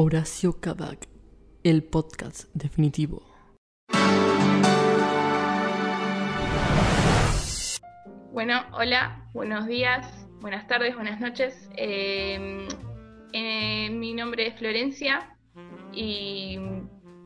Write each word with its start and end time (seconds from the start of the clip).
Horacio 0.00 0.60
Cavac, 0.60 1.08
el 1.64 1.82
podcast 1.82 2.44
definitivo. 2.54 3.20
Bueno, 8.30 8.62
hola, 8.74 9.28
buenos 9.34 9.66
días, 9.66 10.06
buenas 10.40 10.68
tardes, 10.68 10.94
buenas 10.94 11.18
noches. 11.18 11.68
Eh, 11.76 12.68
eh, 13.32 13.90
mi 13.90 14.14
nombre 14.14 14.46
es 14.46 14.54
Florencia 14.54 15.36
y 15.92 16.60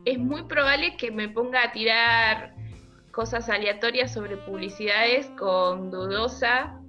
es 0.07 0.19
muy 0.19 0.45
probable 0.45 0.97
que 0.97 1.11
me 1.11 1.29
ponga 1.29 1.65
a 1.65 1.73
tirar 1.73 2.55
cosas 3.11 3.51
aleatorias 3.51 4.15
sobre 4.15 4.39
publicidades 4.39 5.27
con 5.39 5.91
dudosa 5.91 6.81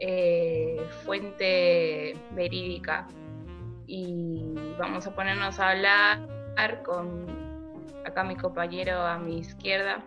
eh, 0.00 0.84
fuente 1.04 2.16
verídica. 2.34 3.06
Y 3.86 4.47
vamos 4.78 5.06
a 5.06 5.14
ponernos 5.14 5.58
a 5.58 5.70
hablar 5.70 6.82
con 6.84 7.26
acá 8.06 8.24
mi 8.24 8.36
compañero 8.36 9.00
a 9.00 9.18
mi 9.18 9.38
izquierda. 9.38 10.02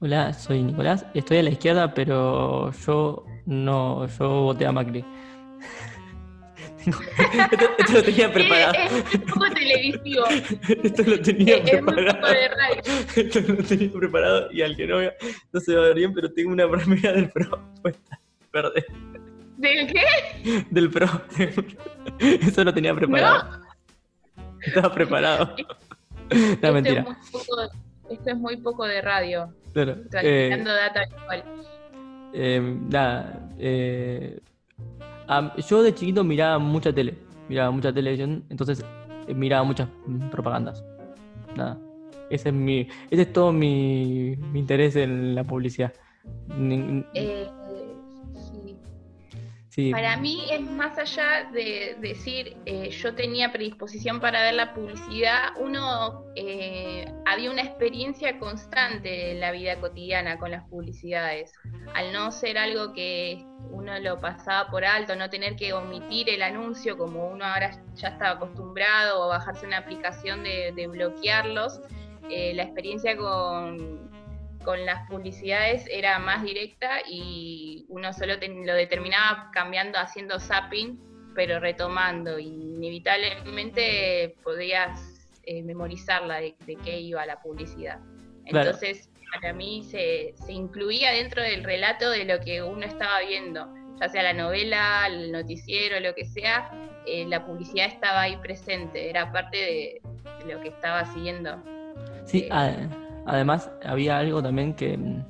Hola, 0.00 0.32
soy 0.32 0.62
Nicolás. 0.62 1.04
Estoy 1.14 1.38
a 1.38 1.42
la 1.42 1.50
izquierda, 1.50 1.94
pero 1.94 2.72
yo 2.72 3.24
no, 3.46 4.06
yo 4.06 4.28
voté 4.42 4.66
a 4.66 4.72
Macri. 4.72 5.04
esto, 6.84 7.92
lo 7.94 8.02
tenía 8.02 8.32
preparado. 8.32 8.74
Es, 8.74 9.14
un 9.14 9.20
poco 9.22 9.50
televisivo. 9.54 10.24
esto 10.82 11.02
lo 11.02 11.20
tenía 11.20 11.56
Es, 11.56 11.70
preparado. 11.70 12.20
poco 12.20 12.28
de 12.28 12.48
radio. 12.48 12.82
Esto 13.16 13.52
lo 13.52 13.62
tenía 13.62 13.92
preparado 13.92 14.52
y 14.52 14.62
al 14.62 14.76
que 14.76 14.86
no 14.86 14.98
vea 14.98 15.14
no 15.52 15.60
se 15.60 15.74
va 15.74 15.84
a 15.84 15.86
ver 15.88 15.96
bien, 15.96 16.12
pero 16.12 16.32
tengo 16.32 16.52
una 16.52 16.66
remera 16.66 17.12
del 17.12 17.30
pro 17.30 17.60
puesta. 17.82 18.20
Verde. 18.52 18.84
¿Del 19.56 19.92
qué? 19.92 20.66
Del 20.70 20.90
pro. 20.90 21.06
Eso 22.18 22.64
lo 22.64 22.72
tenía 22.74 22.94
preparado. 22.94 23.60
Estaba 24.62 24.92
preparado. 24.94 25.54
No, 26.30 26.38
Esto 26.40 26.72
mentira. 26.72 27.00
Es 27.02 27.06
muy 27.06 27.16
poco, 27.32 27.62
esto 28.10 28.30
es 28.30 28.36
muy 28.36 28.56
poco 28.56 28.86
de 28.86 29.02
radio. 29.02 29.52
Claro. 29.74 29.96
Eh, 30.22 30.62
data 30.64 31.02
igual. 31.22 31.44
eh, 32.32 32.76
nada. 32.88 33.50
eh, 33.58 34.40
yo 35.68 35.82
de 35.82 35.94
chiquito 35.94 36.24
miraba 36.24 36.58
mucha 36.58 36.94
tele. 36.94 37.14
Miraba 37.46 37.70
mucha 37.70 37.92
televisión. 37.92 38.42
Entonces 38.48 38.82
miraba 39.28 39.64
muchas 39.64 39.86
mm, 40.06 40.30
propagandas. 40.30 40.82
Nada. 41.54 41.78
Ese 42.30 42.48
es 42.48 42.54
mi. 42.54 42.88
Ese 43.10 43.22
es 43.22 43.32
todo 43.32 43.52
mi, 43.52 44.34
mi 44.50 44.60
interés 44.60 44.96
en 44.96 45.34
la 45.34 45.44
publicidad. 45.44 45.92
Eh. 47.12 47.46
Para 49.90 50.16
mí 50.16 50.44
es 50.50 50.60
más 50.60 50.96
allá 50.98 51.48
de 51.52 51.96
decir 52.00 52.56
eh, 52.64 52.90
yo 52.90 53.14
tenía 53.14 53.50
predisposición 53.50 54.20
para 54.20 54.42
ver 54.42 54.54
la 54.54 54.72
publicidad, 54.72 55.50
uno 55.58 56.24
eh, 56.36 57.12
había 57.26 57.50
una 57.50 57.62
experiencia 57.62 58.38
constante 58.38 59.32
en 59.32 59.40
la 59.40 59.50
vida 59.50 59.80
cotidiana 59.80 60.38
con 60.38 60.52
las 60.52 60.68
publicidades. 60.68 61.52
Al 61.94 62.12
no 62.12 62.30
ser 62.30 62.56
algo 62.56 62.92
que 62.92 63.44
uno 63.70 63.98
lo 63.98 64.20
pasaba 64.20 64.70
por 64.70 64.84
alto, 64.84 65.16
no 65.16 65.28
tener 65.28 65.56
que 65.56 65.72
omitir 65.72 66.30
el 66.30 66.42
anuncio 66.42 66.96
como 66.96 67.26
uno 67.26 67.44
ahora 67.44 67.72
ya 67.96 68.08
estaba 68.08 68.32
acostumbrado 68.32 69.24
o 69.24 69.28
bajarse 69.28 69.66
una 69.66 69.78
aplicación 69.78 70.44
de, 70.44 70.72
de 70.76 70.86
bloquearlos, 70.86 71.80
eh, 72.30 72.54
la 72.54 72.62
experiencia 72.62 73.16
con, 73.16 74.13
con 74.64 74.84
las 74.86 75.08
publicidades 75.08 75.86
era 75.90 76.18
más 76.18 76.42
directa 76.42 77.00
y 77.08 77.84
uno 77.88 78.12
solo 78.12 78.38
ten- 78.38 78.66
lo 78.66 78.74
determinaba 78.74 79.50
cambiando, 79.52 79.98
haciendo 79.98 80.40
zapping, 80.40 80.98
pero 81.34 81.60
retomando. 81.60 82.38
Y 82.38 82.46
inevitablemente 82.46 84.36
podías 84.42 85.28
eh, 85.44 85.62
memorizarla 85.62 86.40
de, 86.40 86.54
de 86.66 86.76
qué 86.76 86.98
iba 87.00 87.24
la 87.26 87.40
publicidad. 87.42 87.98
Claro. 88.48 88.70
Entonces, 88.70 89.10
para 89.32 89.52
mí 89.52 89.82
se, 89.84 90.34
se 90.44 90.52
incluía 90.52 91.10
dentro 91.12 91.42
del 91.42 91.64
relato 91.64 92.10
de 92.10 92.24
lo 92.24 92.40
que 92.40 92.62
uno 92.62 92.86
estaba 92.86 93.20
viendo, 93.20 93.68
ya 94.00 94.08
sea 94.08 94.22
la 94.22 94.32
novela, 94.32 95.06
el 95.06 95.32
noticiero, 95.32 96.00
lo 96.00 96.14
que 96.14 96.24
sea, 96.24 96.70
eh, 97.06 97.26
la 97.26 97.44
publicidad 97.44 97.86
estaba 97.88 98.22
ahí 98.22 98.36
presente, 98.38 99.10
era 99.10 99.30
parte 99.32 99.56
de, 99.56 100.00
de 100.46 100.54
lo 100.54 100.60
que 100.60 100.68
estaba 100.68 101.04
siguiendo. 101.12 101.62
Sí, 102.24 102.44
Eh, 102.44 102.48
a- 102.50 102.88
además 103.26 103.70
había 103.84 104.18
algo 104.18 104.42
también 104.42 104.74
que 104.74 104.96
mm, 104.96 105.24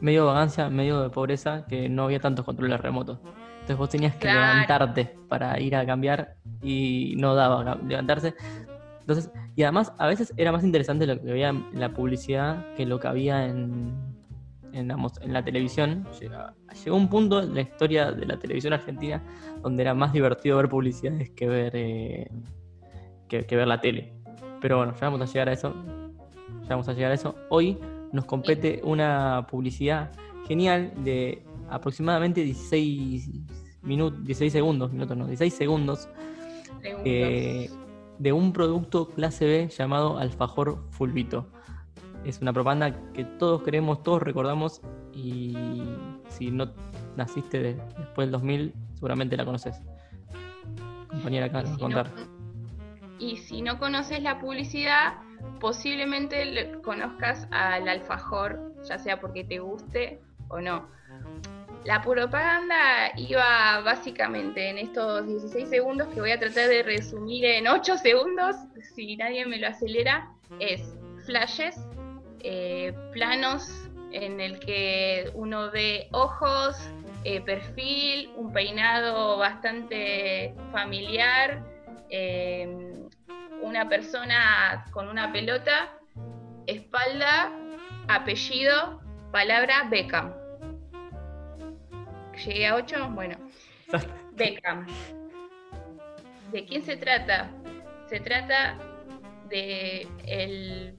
medio 0.00 0.26
vagancia, 0.26 0.68
medio 0.70 1.02
de 1.02 1.10
pobreza, 1.10 1.66
que 1.66 1.88
no 1.88 2.04
había 2.04 2.20
tantos 2.20 2.44
controles 2.44 2.80
remotos. 2.80 3.18
Entonces 3.60 3.76
vos 3.76 3.90
tenías 3.90 4.14
que 4.14 4.20
Claro. 4.20 4.40
levantarte 4.40 5.18
para 5.28 5.60
ir 5.60 5.76
a 5.76 5.84
cambiar 5.84 6.36
y 6.62 7.14
no 7.18 7.34
daba 7.34 7.76
levantarse. 7.86 8.34
Entonces, 9.00 9.30
y 9.56 9.62
además 9.62 9.92
a 9.98 10.06
veces 10.06 10.32
era 10.36 10.52
más 10.52 10.64
interesante 10.64 11.06
lo 11.06 11.20
que 11.20 11.30
había 11.30 11.48
en 11.48 11.64
la 11.74 11.92
publicidad 11.92 12.64
que 12.76 12.86
lo 12.86 13.00
que 13.00 13.08
había 13.08 13.46
en, 13.46 13.92
en, 14.72 14.88
la, 14.88 14.96
en 15.20 15.32
la 15.32 15.42
televisión. 15.44 16.06
Llegó 16.84 16.96
un 16.96 17.08
punto 17.08 17.42
en 17.42 17.54
la 17.54 17.62
historia 17.62 18.12
de 18.12 18.26
la 18.26 18.38
televisión 18.38 18.72
argentina 18.72 19.22
donde 19.62 19.82
era 19.82 19.94
más 19.94 20.12
divertido 20.12 20.58
ver 20.58 20.68
publicidades 20.68 21.30
que 21.30 21.48
ver, 21.48 21.72
eh, 21.74 22.30
que, 23.28 23.44
que 23.44 23.56
ver 23.56 23.66
la 23.66 23.80
tele. 23.80 24.12
Pero 24.60 24.78
bueno, 24.78 24.94
ya 24.94 25.08
vamos 25.08 25.20
a 25.22 25.24
llegar 25.32 25.48
a 25.48 25.52
eso. 25.52 25.74
Ya 26.68 26.74
vamos 26.74 26.88
a 26.88 26.92
llegar 26.92 27.12
a 27.12 27.14
eso. 27.14 27.34
Hoy 27.48 27.78
nos 28.12 28.24
compete 28.24 28.80
una 28.84 29.46
publicidad 29.50 30.10
genial 30.46 30.92
de 31.04 31.42
aproximadamente 31.70 32.42
16 32.42 33.30
minutos, 33.82 34.18
16 34.24 34.52
segundos, 34.52 34.92
minutos 34.92 35.16
no, 35.16 35.26
16 35.26 35.54
segundos 35.54 36.08
Segundos. 36.82 37.02
eh, 37.04 37.70
de 38.18 38.32
un 38.32 38.52
producto 38.52 39.08
clase 39.08 39.46
B 39.46 39.68
llamado 39.68 40.18
Alfajor 40.18 40.84
Fulvito. 40.90 41.46
Es 42.24 42.40
una 42.40 42.52
propaganda 42.52 43.12
que 43.12 43.24
todos 43.24 43.62
queremos, 43.62 44.02
todos 44.02 44.22
recordamos 44.22 44.82
y 45.14 45.54
si 46.28 46.50
no 46.50 46.70
naciste 47.16 47.60
de- 47.62 47.74
después 47.98 48.26
del 48.26 48.32
2000, 48.32 48.74
seguramente 48.94 49.36
la 49.36 49.44
conoces. 49.44 49.80
Compañera 51.08 51.46
acá 51.46 51.62
nos 51.62 51.70
va 51.70 51.74
a 51.74 51.76
si 51.76 51.82
no- 51.82 51.86
contar. 52.02 52.10
y 53.18 53.36
si 53.38 53.62
no 53.62 53.78
conoces 53.78 54.22
la 54.22 54.38
publicidad, 54.40 55.14
posiblemente 55.60 56.44
le- 56.44 56.72
conozcas 56.82 57.46
al 57.50 57.88
alfajor, 57.88 58.58
ya 58.84 58.98
sea 58.98 59.20
porque 59.20 59.44
te 59.44 59.58
guste 59.58 60.20
o 60.48 60.60
no. 60.60 60.88
La 61.84 62.02
propaganda 62.02 63.12
iba 63.16 63.80
básicamente 63.80 64.68
en 64.68 64.78
estos 64.78 65.26
16 65.26 65.68
segundos 65.68 66.08
que 66.08 66.20
voy 66.20 66.32
a 66.32 66.38
tratar 66.38 66.68
de 66.68 66.82
resumir 66.82 67.44
en 67.44 67.68
8 67.68 67.96
segundos, 67.96 68.56
si 68.94 69.16
nadie 69.16 69.46
me 69.46 69.58
lo 69.58 69.68
acelera, 69.68 70.28
es 70.60 70.82
flashes, 71.24 71.76
eh, 72.40 72.92
planos 73.12 73.70
en 74.12 74.40
el 74.40 74.58
que 74.60 75.30
uno 75.34 75.70
ve 75.70 76.08
ojos, 76.12 76.76
eh, 77.24 77.40
perfil, 77.40 78.30
un 78.36 78.52
peinado 78.52 79.36
bastante 79.38 80.54
familiar, 80.72 81.62
eh, 82.10 82.87
una 83.62 83.88
persona 83.88 84.84
con 84.90 85.08
una 85.08 85.32
pelota, 85.32 85.92
espalda, 86.66 87.50
apellido, 88.08 89.00
palabra 89.32 89.86
Beckham. 89.90 90.32
Llegué 92.44 92.66
a 92.66 92.76
8, 92.76 93.10
bueno. 93.14 93.36
Beckham. 94.32 94.86
¿De 96.52 96.64
quién 96.64 96.82
se 96.82 96.96
trata? 96.96 97.50
Se 98.06 98.20
trata 98.20 98.78
de 99.48 100.06
el 100.26 100.98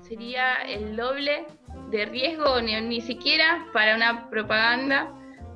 sería 0.00 0.62
el 0.62 0.96
doble 0.96 1.46
de 1.90 2.04
riesgo 2.04 2.60
ni, 2.60 2.80
ni 2.80 3.00
siquiera 3.00 3.66
para 3.72 3.96
una 3.96 4.28
propaganda 4.30 5.12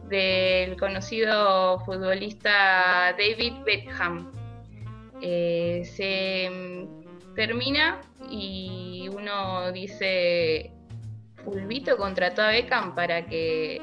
del 0.09 0.79
conocido 0.79 1.81
futbolista 1.81 3.13
David 3.19 3.55
Beckham. 3.65 4.33
Eh, 5.23 5.83
se 5.85 6.51
mm, 6.51 7.35
termina 7.35 8.01
y 8.31 9.09
uno 9.13 9.73
dice 9.73 10.71
Fulvito 11.45 11.97
contrató 11.97 12.43
a 12.43 12.49
Beckham 12.49 12.95
para 12.95 13.27
que 13.27 13.81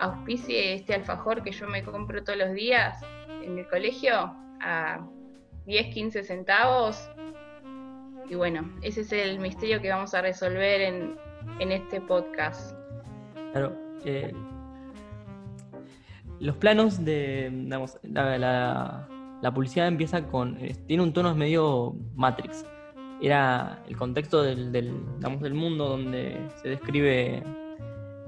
auspicie 0.00 0.74
este 0.74 0.94
alfajor 0.94 1.42
que 1.42 1.52
yo 1.52 1.66
me 1.68 1.82
compro 1.82 2.22
todos 2.24 2.38
los 2.38 2.52
días 2.52 3.00
en 3.44 3.58
el 3.58 3.68
colegio 3.68 4.34
a 4.60 5.06
10, 5.66 5.94
15 5.94 6.24
centavos. 6.24 7.08
Y 8.28 8.34
bueno, 8.34 8.70
ese 8.82 9.02
es 9.02 9.12
el 9.12 9.38
misterio 9.38 9.80
que 9.80 9.90
vamos 9.90 10.14
a 10.14 10.22
resolver 10.22 10.80
en, 10.80 11.16
en 11.60 11.72
este 11.72 12.00
podcast. 12.00 12.76
Claro. 13.52 13.76
eh, 14.04 14.32
los 16.40 16.56
planos 16.56 17.04
de. 17.04 17.50
la- 18.04 19.08
la 19.44 19.52
publicidad 19.52 19.88
empieza 19.88 20.26
con. 20.26 20.56
eh, 20.58 20.74
tiene 20.86 21.02
un 21.02 21.12
tono 21.12 21.34
medio 21.34 21.94
Matrix. 22.14 22.64
Era 23.20 23.84
el 23.86 23.94
contexto 23.94 24.42
del, 24.42 24.72
del, 24.72 24.94
del 25.20 25.54
mundo 25.54 25.86
donde 25.86 26.48
se 26.62 26.70
describe 26.70 27.42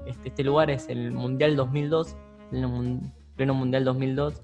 este, 0.05 0.29
este 0.29 0.43
lugar, 0.43 0.69
es 0.69 0.87
el 0.89 1.11
Mundial 1.11 1.55
2002, 1.55 2.15
pleno, 2.51 3.01
pleno 3.35 3.55
Mundial 3.55 3.83
2002, 3.83 4.43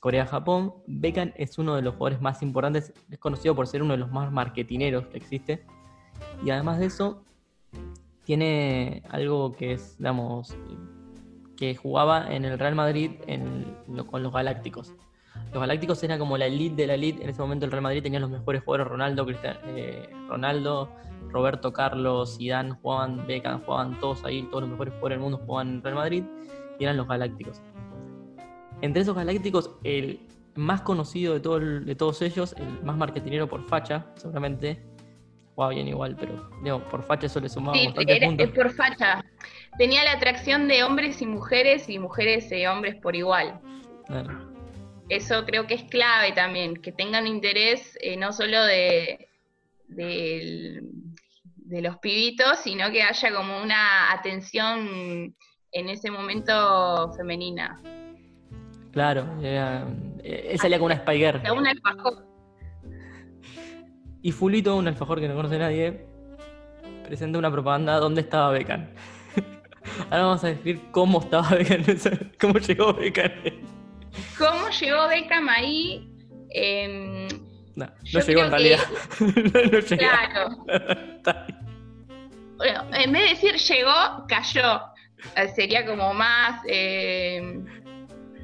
Corea-Japón, 0.00 0.72
Beckham 0.86 1.32
es 1.36 1.58
uno 1.58 1.76
de 1.76 1.82
los 1.82 1.96
jugadores 1.96 2.22
más 2.22 2.40
importantes, 2.42 2.94
es 3.10 3.18
conocido 3.18 3.54
por 3.54 3.66
ser 3.66 3.82
uno 3.82 3.92
de 3.92 3.98
los 3.98 4.10
más 4.10 4.32
marketineros 4.32 5.06
que 5.08 5.18
existe. 5.18 5.66
Y 6.46 6.48
además 6.48 6.78
de 6.78 6.86
eso, 6.86 7.22
tiene 8.24 9.02
algo 9.10 9.52
que 9.52 9.74
es, 9.74 9.98
digamos, 9.98 10.56
que 11.58 11.74
jugaba 11.74 12.34
en 12.34 12.46
el 12.46 12.58
Real 12.58 12.74
Madrid 12.74 13.10
con 14.10 14.22
los 14.22 14.32
Galácticos. 14.32 14.94
Los 15.54 15.60
Galácticos 15.60 16.02
era 16.02 16.18
como 16.18 16.36
la 16.36 16.46
elite 16.46 16.74
de 16.82 16.88
la 16.88 16.94
elite. 16.94 17.22
En 17.22 17.30
ese 17.30 17.40
momento 17.40 17.64
el 17.64 17.70
Real 17.70 17.82
Madrid 17.84 18.02
tenía 18.02 18.18
los 18.18 18.28
mejores 18.28 18.64
jugadores, 18.64 18.90
Ronaldo, 18.90 19.24
eh, 19.76 20.08
Ronaldo, 20.26 20.90
Roberto 21.28 21.72
Carlos, 21.72 22.38
Zidane, 22.38 22.72
jugaban, 22.82 23.24
Beckham, 23.24 23.62
jugaban 23.64 24.00
todos 24.00 24.24
ahí, 24.24 24.42
todos 24.50 24.62
los 24.62 24.70
mejores 24.70 24.94
jugadores 24.94 25.16
del 25.16 25.22
mundo 25.22 25.38
jugaban 25.46 25.68
en 25.74 25.82
Real 25.84 25.94
Madrid 25.94 26.24
y 26.80 26.82
eran 26.82 26.96
los 26.96 27.06
Galácticos. 27.06 27.62
Entre 28.80 29.02
esos 29.02 29.14
Galácticos, 29.14 29.70
el 29.84 30.26
más 30.56 30.82
conocido 30.82 31.34
de, 31.34 31.40
todo 31.40 31.60
de 31.60 31.94
todos 31.94 32.20
ellos, 32.22 32.56
el 32.58 32.82
más 32.82 32.96
marketinero 32.96 33.48
por 33.48 33.64
facha, 33.68 34.06
seguramente, 34.16 34.82
jugaba 35.54 35.72
bien 35.72 35.86
igual, 35.86 36.16
pero 36.18 36.50
digo, 36.64 36.80
por 36.88 37.04
facha 37.04 37.26
eso 37.26 37.38
le 37.38 37.48
sumaba 37.48 37.78
sí, 37.78 37.94
era, 38.08 38.52
por 38.52 38.72
facha. 38.72 39.24
Tenía 39.78 40.02
la 40.02 40.14
atracción 40.14 40.66
de 40.66 40.82
hombres 40.82 41.22
y 41.22 41.26
mujeres 41.26 41.88
y 41.88 42.00
mujeres 42.00 42.50
y 42.50 42.66
hombres 42.66 42.96
por 42.96 43.14
igual. 43.14 43.60
Eso 45.08 45.44
creo 45.44 45.66
que 45.66 45.74
es 45.74 45.82
clave 45.84 46.32
también, 46.32 46.76
que 46.76 46.90
tengan 46.90 47.26
interés 47.26 47.98
eh, 48.00 48.16
no 48.16 48.32
solo 48.32 48.64
de, 48.64 49.28
de, 49.88 50.82
los 51.82 51.98
pibitos, 51.98 52.58
sino 52.60 52.90
que 52.90 53.02
haya 53.02 53.34
como 53.34 53.62
una 53.62 54.12
atención 54.12 55.34
en 55.72 55.88
ese 55.88 56.10
momento 56.10 57.12
femenina. 57.16 57.78
Claro, 58.92 59.26
era, 59.42 59.86
él 60.22 60.58
salía 60.58 60.78
con 60.78 60.86
una 60.86 60.96
Spiger. 60.96 61.42
Un 61.52 61.66
alfajor. 61.66 62.26
Y 64.22 64.32
Fulito, 64.32 64.76
un 64.76 64.88
alfajor 64.88 65.20
que 65.20 65.28
no 65.28 65.34
conoce 65.34 65.58
nadie, 65.58 66.06
presenta 67.06 67.38
una 67.38 67.50
propaganda 67.50 67.98
donde 67.98 68.22
estaba 68.22 68.52
Beckham. 68.52 68.88
Ahora 70.10 70.24
vamos 70.24 70.44
a 70.44 70.48
describir 70.48 70.80
cómo 70.92 71.20
estaba 71.20 71.50
Beckham, 71.50 71.82
cómo 72.40 72.58
llegó 72.58 72.94
Beckham. 72.94 73.32
¿Cómo 74.38 74.68
llegó 74.68 75.08
Beckham 75.08 75.48
ahí? 75.48 76.08
Em, 76.50 77.28
no, 77.74 77.86
no 78.12 78.20
llegó 78.20 78.42
en 78.42 78.50
realidad. 78.50 78.80
no, 79.20 79.80
llegó. 79.80 79.96
Claro. 79.96 80.64
bueno, 82.56 82.84
en 82.92 83.12
vez 83.12 83.22
de 83.22 83.28
decir 83.28 83.54
llegó, 83.56 84.26
cayó. 84.28 84.80
Eh, 85.36 85.48
sería 85.48 85.86
como 85.86 86.14
más. 86.14 86.60
Eh, 86.68 87.64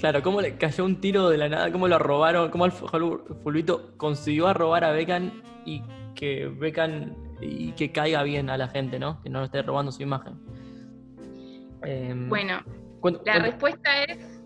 Claro, 0.00 0.22
cómo 0.22 0.40
le 0.40 0.56
cayó 0.56 0.86
un 0.86 0.98
tiro 0.98 1.28
de 1.28 1.36
la 1.36 1.50
nada, 1.50 1.70
cómo 1.70 1.86
lo 1.86 1.98
robaron, 1.98 2.50
cómo 2.50 2.64
el 2.64 2.72
Fulvito 2.72 3.98
consiguió 3.98 4.48
a 4.48 4.54
robar 4.54 4.82
a 4.82 4.92
Beckham 4.92 5.42
y 5.66 5.82
que 6.14 6.46
Beckham 6.46 7.14
y 7.42 7.72
que 7.72 7.92
caiga 7.92 8.22
bien 8.22 8.48
a 8.48 8.56
la 8.56 8.68
gente, 8.68 8.98
¿no? 8.98 9.22
Que 9.22 9.28
no 9.28 9.44
esté 9.44 9.60
robando 9.60 9.92
su 9.92 10.02
imagen. 10.02 10.40
Em, 11.82 12.30
bueno, 12.30 12.62
la 13.26 13.40
respuesta 13.40 14.04
es 14.04 14.39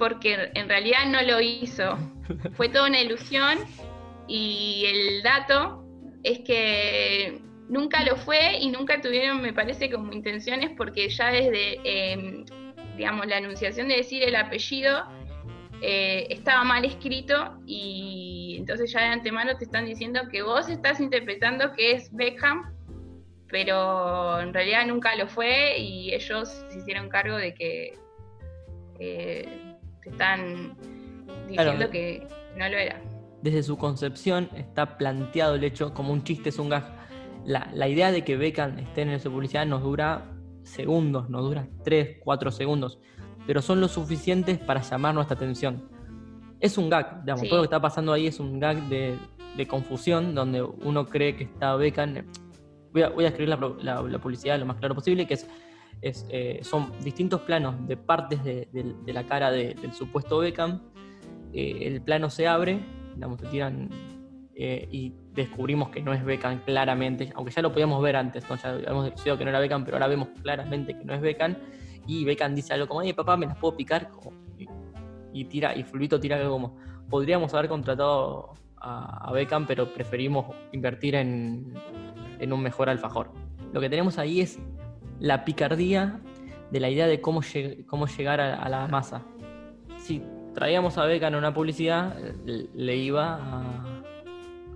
porque 0.00 0.50
en 0.54 0.66
realidad 0.66 1.04
no 1.06 1.20
lo 1.22 1.40
hizo. 1.40 1.96
Fue 2.54 2.70
toda 2.70 2.88
una 2.88 3.00
ilusión 3.00 3.58
y 4.26 4.84
el 4.86 5.22
dato 5.22 5.84
es 6.24 6.38
que 6.40 7.38
nunca 7.68 8.02
lo 8.04 8.16
fue 8.16 8.58
y 8.60 8.70
nunca 8.70 9.00
tuvieron, 9.00 9.42
me 9.42 9.52
parece, 9.52 9.90
como 9.90 10.10
intenciones 10.12 10.70
porque 10.76 11.10
ya 11.10 11.30
desde 11.30 11.80
em, 11.84 12.46
digamos, 12.96 13.26
la 13.26 13.36
anunciación 13.36 13.88
de 13.88 13.96
decir 13.96 14.22
el 14.22 14.36
apellido 14.36 15.04
eh, 15.82 16.26
estaba 16.30 16.64
mal 16.64 16.84
escrito 16.84 17.58
y 17.66 18.56
entonces 18.58 18.90
ya 18.92 19.00
de 19.00 19.06
antemano 19.06 19.56
te 19.58 19.64
están 19.64 19.84
diciendo 19.84 20.20
que 20.30 20.42
vos 20.42 20.68
estás 20.68 21.00
interpretando 21.00 21.72
que 21.72 21.92
es 21.92 22.10
Beckham, 22.14 22.74
pero 23.48 24.40
en 24.40 24.54
realidad 24.54 24.86
nunca 24.86 25.14
lo 25.16 25.28
fue 25.28 25.78
y 25.78 26.14
ellos 26.14 26.64
se 26.68 26.78
hicieron 26.78 27.10
cargo 27.10 27.36
de 27.36 27.54
que 27.54 27.98
eh, 28.98 29.69
te 30.02 30.10
están 30.10 30.76
diciendo 31.48 31.90
que 31.90 32.26
no 32.56 32.68
lo 32.68 32.76
era. 32.76 33.00
Desde 33.42 33.62
su 33.62 33.78
concepción 33.78 34.48
está 34.54 34.98
planteado 34.98 35.54
el 35.54 35.64
hecho 35.64 35.94
como 35.94 36.12
un 36.12 36.24
chiste, 36.24 36.50
es 36.50 36.58
un 36.58 36.68
gag. 36.68 36.84
La, 37.44 37.70
la 37.72 37.88
idea 37.88 38.12
de 38.12 38.22
que 38.22 38.36
Beckham 38.36 38.78
esté 38.78 39.02
en 39.02 39.10
esa 39.10 39.30
publicidad 39.30 39.64
nos 39.66 39.82
dura 39.82 40.30
segundos, 40.62 41.30
no 41.30 41.42
dura 41.42 41.68
3, 41.84 42.18
4 42.22 42.50
segundos, 42.50 42.98
pero 43.46 43.62
son 43.62 43.80
lo 43.80 43.88
suficientes 43.88 44.58
para 44.58 44.82
llamar 44.82 45.14
nuestra 45.14 45.36
atención. 45.36 45.88
Es 46.60 46.76
un 46.76 46.90
gag, 46.90 47.24
digamos, 47.24 47.48
todo 47.48 47.56
lo 47.56 47.62
que 47.62 47.66
está 47.66 47.80
pasando 47.80 48.12
ahí 48.12 48.26
es 48.26 48.38
un 48.38 48.60
gag 48.60 48.88
de, 48.88 49.16
confusión, 49.68 50.34
donde 50.34 50.62
uno 50.62 51.06
cree 51.06 51.36
que 51.36 51.44
está 51.44 51.76
Beckham. 51.76 52.24
Voy 52.92 53.02
a, 53.02 53.08
voy 53.10 53.24
a 53.24 53.28
escribir 53.28 53.50
la, 53.50 54.20
publicidad 54.20 54.58
lo 54.58 54.66
más 54.66 54.76
claro 54.76 54.94
posible, 54.94 55.26
que 55.26 55.34
es, 55.34 55.46
eh, 56.02 56.60
son 56.62 56.92
distintos 57.02 57.42
planos 57.42 57.86
de 57.86 57.96
partes 57.96 58.42
de, 58.44 58.68
la 59.06 59.24
cara 59.24 59.50
del 59.50 59.92
supuesto 59.92 60.38
Beckham. 60.38 60.80
Eh, 61.52 61.78
el 61.82 62.00
plano 62.02 62.30
se 62.30 62.46
abre, 62.46 62.80
digamos, 63.14 63.38
te 63.38 63.46
tiran 63.48 63.90
eh, 64.54 64.86
y 64.90 65.14
descubrimos 65.32 65.88
que 65.90 66.02
no 66.02 66.12
es 66.12 66.24
Beckham 66.24 66.60
claramente, 66.64 67.32
aunque 67.34 67.52
ya 67.52 67.62
lo 67.62 67.72
podíamos 67.72 68.02
ver 68.02 68.16
antes, 68.16 68.48
¿no? 68.48 68.56
ya 68.56 68.70
habíamos 68.70 69.10
decidido 69.10 69.38
que 69.38 69.44
no 69.44 69.50
era 69.50 69.58
Beckham, 69.58 69.84
pero 69.84 69.96
ahora 69.96 70.06
vemos 70.06 70.28
claramente 70.42 70.98
que 70.98 71.04
no 71.04 71.14
es 71.14 71.20
Beckham, 71.20 71.56
y 72.06 72.24
Beckham 72.24 72.54
dice 72.54 72.74
algo 72.74 72.86
como, 72.86 73.00
ay 73.00 73.12
papá, 73.12 73.36
¿me 73.36 73.46
las 73.46 73.56
puedo 73.56 73.76
picar? 73.76 74.10
y, 75.32 75.44
tira, 75.44 75.76
y 75.76 75.84
Fulvito 75.84 76.18
tira 76.20 76.36
algo 76.36 76.50
como, 76.50 76.76
podríamos 77.08 77.54
haber 77.54 77.68
contratado 77.68 78.54
a, 78.76 79.30
Beckham, 79.32 79.66
pero 79.66 79.92
preferimos 79.92 80.46
invertir 80.72 81.14
en, 81.14 81.72
un 82.40 82.62
mejor 82.62 82.88
alfajor. 82.88 83.32
Lo 83.72 83.80
que 83.80 83.88
tenemos 83.88 84.18
ahí 84.18 84.40
es 84.40 84.58
la 85.20 85.44
picardía 85.44 86.20
de 86.70 86.80
la 86.80 86.90
idea 86.90 87.06
de 87.06 87.20
cómo, 87.20 87.40
cómo 87.86 88.06
llegar 88.06 88.40
a, 88.40 88.56
a, 88.56 88.68
la 88.68 88.88
masa. 88.88 89.22
Si 89.98 90.22
traíamos 90.54 90.98
a 90.98 91.04
Beckham 91.04 91.34
en 91.34 91.38
una 91.38 91.54
publicidad, 91.54 92.16
le 92.44 92.96
iba 92.96 93.36
a 93.36 94.00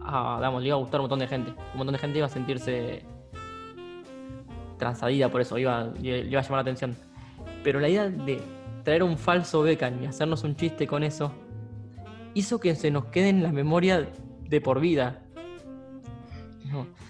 a, 0.05 0.59
le 0.61 0.67
iba 0.67 0.77
a 0.77 0.79
gustar 0.79 1.01
un 1.01 1.05
montón 1.05 1.19
de 1.19 1.27
gente. 1.27 1.51
Un 1.73 1.79
montón 1.79 1.93
de 1.95 1.99
gente 1.99 2.19
iba 2.19 2.27
a 2.27 2.31
sentirse 2.31 3.03
transadida 4.79 5.31
por 5.31 5.41
eso, 5.41 5.57
iba, 5.59 5.93
le 6.01 6.27
iba 6.27 6.41
a 6.41 6.43
llamar 6.43 6.59
la 6.59 6.61
atención. 6.61 6.97
Pero 7.63 7.81
la 7.81 7.89
idea 7.89 8.09
de 8.09 8.41
traer 8.85 9.03
un 9.03 9.17
falso 9.17 9.63
Beckham 9.63 10.03
y 10.03 10.07
hacernos 10.07 10.45
un 10.45 10.57
chiste 10.57 10.87
con 10.87 11.03
eso, 11.03 11.33
hizo 12.35 12.61
que 12.61 12.75
se 12.75 12.91
nos 12.91 13.07
quede 13.07 13.31
en 13.31 13.43
la 13.43 13.53
memoria 13.53 14.09
de 14.49 14.61
por 14.61 14.81
vida. 14.81 15.23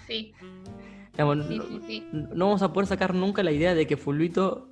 Sí. 0.07 0.33
No, 1.17 1.35
no, 1.35 2.45
vamos 2.45 2.61
a 2.61 2.73
poder 2.73 2.87
sacar 2.87 3.13
nunca 3.13 3.43
la 3.43 3.51
idea 3.51 3.73
de 3.73 3.87
que 3.87 3.97
Fulvito 3.97 4.69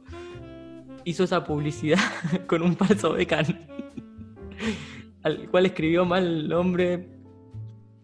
hizo 1.05 1.23
esa 1.23 1.43
publicidad 1.43 1.99
con 2.47 2.61
un 2.61 2.75
falso 2.75 3.13
Beckham, 3.13 3.45
al 5.23 5.49
cual 5.49 5.65
escribió 5.65 6.05
mal 6.05 6.25
el 6.25 6.49
nombre, 6.49 7.07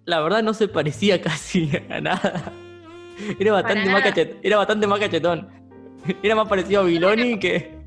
la 0.05 0.21
verdad 0.21 0.43
no 0.43 0.53
se 0.53 0.67
parecía 0.67 1.21
casi 1.21 1.69
a 1.89 2.01
nada. 2.01 2.51
Era 3.37 3.51
bastante, 3.51 3.89
más, 3.89 4.03
era 4.41 4.57
bastante 4.57 4.87
más 4.87 4.99
cachetón. 4.99 5.49
Era 6.23 6.35
más 6.35 6.47
parecido 6.47 6.81
a 6.81 6.83
Biloni 6.85 7.39
que. 7.39 7.77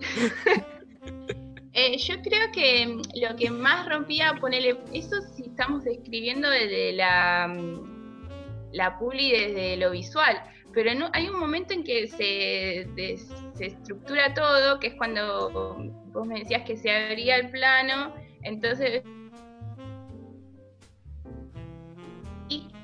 Eh, 1.78 1.98
yo 1.98 2.14
creo 2.22 2.50
que 2.54 3.02
lo 3.20 3.36
que 3.36 3.50
más 3.50 3.86
rompía, 3.86 4.32
ponerle. 4.40 4.78
Eso 4.94 5.16
si 5.34 5.42
estamos 5.42 5.84
describiendo 5.84 6.48
desde 6.48 6.94
la, 6.94 7.48
mm, 7.54 7.95
la 8.76 8.98
publi, 8.98 9.32
desde 9.32 9.76
lo 9.76 9.90
visual. 9.90 10.40
Pero 10.72 10.90
hay 11.12 11.28
un 11.28 11.40
momento 11.40 11.72
en 11.72 11.84
que 11.84 12.06
se, 12.06 12.86
se 13.54 13.66
estructura 13.66 14.34
todo, 14.34 14.78
que 14.78 14.88
es 14.88 14.94
cuando 14.94 15.50
vos 16.12 16.26
me 16.26 16.40
decías 16.40 16.62
que 16.62 16.76
se 16.76 16.90
abría 16.90 17.36
el 17.36 17.50
plano. 17.50 18.14
Entonces 18.42 19.02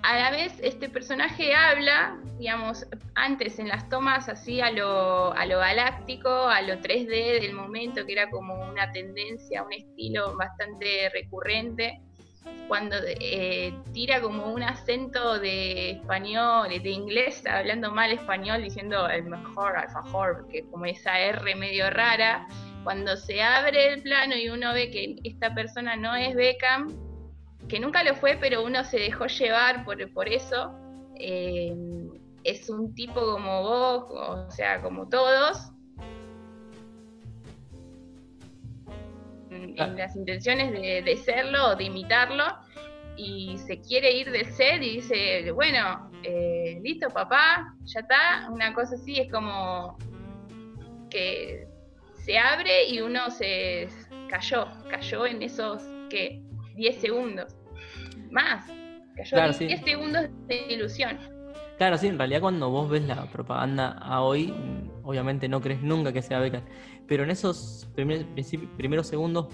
a 0.03 0.17
la 0.19 0.31
vez 0.31 0.59
este 0.63 0.89
personaje 0.89 1.55
habla, 1.55 2.19
digamos, 2.39 2.85
antes 3.15 3.59
en 3.59 3.69
las 3.69 3.89
tomas 3.89 4.29
así 4.29 4.61
a 4.61 4.71
lo, 4.71 5.33
a 5.33 5.47
lo 5.47 5.59
galáctico, 5.59 6.29
a 6.29 6.61
lo 6.63 6.75
3D 6.75 7.41
del 7.41 7.55
momento, 7.55 8.05
que 8.05 8.13
era 8.13 8.29
como 8.29 8.55
una 8.69 8.91
tendencia, 8.91 9.63
un 9.63 9.73
estilo 9.73 10.37
bastante 10.37 11.09
recurrente, 11.11 12.01
cuando 12.69 12.97
eh, 13.05 13.75
tira 13.93 14.21
como 14.21 14.53
un 14.53 14.63
acento 14.63 15.39
de 15.39 15.91
español, 15.91 16.69
de 16.69 16.91
inglés, 16.91 17.45
hablando 17.47 17.91
mal 17.91 18.13
español, 18.13 18.63
diciendo 18.63 19.09
el 19.09 19.25
mejor 19.25 19.77
alfajor, 19.77 20.49
que 20.49 20.65
como 20.71 20.87
esa 20.87 21.19
R 21.19 21.55
medio 21.55 21.91
rara, 21.91 22.47
cuando 22.85 23.17
se 23.17 23.43
abre 23.43 23.93
el 23.93 24.03
plano 24.03 24.37
y 24.37 24.49
uno 24.49 24.73
ve 24.73 24.91
que 24.91 25.17
esta 25.25 25.55
persona 25.55 25.97
no 25.97 26.15
es 26.15 26.35
Beckham, 26.35 26.97
que 27.69 27.79
nunca 27.79 28.03
lo 28.03 28.15
fue, 28.15 28.37
pero 28.41 28.65
uno 28.65 28.85
se 28.85 28.99
dejó 28.99 29.27
llevar 29.27 29.85
por, 29.85 30.13
por 30.13 30.29
eso. 30.29 30.75
Eh, 31.17 31.75
es 32.45 32.69
un 32.69 32.95
tipo 32.95 33.21
como 33.21 33.63
vos, 33.63 34.05
o 34.11 34.51
sea, 34.51 34.83
como 34.83 35.09
todos. 35.09 35.72
Las 39.77 40.17
intenciones 40.17 40.73
de, 40.73 41.17
serlo 41.17 41.69
o 41.69 41.77
de 41.77 41.85
imitarlo 41.85 42.45
y 43.17 43.57
se 43.59 43.81
quiere 43.81 44.13
ir 44.13 44.31
del 44.31 44.47
set 44.47 44.83
y 44.83 44.97
dice, 44.97 45.51
bueno, 45.53 46.11
eh, 46.23 46.81
listo 46.83 47.09
papá, 47.09 47.75
ya 47.85 48.01
está, 48.01 48.49
una 48.51 48.73
cosa 48.75 48.95
así 48.95 49.19
es 49.19 49.31
como 49.31 49.97
que 51.11 51.67
se 52.15 52.39
abre 52.39 52.89
y 52.89 53.01
uno 53.01 53.31
se 53.31 53.89
cayó, 54.29 54.67
cayó 54.89 55.27
en 55.27 55.43
esos, 55.43 55.83
¿qué? 56.09 56.43
10 56.77 56.97
segundos, 56.97 57.57
más, 58.31 58.65
cayó 59.17 59.53
10 59.59 59.83
segundos 59.83 60.29
de 60.47 60.57
ilusión. 60.73 61.32
Claro, 61.83 61.99
sí, 61.99 62.07
en 62.07 62.17
realidad 62.17 62.41
cuando 62.41 62.71
vos 62.71 62.89
ves 62.89 63.03
la 63.09 63.29
propaganda 63.29 63.99
a 64.01 64.23
hoy, 64.23 64.55
obviamente 65.03 65.49
no 65.49 65.61
crees 65.61 65.83
nunca 65.83 66.13
que 66.13 66.23
sea 66.23 66.39
beca, 66.39 66.63
pero 67.09 67.25
en 67.25 67.31
esos 67.33 67.89
primeros 67.93 69.09
segundos 69.09 69.49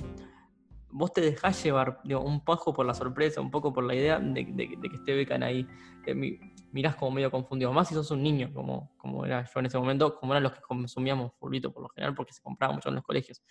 vos 0.90 1.10
te 1.10 1.22
dejás 1.22 1.64
llevar 1.64 2.02
un 2.04 2.44
poco 2.44 2.74
por 2.74 2.84
la 2.84 2.92
sorpresa, 2.92 3.40
un 3.40 3.50
poco 3.50 3.72
por 3.72 3.82
la 3.84 3.94
idea 3.94 4.18
de, 4.18 4.44
que 4.44 4.96
esté 4.96 5.14
Becan 5.14 5.42
ahí. 5.42 5.66
Eh, 6.04 6.38
mirás 6.70 6.96
como 6.96 7.12
medio 7.12 7.30
confundido, 7.30 7.72
más 7.72 7.88
si 7.88 7.94
sos 7.94 8.10
un 8.10 8.22
niño, 8.22 8.52
como, 8.52 8.92
como 8.98 9.24
era 9.24 9.46
yo 9.46 9.60
en 9.60 9.64
ese 9.64 9.78
momento, 9.78 10.14
como 10.14 10.34
eran 10.34 10.42
los 10.42 10.52
que 10.52 10.60
consumíamos 10.60 11.32
fulbito 11.40 11.72
por 11.72 11.84
lo 11.84 11.88
general, 11.88 12.14
porque 12.14 12.34
se 12.34 12.42
compraba 12.42 12.74
mucho 12.74 12.90
en 12.90 12.96
los 12.96 13.04
colegios. 13.04 13.42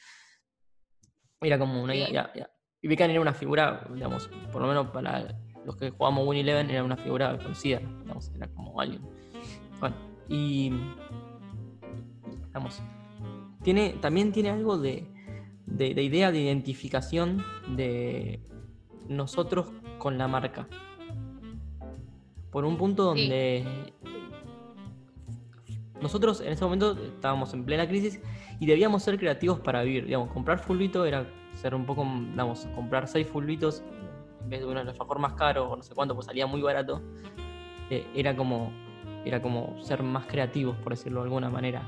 Era 1.42 1.58
como 1.58 1.82
una 1.82 1.96
idea, 1.96 2.32
Y 2.80 2.88
Becan 2.88 3.10
era 3.10 3.22
una 3.22 3.34
figura, 3.34 3.88
digamos, 3.92 4.30
por 4.52 4.62
lo 4.62 4.68
menos 4.68 4.92
para 4.92 5.36
los 5.68 5.76
que 5.76 5.92
jugamos 5.92 6.28
Win 6.28 6.40
Eleven, 6.40 6.72
era 6.72 6.84
una 6.84 6.98
figura 6.98 7.38
conocida, 7.38 7.80
digamos, 8.02 8.32
era 8.36 8.48
como 8.48 8.82
alguien. 8.82 9.04
Bueno, 9.80 9.96
y. 10.28 10.72
Digamos, 12.48 12.82
tiene, 13.62 13.90
también 14.02 14.32
tiene 14.32 14.50
algo 14.50 14.80
de 14.80 15.08
de, 15.68 16.02
idea 16.02 16.32
de 16.32 16.42
identificación 16.42 17.44
de 17.76 18.40
nosotros 19.08 19.68
con 20.00 20.18
la 20.18 20.28
marca. 20.28 20.68
Por 22.52 22.66
un 22.66 22.78
punto 22.78 23.04
donde 23.04 23.64
nosotros 26.02 26.42
en 26.42 26.54
ese 26.54 26.64
momento 26.64 26.98
estábamos 27.04 27.54
en 27.54 27.66
plena 27.66 27.88
crisis 27.88 28.20
y 28.60 28.66
debíamos 28.66 29.04
ser 29.04 29.20
creativos 29.20 29.60
para 29.60 29.84
vivir. 29.84 30.06
Digamos, 30.06 30.32
comprar 30.32 30.60
fulbito 30.60 31.06
era 31.06 31.30
ser 31.54 31.76
un 31.76 31.86
poco, 31.86 32.08
digamos, 32.32 32.66
comprar 32.74 33.08
seis 33.08 33.28
fulbitos 33.28 33.84
en 34.42 34.50
vez 34.50 34.62
de 34.62 34.68
de 34.68 34.84
los 34.84 35.20
más 35.20 35.34
caros 35.34 35.68
o 35.72 35.76
no 35.76 35.84
sé 35.84 35.94
cuánto, 35.94 36.16
pues 36.16 36.28
salía 36.28 36.48
muy 36.48 36.62
barato. 36.62 37.02
Eh, 37.90 38.06
era 38.14 38.36
como 38.36 38.72
era 39.26 39.42
como 39.42 39.76
ser 39.84 40.04
más 40.04 40.26
creativos, 40.26 40.78
por 40.78 40.94
decirlo 40.94 41.22
de 41.22 41.26
alguna 41.26 41.50
manera. 41.50 41.82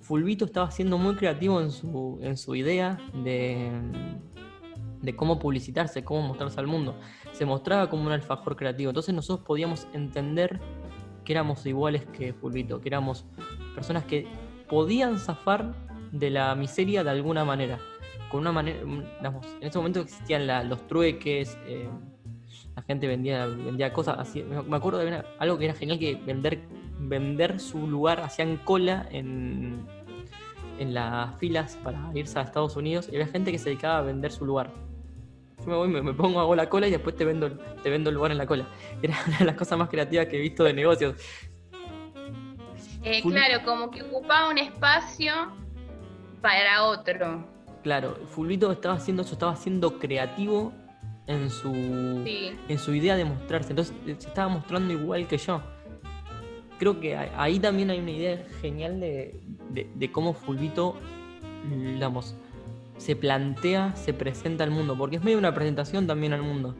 Fulvito 0.00 0.44
estaba 0.44 0.70
siendo 0.70 0.98
muy 0.98 1.14
creativo 1.16 1.60
en 1.60 1.70
su, 1.70 2.18
en 2.22 2.36
su 2.36 2.54
idea 2.54 2.98
de, 3.12 3.70
de 5.02 5.16
cómo 5.16 5.38
publicitarse, 5.38 6.04
cómo 6.04 6.22
mostrarse 6.22 6.60
al 6.60 6.66
mundo. 6.66 6.96
Se 7.32 7.44
mostraba 7.44 7.88
como 7.88 8.06
un 8.06 8.12
alfajor 8.12 8.56
creativo. 8.56 8.90
Entonces 8.90 9.14
nosotros 9.14 9.46
podíamos 9.46 9.88
entender 9.92 10.60
que 11.24 11.32
éramos 11.32 11.66
iguales 11.66 12.06
que 12.06 12.32
Fulvito, 12.32 12.80
que 12.80 12.88
éramos 12.88 13.24
personas 13.74 14.04
que 14.04 14.26
podían 14.68 15.18
zafar 15.18 15.74
de 16.12 16.30
la 16.30 16.54
miseria 16.54 17.02
de 17.02 17.10
alguna 17.10 17.44
manera. 17.44 17.78
Con 18.36 18.42
una 18.42 18.52
manera, 18.52 18.80
digamos, 19.16 19.46
en 19.62 19.66
ese 19.66 19.78
momento 19.78 20.00
existían 20.00 20.68
los 20.68 20.86
trueques, 20.86 21.56
eh, 21.64 21.88
la 22.76 22.82
gente 22.82 23.06
vendía, 23.06 23.46
vendía 23.46 23.94
cosas 23.94 24.18
así. 24.18 24.42
Me 24.42 24.76
acuerdo 24.76 24.98
de 24.98 25.24
algo 25.38 25.56
que 25.56 25.64
era 25.64 25.72
genial 25.72 25.98
que 25.98 26.16
vender, 26.16 26.60
vender 26.98 27.58
su 27.58 27.86
lugar, 27.86 28.20
hacían 28.20 28.58
cola 28.58 29.08
en, 29.10 29.86
en 30.78 30.92
las 30.92 31.34
filas 31.38 31.78
para 31.82 32.10
irse 32.12 32.38
a 32.38 32.42
Estados 32.42 32.76
Unidos 32.76 33.08
y 33.10 33.14
había 33.14 33.26
gente 33.26 33.50
que 33.50 33.58
se 33.58 33.70
dedicaba 33.70 34.00
a 34.00 34.02
vender 34.02 34.30
su 34.30 34.44
lugar. 34.44 34.70
Yo 35.60 35.68
me 35.68 35.76
voy, 35.76 35.88
me, 35.88 36.12
pongo, 36.12 36.38
hago 36.38 36.54
la 36.54 36.68
cola 36.68 36.88
y 36.88 36.90
después 36.90 37.16
te 37.16 37.24
vendo, 37.24 37.50
te 37.82 37.88
vendo 37.88 38.10
el 38.10 38.16
lugar 38.16 38.32
en 38.32 38.36
la 38.36 38.44
cola. 38.44 38.68
Era 39.00 39.16
una 39.26 39.38
de 39.38 39.44
las 39.46 39.56
cosas 39.56 39.78
más 39.78 39.88
creativas 39.88 40.26
que 40.26 40.36
he 40.36 40.40
visto 40.40 40.62
de 40.62 40.74
negocios. 40.74 41.14
Eh, 43.02 43.22
claro, 43.22 43.64
como 43.64 43.90
que 43.90 44.02
ocupaba 44.02 44.50
un 44.50 44.58
espacio 44.58 45.32
para 46.42 46.84
otro. 46.84 47.55
Claro, 47.86 48.16
Fulvito 48.26 48.72
estaba 48.72 48.96
haciendo 48.96 49.22
eso, 49.22 49.34
estaba 49.34 49.54
siendo 49.54 50.00
creativo 50.00 50.72
en 51.28 51.50
su, 51.50 51.72
en 51.72 52.78
su 52.80 52.92
idea 52.92 53.14
de 53.14 53.24
mostrarse. 53.24 53.70
Entonces 53.70 53.94
se 54.04 54.10
estaba 54.10 54.48
mostrando 54.48 54.92
igual 54.92 55.28
que 55.28 55.38
yo 55.38 55.62
creo 56.80 56.98
que 56.98 57.16
ahí 57.16 57.60
también 57.60 57.90
hay 57.90 58.00
una 58.00 58.10
idea 58.10 58.44
genial 58.60 58.98
de, 58.98 60.10
cómo 60.10 60.34
Fulvito, 60.34 60.96
digamos, 61.70 62.34
se 62.96 63.14
plantea, 63.14 63.94
se 63.94 64.12
presenta 64.12 64.64
al 64.64 64.72
mundo, 64.72 64.98
porque 64.98 65.14
es 65.14 65.22
medio 65.22 65.38
una 65.38 65.54
presentación 65.54 66.08
también 66.08 66.32
al 66.32 66.42
mundo. 66.42 66.74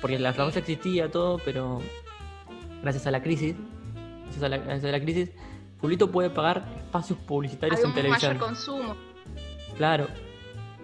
Porque 0.00 0.16
la 0.16 0.32
famosa 0.32 0.60
existía 0.60 1.10
todo, 1.10 1.40
pero 1.44 1.80
gracias 2.82 3.04
a 3.08 3.10
la 3.10 3.20
crisis, 3.20 3.56
gracias 4.26 4.44
a 4.44 4.92
la, 4.92 5.00
crisis, 5.00 5.32
Fulvito 5.80 6.08
puede 6.12 6.30
pagar 6.30 6.68
espacios 6.76 7.18
publicitarios 7.18 7.82
en 7.82 7.94
televisión. 7.94 8.34
mayor 8.34 8.46
consumo. 8.46 9.09
Claro, 9.80 10.08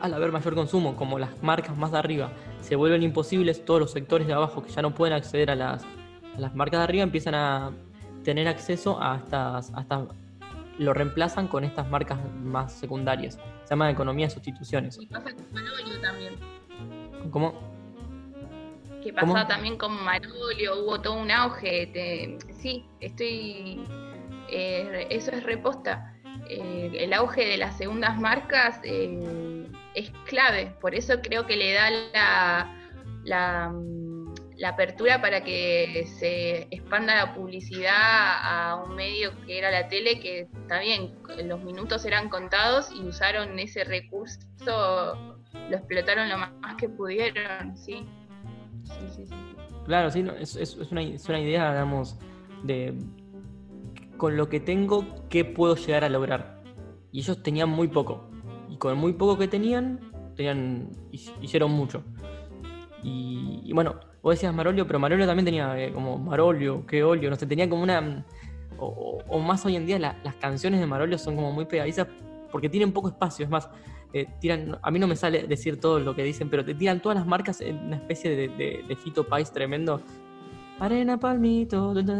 al 0.00 0.14
haber 0.14 0.32
mayor 0.32 0.54
consumo, 0.54 0.96
como 0.96 1.18
las 1.18 1.42
marcas 1.42 1.76
más 1.76 1.92
de 1.92 1.98
arriba 1.98 2.32
se 2.62 2.76
vuelven 2.76 3.02
imposibles, 3.02 3.62
todos 3.62 3.78
los 3.78 3.90
sectores 3.90 4.26
de 4.26 4.32
abajo 4.32 4.62
que 4.62 4.70
ya 4.70 4.80
no 4.80 4.94
pueden 4.94 5.12
acceder 5.12 5.50
a 5.50 5.54
las, 5.54 5.84
a 5.84 6.40
las 6.40 6.54
marcas 6.54 6.80
de 6.80 6.84
arriba 6.84 7.02
empiezan 7.02 7.34
a 7.34 7.72
tener 8.24 8.48
acceso 8.48 8.98
a 8.98 9.16
estas, 9.16 9.70
hasta 9.74 10.06
lo 10.78 10.94
reemplazan 10.94 11.46
con 11.46 11.64
estas 11.64 11.90
marcas 11.90 12.18
más 12.42 12.72
secundarias. 12.72 13.34
Se 13.64 13.68
llama 13.68 13.90
economía 13.90 14.28
de 14.28 14.30
sustituciones. 14.30 14.96
Y 14.98 15.04
pasa 15.08 15.30
con 15.34 15.44
Marolio 15.52 16.00
también. 16.00 16.34
¿Cómo? 17.30 17.52
Que 19.02 19.12
pasaba 19.12 19.46
también 19.46 19.76
con 19.76 19.92
Marolio, 20.02 20.82
hubo 20.82 21.02
todo 21.02 21.20
un 21.20 21.30
auge. 21.30 22.38
Sí, 22.48 22.86
estoy. 23.00 23.84
Eh, 24.48 25.06
eso 25.10 25.32
es 25.32 25.42
reposta. 25.42 26.15
Eh, 26.49 26.93
el 26.99 27.12
auge 27.12 27.45
de 27.45 27.57
las 27.57 27.76
segundas 27.76 28.19
marcas 28.19 28.81
eh, 28.85 29.66
es 29.95 30.11
clave. 30.26 30.75
Por 30.81 30.95
eso 30.95 31.21
creo 31.23 31.47
que 31.47 31.57
le 31.57 31.73
da 31.73 31.90
la, 31.90 32.76
la 33.25 33.73
la 34.59 34.71
apertura 34.71 35.21
para 35.21 35.45
que 35.45 36.07
se 36.19 36.62
expanda 36.71 37.14
la 37.14 37.35
publicidad 37.35 37.93
a 37.93 38.83
un 38.87 38.95
medio 38.95 39.31
que 39.47 39.59
era 39.59 39.71
la 39.71 39.88
tele, 39.88 40.19
que 40.21 40.49
está 40.62 40.81
bien, 40.81 41.14
los 41.45 41.62
minutos 41.62 42.05
eran 42.05 42.28
contados 42.28 42.90
y 42.90 43.02
usaron 43.07 43.59
ese 43.59 43.85
recurso, 43.85 44.38
lo 44.64 45.76
explotaron 45.76 46.28
lo 46.28 46.38
más 46.38 46.50
que 46.78 46.88
pudieron, 46.88 47.76
sí. 47.76 48.07
sí, 48.85 49.25
sí, 49.26 49.35
Claro, 49.85 50.11
sí, 50.11 50.25
es, 50.40 50.57
es, 50.57 50.76
una, 50.90 51.02
es 51.02 51.28
una 51.28 51.40
idea, 51.40 51.71
digamos, 51.73 52.19
de 52.64 52.95
con 54.16 54.37
lo 54.37 54.49
que 54.49 54.61
tengo, 54.61 55.06
¿qué 55.28 55.44
puedo 55.44 55.76
llegar 55.76 56.04
a 56.04 56.08
lograr? 56.08 56.62
Y 57.12 57.20
ellos 57.20 57.42
tenían 57.42 57.68
muy 57.68 57.88
poco. 57.88 58.28
Y 58.68 58.76
con 58.76 58.96
muy 58.99 59.12
poco 59.12 59.38
que 59.38 59.49
tenían, 59.49 60.00
tenían 60.37 60.90
hicieron 61.40 61.70
mucho. 61.73 62.02
Y, 63.02 63.61
y 63.64 63.73
bueno, 63.73 64.00
Vos 64.26 64.35
decías 64.35 64.52
Marolio, 64.52 64.88
pero 64.88 64.99
Marolio 64.99 65.25
también 65.25 65.44
tenía 65.44 65.80
eh, 65.80 65.92
como 65.92 66.18
Marolio, 66.18 66.85
que 66.85 67.04
olio, 67.04 67.30
no 67.30 67.37
sé, 67.37 67.46
tenía 67.46 67.70
como 67.70 67.85
una. 67.85 68.26
O, 68.76 69.38
más 69.38 69.64
hoy 69.64 69.76
en 69.76 69.87
día 69.87 70.00
las 70.00 70.35
canciones 70.40 70.80
de 70.80 70.87
Marolio 70.88 71.16
son 71.16 71.37
como 71.37 71.52
muy 71.52 71.64
pegadizas 71.64 72.08
porque 72.50 72.68
tienen 72.68 72.90
poco 72.90 73.06
espacio. 73.06 73.44
Es 73.44 73.50
más, 73.52 73.70
eh, 74.12 74.26
tiran, 74.40 74.80
a 74.82 74.90
mí 74.90 74.99
no 74.99 75.06
me 75.06 75.14
sale 75.14 75.46
decir 75.46 75.78
todo 75.78 76.00
lo 76.00 76.16
que 76.16 76.25
dicen, 76.25 76.50
pero 76.50 76.64
te 76.64 76.75
tiran 76.75 77.00
todas 77.00 77.16
las 77.18 77.25
marcas 77.25 77.61
en 77.61 77.76
una 77.76 77.94
especie 77.99 78.35
de, 78.35 78.49
de, 78.88 78.96
fito 78.96 79.23
país 79.23 79.52
tremendo. 79.52 80.00
Arena, 80.80 81.18
palmito. 81.18 81.95
Como 81.95 82.04
que... 82.04 82.12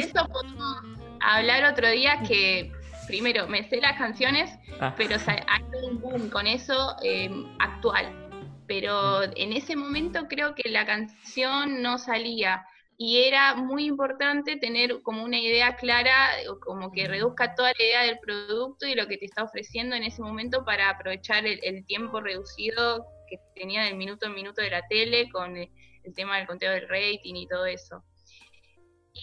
eso 0.00 0.26
podemos 0.32 0.76
hablar 1.20 1.72
otro 1.72 1.88
día 1.90 2.22
que 2.26 2.72
primero 3.06 3.46
me 3.48 3.68
sé 3.68 3.80
las 3.80 3.98
canciones, 3.98 4.50
ah. 4.80 4.94
pero 4.96 5.16
hay 5.26 5.62
un 5.90 6.00
boom 6.00 6.30
con 6.30 6.46
eso 6.46 6.96
eh, 7.02 7.30
actual 7.58 8.30
pero 8.70 9.24
en 9.24 9.52
ese 9.52 9.74
momento 9.74 10.28
creo 10.28 10.54
que 10.54 10.68
la 10.68 10.86
canción 10.86 11.82
no 11.82 11.98
salía 11.98 12.64
y 12.96 13.24
era 13.24 13.56
muy 13.56 13.86
importante 13.86 14.58
tener 14.58 15.02
como 15.02 15.24
una 15.24 15.40
idea 15.40 15.74
clara, 15.74 16.28
como 16.60 16.92
que 16.92 17.08
reduzca 17.08 17.56
toda 17.56 17.72
la 17.76 17.84
idea 17.84 18.02
del 18.04 18.20
producto 18.20 18.86
y 18.86 18.94
lo 18.94 19.08
que 19.08 19.16
te 19.16 19.24
está 19.24 19.42
ofreciendo 19.42 19.96
en 19.96 20.04
ese 20.04 20.22
momento 20.22 20.64
para 20.64 20.88
aprovechar 20.88 21.46
el, 21.46 21.84
tiempo 21.84 22.20
reducido 22.20 23.06
que 23.30 23.38
tenía 23.54 23.84
del 23.84 23.96
minuto 23.96 24.26
en 24.26 24.34
minuto 24.34 24.60
de 24.60 24.70
la 24.70 24.86
tele 24.88 25.30
con 25.30 25.56
el, 25.56 25.70
tema 26.14 26.38
del 26.38 26.46
conteo 26.46 26.72
del 26.72 26.88
rating 26.88 27.34
y 27.36 27.46
todo 27.46 27.66
eso. 27.66 28.02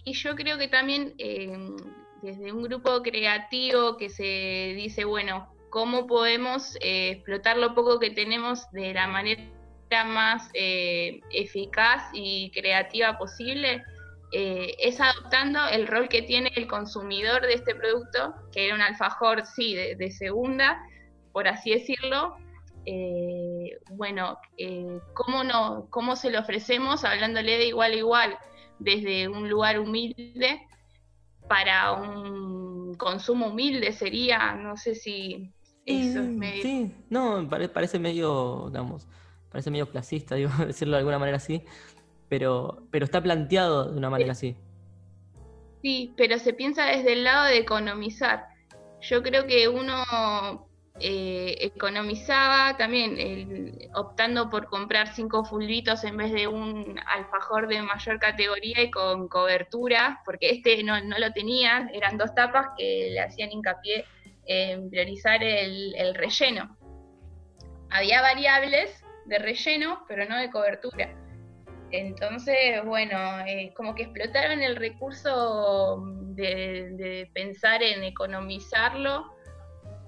Y 0.06 0.14
yo 0.14 0.36
creo 0.36 0.58
que 0.58 0.68
también 0.68 1.14
eh, 1.18 1.58
desde 2.22 2.52
un 2.52 2.64
grupo 2.64 3.02
creativo 3.02 3.98
que 3.98 4.10
se 4.10 4.74
dice, 4.76 5.04
bueno, 5.04 5.54
cómo 5.70 6.08
podemos 6.08 6.76
eh, 6.82 7.12
explotar 7.12 7.58
lo 7.58 7.76
poco 7.76 8.00
que 8.00 8.12
tenemos 8.12 8.70
de 8.72 8.94
la 8.94 9.08
manera 9.08 9.44
más 10.06 10.50
eh, 10.54 11.22
eficaz 11.32 12.10
y 12.14 12.52
creativa 12.52 13.18
posible, 13.18 13.84
eh, 14.34 14.76
es 14.80 15.00
adoptando 15.00 15.60
el 15.72 15.88
rol 15.88 16.10
que 16.10 16.22
tiene 16.22 16.52
el 16.56 16.68
consumidor 16.68 17.44
de 17.44 17.54
este 17.54 17.76
producto, 17.76 18.36
que 18.52 18.66
era 18.66 18.76
un 18.76 18.82
alfajor, 18.82 19.46
sí, 19.46 19.76
de, 19.76 20.12
segunda, 20.12 20.82
por 21.32 21.48
así 21.48 21.72
decirlo, 21.72 22.36
eh, 22.90 23.80
bueno, 23.92 24.38
eh, 24.58 25.02
¿cómo, 25.14 25.44
no, 25.44 25.88
¿cómo 25.90 26.16
se 26.16 26.30
lo 26.30 26.40
ofrecemos 26.40 27.04
hablándole 27.04 27.58
de 27.58 27.68
igual 27.68 27.92
a 27.92 27.96
igual 27.96 28.38
desde 28.80 29.28
un 29.28 29.50
lugar 29.50 29.78
humilde 29.78 30.62
para 31.50 31.92
un 31.92 32.96
consumo 32.96 33.48
humilde 33.48 33.92
sería, 33.92 34.54
no 34.54 34.78
sé 34.78 34.96
si 34.96 35.52
eso 35.86 36.22
es 36.22 36.30
medio... 36.30 36.62
Sí, 36.62 36.94
no, 37.10 37.50
parece 37.50 38.00
medio, 38.00 38.68
digamos, 38.70 39.06
parece 39.52 39.70
medio 39.70 39.90
clasista, 39.90 40.36
digo, 40.36 40.52
decirlo 40.66 40.94
de 40.94 41.00
alguna 41.00 41.20
manera 41.20 41.36
así, 41.36 41.64
pero, 42.30 42.88
pero 42.90 43.04
está 43.04 43.22
planteado 43.22 43.92
de 43.92 43.98
una 43.98 44.10
manera 44.10 44.32
así. 44.32 44.56
Sí, 45.82 46.14
pero 46.16 46.40
se 46.40 46.54
piensa 46.54 46.86
desde 46.86 47.12
el 47.12 47.26
lado 47.26 47.48
de 47.48 47.58
economizar. 47.58 48.46
Yo 49.02 49.22
creo 49.22 49.46
que 49.46 49.68
uno 49.68 50.67
eh, 51.00 51.58
economizaba 51.62 52.76
también 52.76 53.88
optando 53.94 54.50
por 54.50 54.66
comprar 54.66 55.14
cinco 55.14 55.46
fulbitos 55.46 56.04
en 56.04 56.18
vez 56.18 56.32
de 56.32 56.48
un 56.48 57.00
alfajor 57.06 57.68
de 57.68 57.84
mayor 57.84 58.18
categoría 58.18 58.82
y 58.82 58.90
con 58.90 59.28
cobertura, 59.28 60.22
porque 60.26 60.50
este 60.50 60.84
no, 60.84 61.00
lo 61.00 61.32
tenía, 61.34 61.88
eran 61.94 62.18
dos 62.18 62.34
tapas 62.34 62.70
que 62.78 63.10
le 63.12 63.20
hacían 63.20 63.52
hincapié 63.52 64.06
en 64.46 64.90
priorizar 64.90 65.44
el, 65.44 66.16
relleno. 66.16 66.76
Había 67.92 68.22
variables 68.22 69.04
de 69.26 69.38
relleno, 69.38 70.04
pero 70.08 70.26
no 70.26 70.38
de 70.38 70.50
cobertura. 70.50 71.14
Entonces, 71.92 72.84
bueno, 72.84 73.18
eh, 73.46 73.72
como 73.78 73.94
que 73.94 74.04
explotaron 74.04 74.62
el 74.62 74.76
recurso 74.76 76.04
de 76.34 77.30
pensar 77.34 77.84
en 77.84 78.04
economizarlo 78.04 79.38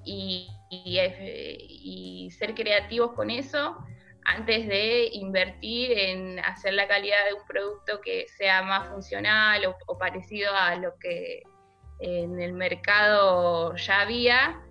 y, 0.04 0.50
y, 0.70 2.30
ser 2.32 2.54
creativos 2.54 3.14
con 3.14 3.30
eso 3.30 3.78
antes 4.26 4.68
de 4.68 5.10
invertir 5.14 5.98
en 5.98 6.40
hacer 6.40 6.74
la 6.74 6.88
calidad 6.88 7.26
de 7.28 7.34
un 7.34 7.46
producto 7.48 8.00
que 8.02 8.28
sea 8.28 8.62
más 8.62 8.88
funcional 8.90 9.76
o, 9.88 9.98
parecido 9.98 10.54
a 10.54 10.76
lo 10.76 10.98
que 11.00 11.42
en 12.00 12.40
el 12.40 12.54
mercado 12.54 13.76
ya 13.76 14.02
había 14.02 14.62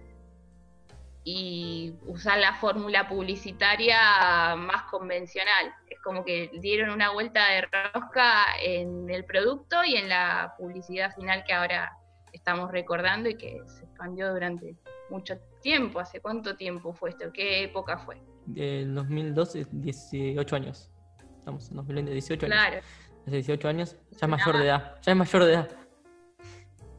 y 1.25 1.95
usar 2.07 2.38
la 2.38 2.55
fórmula 2.55 3.09
publicitaria 3.09 4.55
más 4.57 4.85
convencional. 4.85 5.75
Es 5.88 6.00
como 6.00 6.25
que 6.25 6.50
dieron 6.61 6.90
una 6.90 7.11
vuelta 7.11 7.49
de 7.49 7.62
rosca 7.62 8.45
en 8.62 9.11
el 9.11 9.25
producto 9.25 9.85
y 9.85 9.97
en 9.97 10.09
la 10.09 10.55
publicidad 10.57 11.14
final 11.14 11.45
que 11.45 11.52
ahora 11.52 11.93
estamos 12.33 12.71
recordando 12.71 13.28
y 13.28 13.37
que 13.37 13.61
se 13.67 13.85
expandió 13.85 14.33
durante 14.33 14.76
mucho 15.11 15.38
tiempo. 15.62 16.00
¿Hace 16.00 16.21
cuánto 16.21 16.57
tiempo 16.57 16.93
fue 16.93 17.11
esto? 17.11 17.33
¿Qué 17.33 17.65
época 17.65 17.99
fue? 17.99 18.21
Del 18.47 18.95
2012, 18.95 19.67
18 19.71 20.57
años. 20.57 20.91
Estamos 21.38 21.69
en 21.71 21.77
2020, 21.77 22.12
18 22.12 22.47
años. 22.47 22.59
Claro. 22.59 22.81
Hace 23.27 23.37
18 23.37 23.69
años, 23.69 23.97
ya 24.11 24.19
es 24.23 24.29
mayor 24.29 24.59
de 24.59 24.65
edad. 24.65 24.95
Ya 25.03 25.12
es 25.12 25.19
mayor 25.19 25.45
de 25.45 25.53
edad. 25.53 25.69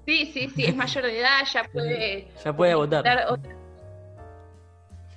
Sí, 0.05 0.25
sí, 0.25 0.49
sí, 0.49 0.65
es 0.65 0.75
mayor 0.75 1.03
de 1.05 1.19
edad, 1.19 1.39
ya 1.51 1.63
puede. 1.63 2.27
Ya 2.43 2.55
puede 2.55 2.75
votar. 2.75 3.03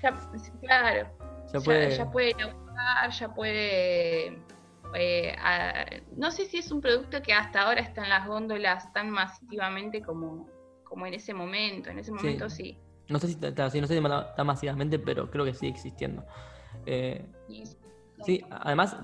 Ya, 0.03 0.19
claro. 0.61 1.09
Ya, 1.53 1.61
puede. 1.61 1.97
Ya 1.97 2.11
puede 2.11 2.35
votar, 2.45 3.11
ya 3.11 3.35
puede. 3.35 4.39
Eh, 4.95 6.03
no 6.17 6.31
sé 6.31 6.45
si 6.45 6.59
es 6.59 6.71
un 6.71 6.81
producto 6.81 7.23
que 7.23 7.33
hasta 7.33 7.63
ahora 7.63 7.81
está 7.81 8.03
en 8.03 8.11
las 8.11 8.27
góndolas 8.27 8.93
tan 8.93 9.11
masivamente 9.11 10.03
como, 10.03 10.47
como 10.93 11.07
en 11.07 11.15
ese 11.15 11.33
momento. 11.33 11.89
En 11.89 11.99
ese 12.01 12.13
momento 12.13 12.51
sí. 12.51 12.77
No 13.09 13.19
sé 13.19 13.29
si 13.29 13.33
está, 13.33 13.65
no 13.65 13.71
sé 13.71 13.87
si 13.87 13.95
está 13.95 14.45
masivamente, 14.45 14.99
pero 14.99 15.31
creo 15.31 15.47
que 15.47 15.55
sigue 15.55 15.73
existiendo. 15.73 16.23
Eh, 16.85 17.25
sí, 18.23 18.45
además, 18.51 18.99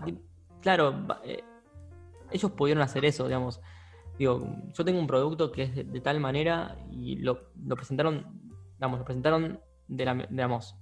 claro, 0.61 1.07
eh, 1.25 1.43
ellos 2.31 2.53
pudieron 2.53 2.83
hacer 2.83 3.07
eso, 3.07 3.25
digamos. 3.25 3.63
Digo, 4.19 4.47
yo 4.75 4.85
tengo 4.85 5.01
un 5.01 5.07
producto 5.07 5.51
que 5.51 5.63
es 5.63 5.75
de, 5.75 6.01
tal 6.03 6.21
manera 6.21 6.77
y 6.91 7.17
lo, 7.17 7.53
presentaron, 7.75 8.39
digamos, 8.75 8.99
lo 8.99 9.05
presentaron 9.07 9.61
de 9.87 10.05
la, 10.05 10.15
digamos, 10.29 10.77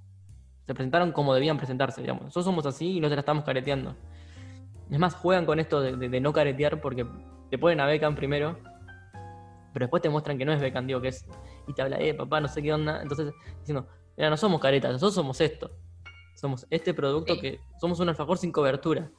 se 0.66 0.74
presentaron 0.74 1.12
como 1.12 1.34
debían 1.34 1.56
presentarse, 1.56 2.00
digamos. 2.00 2.24
Nosotros 2.24 2.46
somos 2.46 2.66
así 2.66 2.96
y 2.96 3.00
no 3.00 3.08
se 3.08 3.14
la 3.14 3.20
estamos 3.20 3.44
careteando. 3.44 3.94
Es 4.90 4.98
más, 4.98 5.14
juegan 5.14 5.46
con 5.46 5.60
esto 5.60 5.80
de, 5.80 6.20
no 6.20 6.32
caretear 6.32 6.80
porque 6.80 7.06
te 7.48 7.58
ponen 7.58 7.78
a 7.78 7.86
Beckham 7.86 8.16
primero 8.16 8.58
pero 9.76 9.84
después 9.84 10.02
te 10.02 10.08
muestran 10.08 10.38
que 10.38 10.46
no 10.46 10.54
es 10.54 10.60
Beckham, 10.62 10.86
digo 10.86 11.02
que 11.02 11.08
es. 11.08 11.26
Y 11.66 11.74
te 11.74 11.82
habla, 11.82 12.00
eh, 12.00 12.14
papá, 12.14 12.40
no 12.40 12.48
sé 12.48 12.62
qué 12.62 12.72
onda. 12.72 13.02
Entonces, 13.02 13.34
diciendo, 13.58 13.86
mira, 14.16 14.30
no 14.30 14.38
somos 14.38 14.58
caretas, 14.58 14.90
nosotros 14.90 15.12
somos 15.12 15.38
esto. 15.42 15.70
Somos 16.34 16.66
este 16.70 16.94
producto 16.94 17.38
que. 17.38 17.60
Somos 17.78 18.00
un 18.00 18.08
alfajor 18.08 18.38
sin 18.38 18.52
cobertura. 18.52 19.10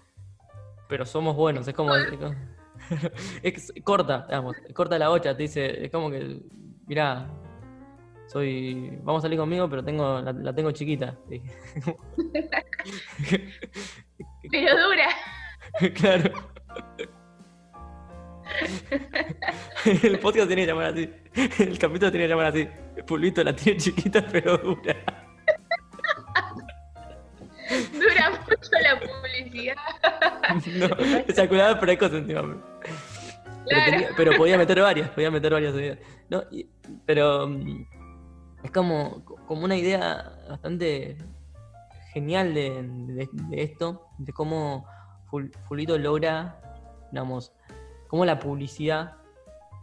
Pero 0.89 1.06
somos 1.06 1.36
buenos, 1.36 1.67
es 1.67 1.76
como. 1.76 1.93
es, 3.43 3.72
corta, 3.84 4.26
digamos, 4.28 4.56
corta 4.74 4.98
la 4.98 5.10
bocha, 5.10 5.38
te 5.38 5.43
dice, 5.43 5.86
es 5.86 5.91
como 5.91 6.10
que. 6.10 6.41
Mirá, 6.88 7.30
soy. 8.26 8.98
Vamos 9.04 9.20
a 9.20 9.28
salir 9.28 9.38
conmigo, 9.38 9.70
pero 9.70 9.84
tengo 9.84 10.22
la, 10.22 10.56
tengo 10.56 10.72
chiquita. 10.72 11.20
pero 14.50 14.88
dura. 14.88 15.08
claro. 15.93 16.34
el 20.04 20.20
podcast 20.20 20.48
tiene 20.48 20.63
que 20.63 20.67
llamar 20.67 20.86
así. 20.88 21.10
El 21.60 21.78
capítulo 21.78 22.12
tiene 22.12 22.26
que 22.26 22.30
llamar 22.30 22.46
así. 22.48 22.67
Pulvito 23.06 23.43
la 23.43 23.56
tiene 23.56 23.80
chiquita 23.80 24.26
pero 24.32 24.58
dura. 24.58 24.96
Dura 27.93 28.30
mucho 28.30 28.72
la 28.82 29.00
publicidad. 29.00 29.76
No, 30.65 30.88
eyaculaba 31.28 31.80
precos 31.80 32.12
encima. 32.13 32.56
Pero, 33.70 34.08
pero, 34.15 34.38
podía 34.38 34.58
meter 34.58 34.82
varias, 34.82 35.10
podía 35.10 35.30
meter 35.30 35.52
varias 35.52 35.76
No, 36.30 36.41
pero 37.06 37.50
mm, 37.50 37.86
es 38.63 38.72
como, 38.72 39.26
como 39.46 39.65
una 39.65 39.76
idea 39.76 40.32
bastante 40.50 41.17
genial 42.13 42.54
de, 42.54 43.28
de, 43.32 43.62
esto, 43.62 44.08
de 44.17 44.32
cómo 44.32 44.88
Fulito 45.67 45.98
logra, 45.98 46.62
digamos, 47.12 47.52
cómo 48.08 48.26
la 48.26 48.39
publicidad 48.39 49.15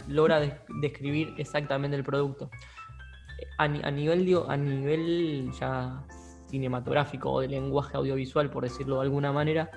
logra 0.08 0.40
describir 0.80 1.34
exactamente 1.38 1.96
el 1.96 2.04
producto. 2.04 2.50
A, 3.58 3.68
nivel, 3.68 4.24
digo, 4.24 4.46
a 4.48 4.56
nivel 4.56 5.50
ya 5.58 6.02
cinematográfico 6.48 7.30
o 7.30 7.40
de 7.40 7.48
lenguaje 7.48 7.96
audiovisual, 7.96 8.50
por 8.50 8.64
decirlo 8.64 8.96
de 8.96 9.02
alguna 9.02 9.32
manera, 9.32 9.70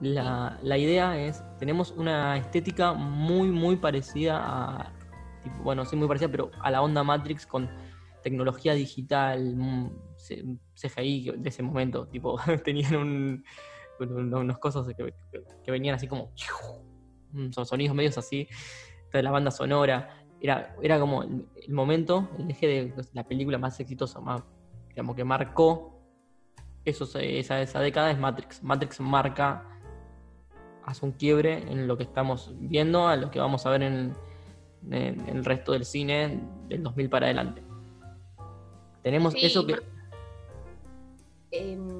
la, 0.00 0.58
idea 0.78 1.18
es, 1.18 1.42
tenemos 1.58 1.92
una 1.92 2.36
estética 2.36 2.92
muy, 2.92 3.48
muy 3.50 3.76
parecida 3.76 4.40
a, 4.42 4.92
bueno, 5.62 5.84
sí, 5.84 5.96
muy 5.96 6.08
parecida, 6.08 6.28
pero 6.30 6.50
a 6.60 6.70
la 6.70 6.82
onda 6.82 7.02
Matrix 7.02 7.46
con 7.46 7.70
tecnología 8.22 8.74
digital, 8.74 9.54
mm, 9.56 9.90
CGI 10.74 11.32
de 11.36 11.48
ese 11.48 11.62
momento, 11.62 12.06
tipo, 12.06 12.38
tenían 12.64 12.96
un, 12.96 13.44
unos 14.00 14.58
cosas 14.58 14.86
que 14.96 15.70
venían 15.70 15.94
así 15.94 16.08
como 16.08 16.32
son 17.50 17.66
sonidos 17.66 17.94
medios 17.94 18.18
así, 18.18 18.48
de 19.12 19.22
la 19.22 19.30
banda 19.30 19.50
sonora. 19.50 20.24
Era, 20.40 20.74
era 20.82 20.98
como 20.98 21.22
el, 21.22 21.72
momento, 21.72 22.28
el 22.38 22.50
eje 22.50 22.66
de 22.66 22.94
la 23.12 23.24
película 23.24 23.58
más 23.58 23.78
exitosa, 23.78 24.20
más, 24.20 24.42
digamos, 24.88 25.14
que 25.14 25.24
marcó 25.24 25.92
eso, 26.84 27.04
esa, 27.18 27.60
esa 27.60 27.80
década 27.80 28.10
es 28.10 28.18
Matrix. 28.18 28.62
Matrix 28.62 29.00
marca, 29.00 29.64
hace 30.84 31.06
un 31.06 31.12
quiebre 31.12 31.70
en 31.70 31.86
lo 31.86 31.96
que 31.96 32.02
estamos 32.02 32.52
viendo, 32.58 33.06
a 33.06 33.16
lo 33.16 33.30
que 33.30 33.38
vamos 33.38 33.66
a 33.66 33.70
ver 33.70 33.82
en, 33.82 34.14
el 34.90 35.44
resto 35.44 35.72
del 35.72 35.84
cine 35.84 36.40
del 36.68 36.82
2000 36.82 37.08
para 37.08 37.26
adelante. 37.26 37.62
Tenemos 39.02 39.34
eso 39.36 39.64
que... 39.64 39.76
Em, 41.52 41.91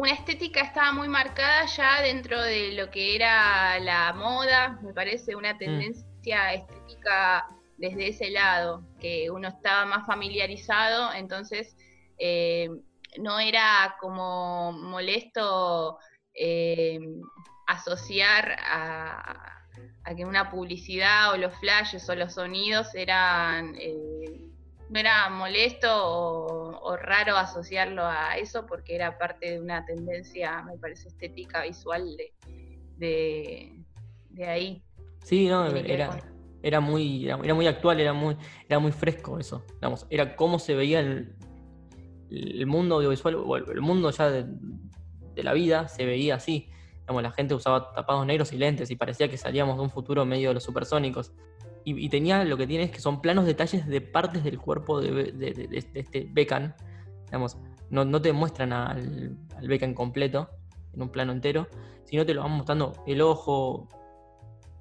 una 0.00 0.12
estética 0.12 0.62
estaba 0.62 0.92
muy 0.92 1.08
marcada 1.08 1.66
ya 1.66 2.00
dentro 2.00 2.40
de 2.40 2.72
lo 2.72 2.90
que 2.90 3.14
era 3.14 3.78
la 3.80 4.14
moda, 4.14 4.78
me 4.82 4.94
parece 4.94 5.36
una 5.36 5.52
mm. 5.52 5.58
tendencia 5.58 6.54
estética 6.54 7.46
desde 7.76 8.08
ese 8.08 8.30
lado, 8.30 8.82
que 8.98 9.30
uno 9.30 9.48
estaba 9.48 9.84
más 9.84 10.06
familiarizado, 10.06 11.12
entonces 11.12 11.76
eh, 12.16 12.70
no 13.18 13.40
era 13.40 13.96
como 14.00 14.72
molesto 14.72 15.98
eh, 16.32 16.98
asociar 17.66 18.56
a, 18.58 19.66
que 20.16 20.24
una 20.24 20.50
publicidad 20.50 21.32
o 21.32 21.36
los 21.36 21.54
flashes 21.58 22.08
o 22.08 22.14
los 22.14 22.32
sonidos 22.32 22.94
eran... 22.94 23.76
Eh, 23.78 24.39
no 24.90 24.98
era 24.98 25.30
molesto 25.30 25.88
o, 25.88 26.96
raro 26.96 27.36
asociarlo 27.36 28.04
a 28.04 28.36
eso 28.36 28.66
porque 28.66 28.96
era 28.96 29.16
parte 29.18 29.52
de 29.52 29.60
una 29.60 29.86
tendencia, 29.86 30.62
me 30.62 30.76
parece, 30.76 31.08
estética 31.08 31.62
visual 31.62 32.16
de, 32.96 33.84
de, 34.30 34.44
ahí. 34.44 34.82
Sí, 35.22 35.46
no, 35.46 35.64
era, 35.66 36.18
era, 36.62 36.80
muy, 36.80 37.24
era, 37.24 37.54
muy 37.54 37.66
actual, 37.68 38.00
era 38.00 38.12
muy, 38.12 38.36
era 38.68 38.80
muy 38.80 38.90
fresco 38.90 39.38
eso. 39.38 39.64
Digamos, 39.74 40.06
era 40.10 40.34
cómo 40.34 40.58
se 40.58 40.74
veía 40.74 40.98
el 40.98 42.66
mundo 42.66 42.96
audiovisual, 42.96 43.36
o 43.36 43.56
el 43.56 43.80
mundo 43.80 44.10
ya 44.10 44.28
de, 44.28 44.46
la 45.36 45.52
vida 45.52 45.86
se 45.86 46.04
veía 46.04 46.34
así. 46.34 46.68
Digamos, 47.02 47.22
la 47.22 47.30
gente 47.30 47.54
usaba 47.54 47.92
tapados 47.92 48.26
negros 48.26 48.52
y 48.52 48.58
lentes 48.58 48.90
y 48.90 48.96
parecía 48.96 49.28
que 49.28 49.36
salíamos 49.36 49.76
de 49.76 49.82
un 49.82 49.90
futuro 49.90 50.24
medio 50.26 50.48
de 50.48 50.54
los 50.54 50.64
supersónicos. 50.64 51.32
Y, 51.84 52.08
tenía 52.08 52.44
lo 52.44 52.56
que 52.56 52.66
tiene 52.66 52.84
es 52.84 52.90
que 52.90 53.00
son 53.00 53.22
planos 53.22 53.46
detalles 53.46 53.86
de 53.86 54.00
partes 54.00 54.44
del 54.44 54.58
cuerpo 54.58 55.00
de, 55.00 55.68
este 55.72 56.28
Becan. 56.30 56.74
Digamos, 57.26 57.56
no, 57.90 58.22
te 58.22 58.32
muestran 58.32 58.72
al, 58.72 59.36
al 59.56 59.94
completo, 59.94 60.50
en 60.92 61.02
un 61.02 61.08
plano 61.08 61.32
entero, 61.32 61.68
sino 62.04 62.26
te 62.26 62.34
lo 62.34 62.42
van 62.42 62.52
mostrando 62.52 62.92
el 63.06 63.20
ojo, 63.20 63.88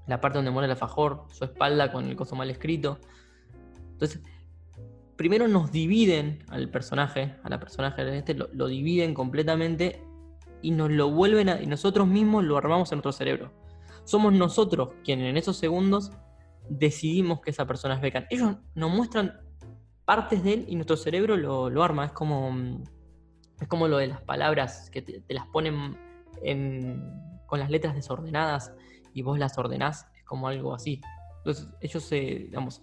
la 0.08 0.20
parte 0.20 0.38
donde 0.38 0.52
muere 0.52 0.66
el 0.66 0.72
alfajor, 0.72 1.26
su 1.32 1.44
espalda 1.46 1.92
con 1.92 2.08
el 2.08 2.16
coso 2.16 2.36
mal 2.36 2.50
escrito. 2.50 3.00
Entonces, 3.92 4.22
primero 5.16 5.48
nos 5.48 5.72
dividen 5.72 6.44
al 6.48 6.70
personaje, 6.70 7.36
a 7.44 7.50
la 7.50 7.60
personaje 7.60 8.04
de 8.04 8.18
este, 8.20 8.34
lo, 8.34 8.68
dividen 8.68 9.14
completamente 9.14 10.02
y 10.62 10.72
nos 10.72 10.90
lo 10.90 11.12
vuelven 11.12 11.50
a, 11.50 11.62
y 11.62 11.68
nosotros 11.68 12.08
mismos 12.08 12.44
lo 12.46 12.58
armamos 12.58 12.92
en 12.92 12.98
nuestro 12.98 13.12
cerebro. 13.12 13.52
Somos 14.06 14.34
nosotros 14.34 14.94
quienes 15.04 15.30
en 15.30 15.38
esos 15.38 15.58
segundos 15.58 16.12
decidimos 16.69 17.41
que 17.41 17.51
esa 17.51 17.65
persona 17.65 17.99
es. 18.01 18.23
Ellos 18.29 18.58
nos 18.75 18.91
muestran 18.91 19.39
partes 20.05 20.43
de 20.43 20.53
él 20.53 20.65
y 20.67 20.75
nuestro 20.75 20.97
cerebro 20.97 21.38
lo, 21.38 21.84
arma. 21.84 22.05
Es 22.05 22.12
como, 22.12 22.84
es 23.60 23.67
como 23.67 23.88
lo 23.88 23.97
de 23.97 24.08
las 24.08 24.21
palabras 24.21 24.89
que 24.89 25.01
te, 25.01 25.23
las 25.34 25.47
ponen 25.47 25.97
con 27.45 27.60
las 27.60 27.69
letras 27.69 27.95
desordenadas 27.95 28.73
y 29.13 29.21
vos 29.21 29.38
las 29.38 29.58
ordenás. 29.58 30.08
Es 30.15 30.23
como 30.23 30.47
algo 30.47 30.73
así. 30.73 31.01
Entonces 31.38 31.67
ellos 31.82 32.03
se, 32.03 32.19
digamos, 32.19 32.82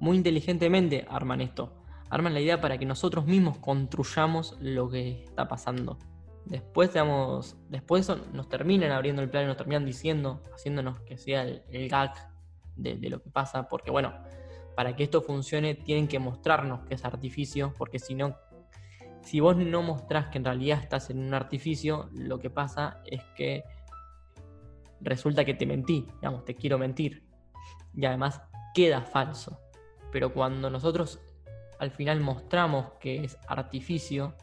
muy 0.00 0.16
inteligentemente 0.16 1.06
arman 1.08 1.40
esto. 1.40 1.72
Arman 2.10 2.34
la 2.34 2.40
idea 2.40 2.60
para 2.60 2.78
que 2.78 2.86
nosotros 2.86 3.26
mismos 3.26 3.58
construyamos 3.58 4.56
lo 4.60 4.88
que 4.90 5.24
está 5.24 5.48
pasando. 5.48 5.98
Después, 6.44 6.92
digamos, 6.92 7.56
después 7.70 8.10
nos 8.32 8.48
terminan 8.48 8.92
abriendo 8.92 9.22
el 9.22 9.30
plan 9.30 9.44
y 9.44 9.46
nos 9.46 9.56
terminan 9.56 9.86
diciendo, 9.86 10.42
haciéndonos 10.54 11.00
que 11.00 11.16
sea 11.16 11.42
el, 11.42 11.88
gag 11.88 12.12
de, 12.76 12.96
lo 13.08 13.22
que 13.22 13.30
pasa, 13.30 13.68
porque 13.68 13.90
bueno, 13.90 14.14
para 14.74 14.96
que 14.96 15.04
esto 15.04 15.22
funcione 15.22 15.74
tienen 15.74 16.08
que 16.08 16.18
mostrarnos 16.18 16.84
que 16.86 16.94
es 16.94 17.04
artificio, 17.04 17.72
porque 17.78 17.98
si 17.98 18.14
no, 18.14 18.36
si 19.22 19.40
vos 19.40 19.56
no 19.56 19.82
mostrás 19.82 20.28
que 20.28 20.38
en 20.38 20.44
realidad 20.44 20.80
estás 20.82 21.10
en 21.10 21.18
un 21.18 21.34
artificio, 21.34 22.08
lo 22.12 22.38
que 22.38 22.50
pasa 22.50 23.02
es 23.06 23.22
que 23.36 23.64
resulta 25.00 25.44
que 25.44 25.54
te 25.54 25.66
mentí, 25.66 26.06
digamos, 26.20 26.44
te 26.44 26.54
quiero 26.54 26.78
mentir. 26.78 27.22
Y 27.94 28.04
además 28.06 28.42
queda 28.74 29.02
falso. 29.02 29.60
Pero 30.10 30.32
cuando 30.32 30.70
nosotros 30.70 31.20
al 31.78 31.90
final 31.90 32.20
mostramos 32.20 32.92
que 33.00 33.24
es 33.24 33.38
artificio, 33.48 34.34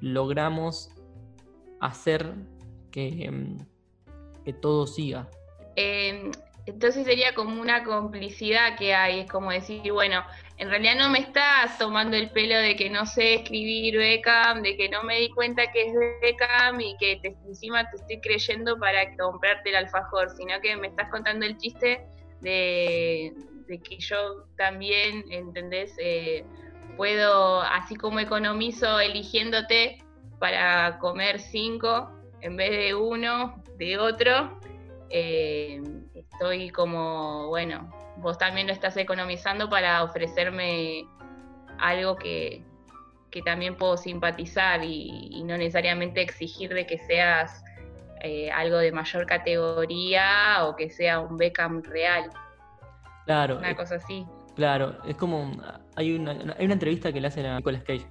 logramos 0.00 0.90
hacer 1.80 2.34
que, 2.90 3.24
em, 3.24 3.58
que 4.44 4.52
todo 4.52 4.86
siga. 4.86 5.28
Em, 5.76 6.30
entonces 6.66 7.04
sería 7.04 7.34
como 7.34 7.60
una 7.60 7.84
complicidad 7.84 8.76
que 8.78 8.94
hay, 8.94 9.20
es 9.20 9.30
como 9.30 9.50
decir, 9.50 9.92
bueno, 9.92 10.24
en 10.56 10.70
realidad 10.70 10.96
no 10.96 11.10
me 11.10 11.18
estás 11.18 11.76
tomando 11.78 12.16
el 12.16 12.30
pelo 12.30 12.56
de 12.56 12.74
que 12.74 12.88
no 12.88 13.04
sé 13.04 13.34
escribir 13.34 13.98
Beckham, 13.98 14.62
de 14.62 14.76
que 14.76 14.88
no 14.88 15.02
me 15.02 15.20
di 15.20 15.28
cuenta 15.30 15.70
que 15.70 15.88
es 15.88 15.94
Beckham 16.22 16.80
y 16.80 16.96
que 16.96 17.20
encima 17.46 17.88
te 17.90 17.96
estoy 17.96 18.20
creyendo 18.20 18.78
para 18.78 19.14
comprarte 19.16 19.70
el 19.70 19.76
alfajor, 19.76 20.30
sino 20.30 20.58
que 20.62 20.74
me 20.76 20.86
estás 20.88 21.10
contando 21.10 21.44
el 21.44 21.58
chiste 21.58 22.06
de, 22.40 23.34
que 23.66 23.98
yo 23.98 24.46
también, 24.56 25.24
¿entendés? 25.30 25.94
Eh, 25.98 26.46
puedo, 26.96 27.60
así 27.60 27.96
como 27.96 28.20
economizo 28.20 29.00
eligiéndote 29.00 29.98
para 30.38 30.98
comer 30.98 31.40
cinco 31.40 32.10
en 32.40 32.56
vez 32.56 32.70
de 32.70 32.94
uno, 32.94 33.62
de 33.78 33.98
otro, 33.98 34.58
eh, 35.10 35.80
estoy 36.14 36.70
como, 36.70 37.48
bueno, 37.48 37.90
vos 38.18 38.38
también 38.38 38.66
lo 38.66 38.72
estás 38.72 38.96
economizando 38.96 39.68
para 39.68 40.02
ofrecerme 40.02 41.06
algo 41.78 42.16
que, 42.16 42.62
también 43.44 43.76
puedo 43.76 43.96
simpatizar 43.96 44.84
y, 44.84 45.42
no 45.44 45.58
necesariamente 45.58 46.22
exigir 46.22 46.72
de 46.72 46.86
que 46.86 46.98
seas 46.98 47.64
eh, 48.20 48.48
algo 48.52 48.76
de 48.76 48.92
mayor 48.92 49.26
categoría 49.26 50.64
o 50.64 50.76
que 50.76 50.88
sea 50.88 51.18
un 51.18 51.36
Beckham 51.36 51.82
real. 51.82 52.30
Claro. 53.26 53.58
Una 53.58 53.74
cosa 53.74 53.96
así. 53.96 54.24
Claro, 54.54 54.96
es 55.04 55.16
como. 55.16 55.50
Hay 55.96 56.14
una, 56.14 56.30
hay 56.56 56.64
una 56.64 56.74
entrevista 56.74 57.12
que 57.12 57.20
le 57.20 57.26
hacen 57.26 57.44
a 57.46 57.56
Nicolas 57.56 57.82
Cage. 57.82 58.06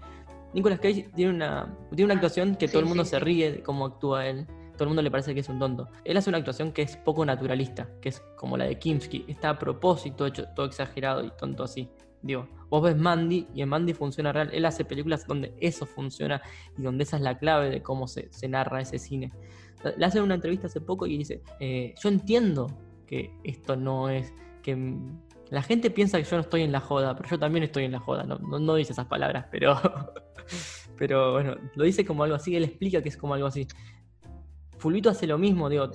Nicolas 0.53 0.79
Cage 0.79 1.09
tiene 1.15 1.31
una, 1.31 1.73
tiene 1.89 2.05
una 2.05 2.13
actuación 2.15 2.55
que 2.55 2.67
todo 2.67 2.81
el 2.81 2.85
mundo 2.85 3.05
se 3.05 3.17
ríe 3.19 3.53
de 3.53 3.63
cómo 3.63 3.85
actúa 3.85 4.27
él. 4.27 4.45
Todo 4.73 4.85
el 4.85 4.89
mundo 4.89 5.01
le 5.01 5.11
parece 5.11 5.33
que 5.33 5.39
es 5.41 5.49
un 5.49 5.59
tonto. 5.59 5.89
Él 6.03 6.17
hace 6.17 6.29
una 6.29 6.39
actuación 6.39 6.71
que 6.71 6.81
es 6.81 6.97
poco 6.97 7.25
naturalista, 7.25 7.89
que 8.01 8.09
es 8.09 8.21
como 8.35 8.57
la 8.57 8.65
de 8.65 8.79
Kimsky. 8.79 9.25
Está 9.27 9.51
a 9.51 9.59
propósito 9.59 10.25
hecho 10.25 10.45
todo 10.55 10.65
exagerado 10.65 11.23
y 11.23 11.31
tonto 11.37 11.63
así. 11.63 11.89
Digo, 12.21 12.47
vos 12.69 12.81
ves 12.81 12.97
Mandy 12.97 13.47
y 13.53 13.61
en 13.61 13.69
Mandy 13.69 13.93
funciona 13.93 14.31
real. 14.31 14.49
Él 14.53 14.65
hace 14.65 14.85
películas 14.85 15.27
donde 15.27 15.53
eso 15.59 15.85
funciona 15.85 16.41
y 16.77 16.81
donde 16.81 17.03
esa 17.03 17.17
es 17.17 17.23
la 17.23 17.37
clave 17.37 17.69
de 17.69 17.81
cómo 17.81 18.07
se, 18.07 18.29
narra 18.47 18.81
ese 18.81 18.97
cine. 18.97 19.31
Le 19.97 20.05
hace 20.05 20.21
una 20.21 20.35
entrevista 20.35 20.67
hace 20.67 20.79
poco 20.79 21.05
y 21.05 21.17
dice, 21.17 21.41
eh, 21.59 21.93
yo 22.01 22.09
entiendo 22.09 22.67
que 23.05 23.31
esto 23.43 23.75
no 23.75 24.09
es 24.09 24.33
que 24.61 24.95
la 25.49 25.61
gente 25.61 25.91
piensa 25.91 26.17
que 26.17 26.23
yo 26.23 26.37
no 26.37 26.41
estoy 26.41 26.61
en 26.63 26.71
la 26.71 26.79
joda, 26.79 27.15
pero 27.15 27.29
yo 27.29 27.37
también 27.37 27.63
estoy 27.63 27.83
en 27.83 27.91
la 27.91 27.99
joda. 27.99 28.23
No, 28.23 28.75
dice 28.75 28.93
esas 28.93 29.05
palabras, 29.05 29.45
pero, 29.51 29.75
pero 30.97 31.33
bueno, 31.33 31.55
lo 31.75 31.83
dice 31.83 32.03
como 32.05 32.23
algo 32.23 32.35
así. 32.35 32.55
Él 32.55 32.63
explica 32.63 33.03
que 33.03 33.09
es 33.09 33.17
como 33.17 33.35
algo 33.35 33.47
así. 33.47 33.67
Fulvito 34.83 35.09
hace 35.09 35.25
lo 35.27 35.37
mismo, 35.37 35.69
digo. 35.69 35.89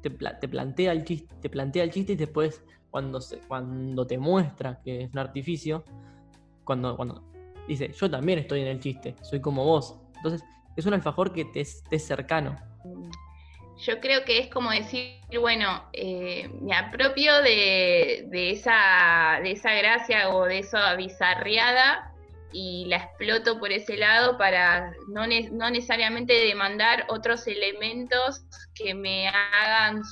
Te, 0.00 0.48
plantea 0.48 0.92
el 0.92 1.04
chiste, 1.04 1.34
te 1.42 1.50
plantea 1.50 1.84
el 1.84 1.90
chiste 1.90 2.14
y 2.14 2.16
después, 2.16 2.64
cuando, 2.90 3.20
se, 3.20 3.36
cuando 3.40 4.06
te 4.06 4.16
muestra 4.16 4.80
que 4.82 5.02
es 5.02 5.12
un 5.12 5.18
artificio, 5.18 5.84
cuando, 6.64 6.96
cuando 6.96 7.22
dice, 7.68 7.92
yo 7.92 8.10
también 8.10 8.38
estoy 8.38 8.62
en 8.62 8.68
el 8.68 8.80
chiste, 8.80 9.14
soy 9.20 9.42
como 9.42 9.62
vos. 9.66 10.00
Entonces, 10.16 10.42
es 10.74 10.86
un 10.86 10.94
alfajor 10.94 11.34
que 11.34 11.44
te, 11.44 11.66
te 11.90 11.96
es 11.96 12.06
cercano. 12.06 12.56
Yo 13.76 14.00
creo 14.00 14.24
que 14.24 14.38
es 14.38 14.48
como 14.48 14.70
decir, 14.70 15.20
bueno, 15.38 15.84
eh, 15.92 16.48
me 16.62 16.74
apropio 16.74 17.42
de, 17.42 18.26
esa, 18.32 19.38
de 19.42 19.50
esa 19.50 19.74
gracia 19.74 20.30
o 20.34 20.46
de 20.46 20.60
esa 20.60 20.94
bizarriada 20.94 22.13
y 22.54 22.86
la 22.86 22.96
exploto 22.96 23.58
por 23.58 23.72
ese 23.72 23.96
lado 23.96 24.38
para 24.38 24.92
no, 25.08 25.26
no 25.52 25.70
necesariamente 25.70 26.32
demandar 26.32 27.04
otros 27.08 27.46
elementos 27.46 28.44
que 28.74 28.94
me 28.94 29.28
hagan, 29.28 30.02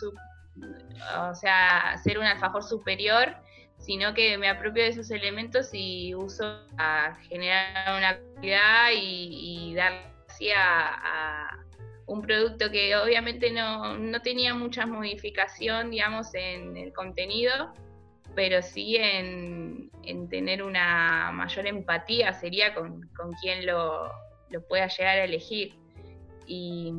o 1.19 1.35
sea, 1.35 1.97
ser 2.03 2.19
un 2.19 2.25
alfajor 2.25 2.65
superior, 2.65 3.37
sino 3.79 4.13
que 4.13 4.37
me 4.37 4.49
apropio 4.49 4.83
de 4.83 4.91
esos 4.91 5.11
elementos 5.11 5.71
y 5.73 6.15
uso 6.15 6.61
a 6.79 7.17
generar 7.29 7.97
una 7.97 8.09
actividad 8.11 8.91
y, 8.93 9.71
y 9.71 9.75
dar 9.75 10.13
a 10.57 11.59
un 12.07 12.23
producto 12.23 12.71
que 12.71 12.97
obviamente 12.97 13.51
no, 13.51 14.21
tenía 14.23 14.55
mucha 14.55 14.87
modificación, 14.87 15.91
digamos, 15.91 16.35
en 16.35 16.77
el 16.77 16.93
contenido, 16.93 17.73
pero 18.35 18.63
sí 18.63 18.97
en, 18.97 19.91
tener 20.29 20.63
una 20.63 21.31
mayor 21.33 21.67
empatía 21.67 22.33
sería 22.33 22.75
con, 22.75 23.09
quien 23.41 23.67
lo, 23.67 24.11
pueda 24.69 24.87
llegar 24.89 25.19
a 25.19 25.25
elegir. 25.25 25.75
Y, 26.47 26.93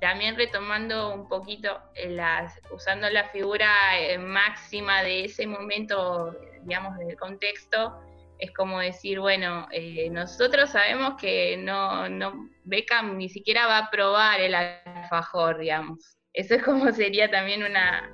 también 0.00 0.36
retomando 0.36 1.12
un 1.14 1.28
poquito, 1.28 1.78
las, 2.08 2.58
usando 2.70 3.10
la 3.10 3.28
figura 3.28 3.68
eh, 3.98 4.16
máxima 4.16 5.02
de 5.02 5.26
ese 5.26 5.46
momento, 5.46 6.34
digamos, 6.62 6.96
del 6.96 7.14
contexto, 7.16 8.00
es 8.38 8.50
como 8.52 8.80
decir, 8.80 9.20
bueno, 9.20 9.68
eh, 9.70 10.08
nosotros 10.10 10.70
sabemos 10.70 11.14
que 11.20 11.56
no, 11.58 12.08
no, 12.08 12.48
Beckham 12.64 13.16
ni 13.16 13.28
siquiera 13.28 13.66
va 13.66 13.78
a 13.78 13.90
probar 13.90 14.40
el 14.40 14.54
alfajor, 14.54 15.58
digamos. 15.58 16.16
Eso 16.32 16.54
es 16.54 16.62
como 16.62 16.90
sería 16.90 17.30
también 17.30 17.62
una, 17.62 18.10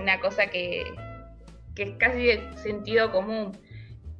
una 0.00 0.20
cosa 0.20 0.48
que, 0.48 0.84
es 1.76 1.90
casi 1.98 2.26
de 2.26 2.56
sentido 2.56 3.12
común. 3.12 3.52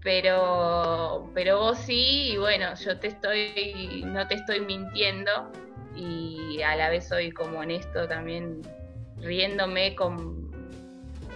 Pero, 0.00 1.28
pero 1.34 1.58
vos 1.58 1.78
sí, 1.78 2.30
y 2.32 2.36
bueno, 2.36 2.74
yo 2.76 2.98
te 3.00 3.08
estoy, 3.08 4.04
no 4.06 4.26
te 4.28 4.36
estoy 4.36 4.60
mintiendo, 4.60 5.50
y 5.96 6.62
a 6.62 6.76
la 6.76 6.88
vez 6.88 7.08
soy 7.08 7.32
como 7.32 7.58
honesto 7.58 8.06
también, 8.06 8.62
riéndome 9.16 9.96
con, 9.96 10.50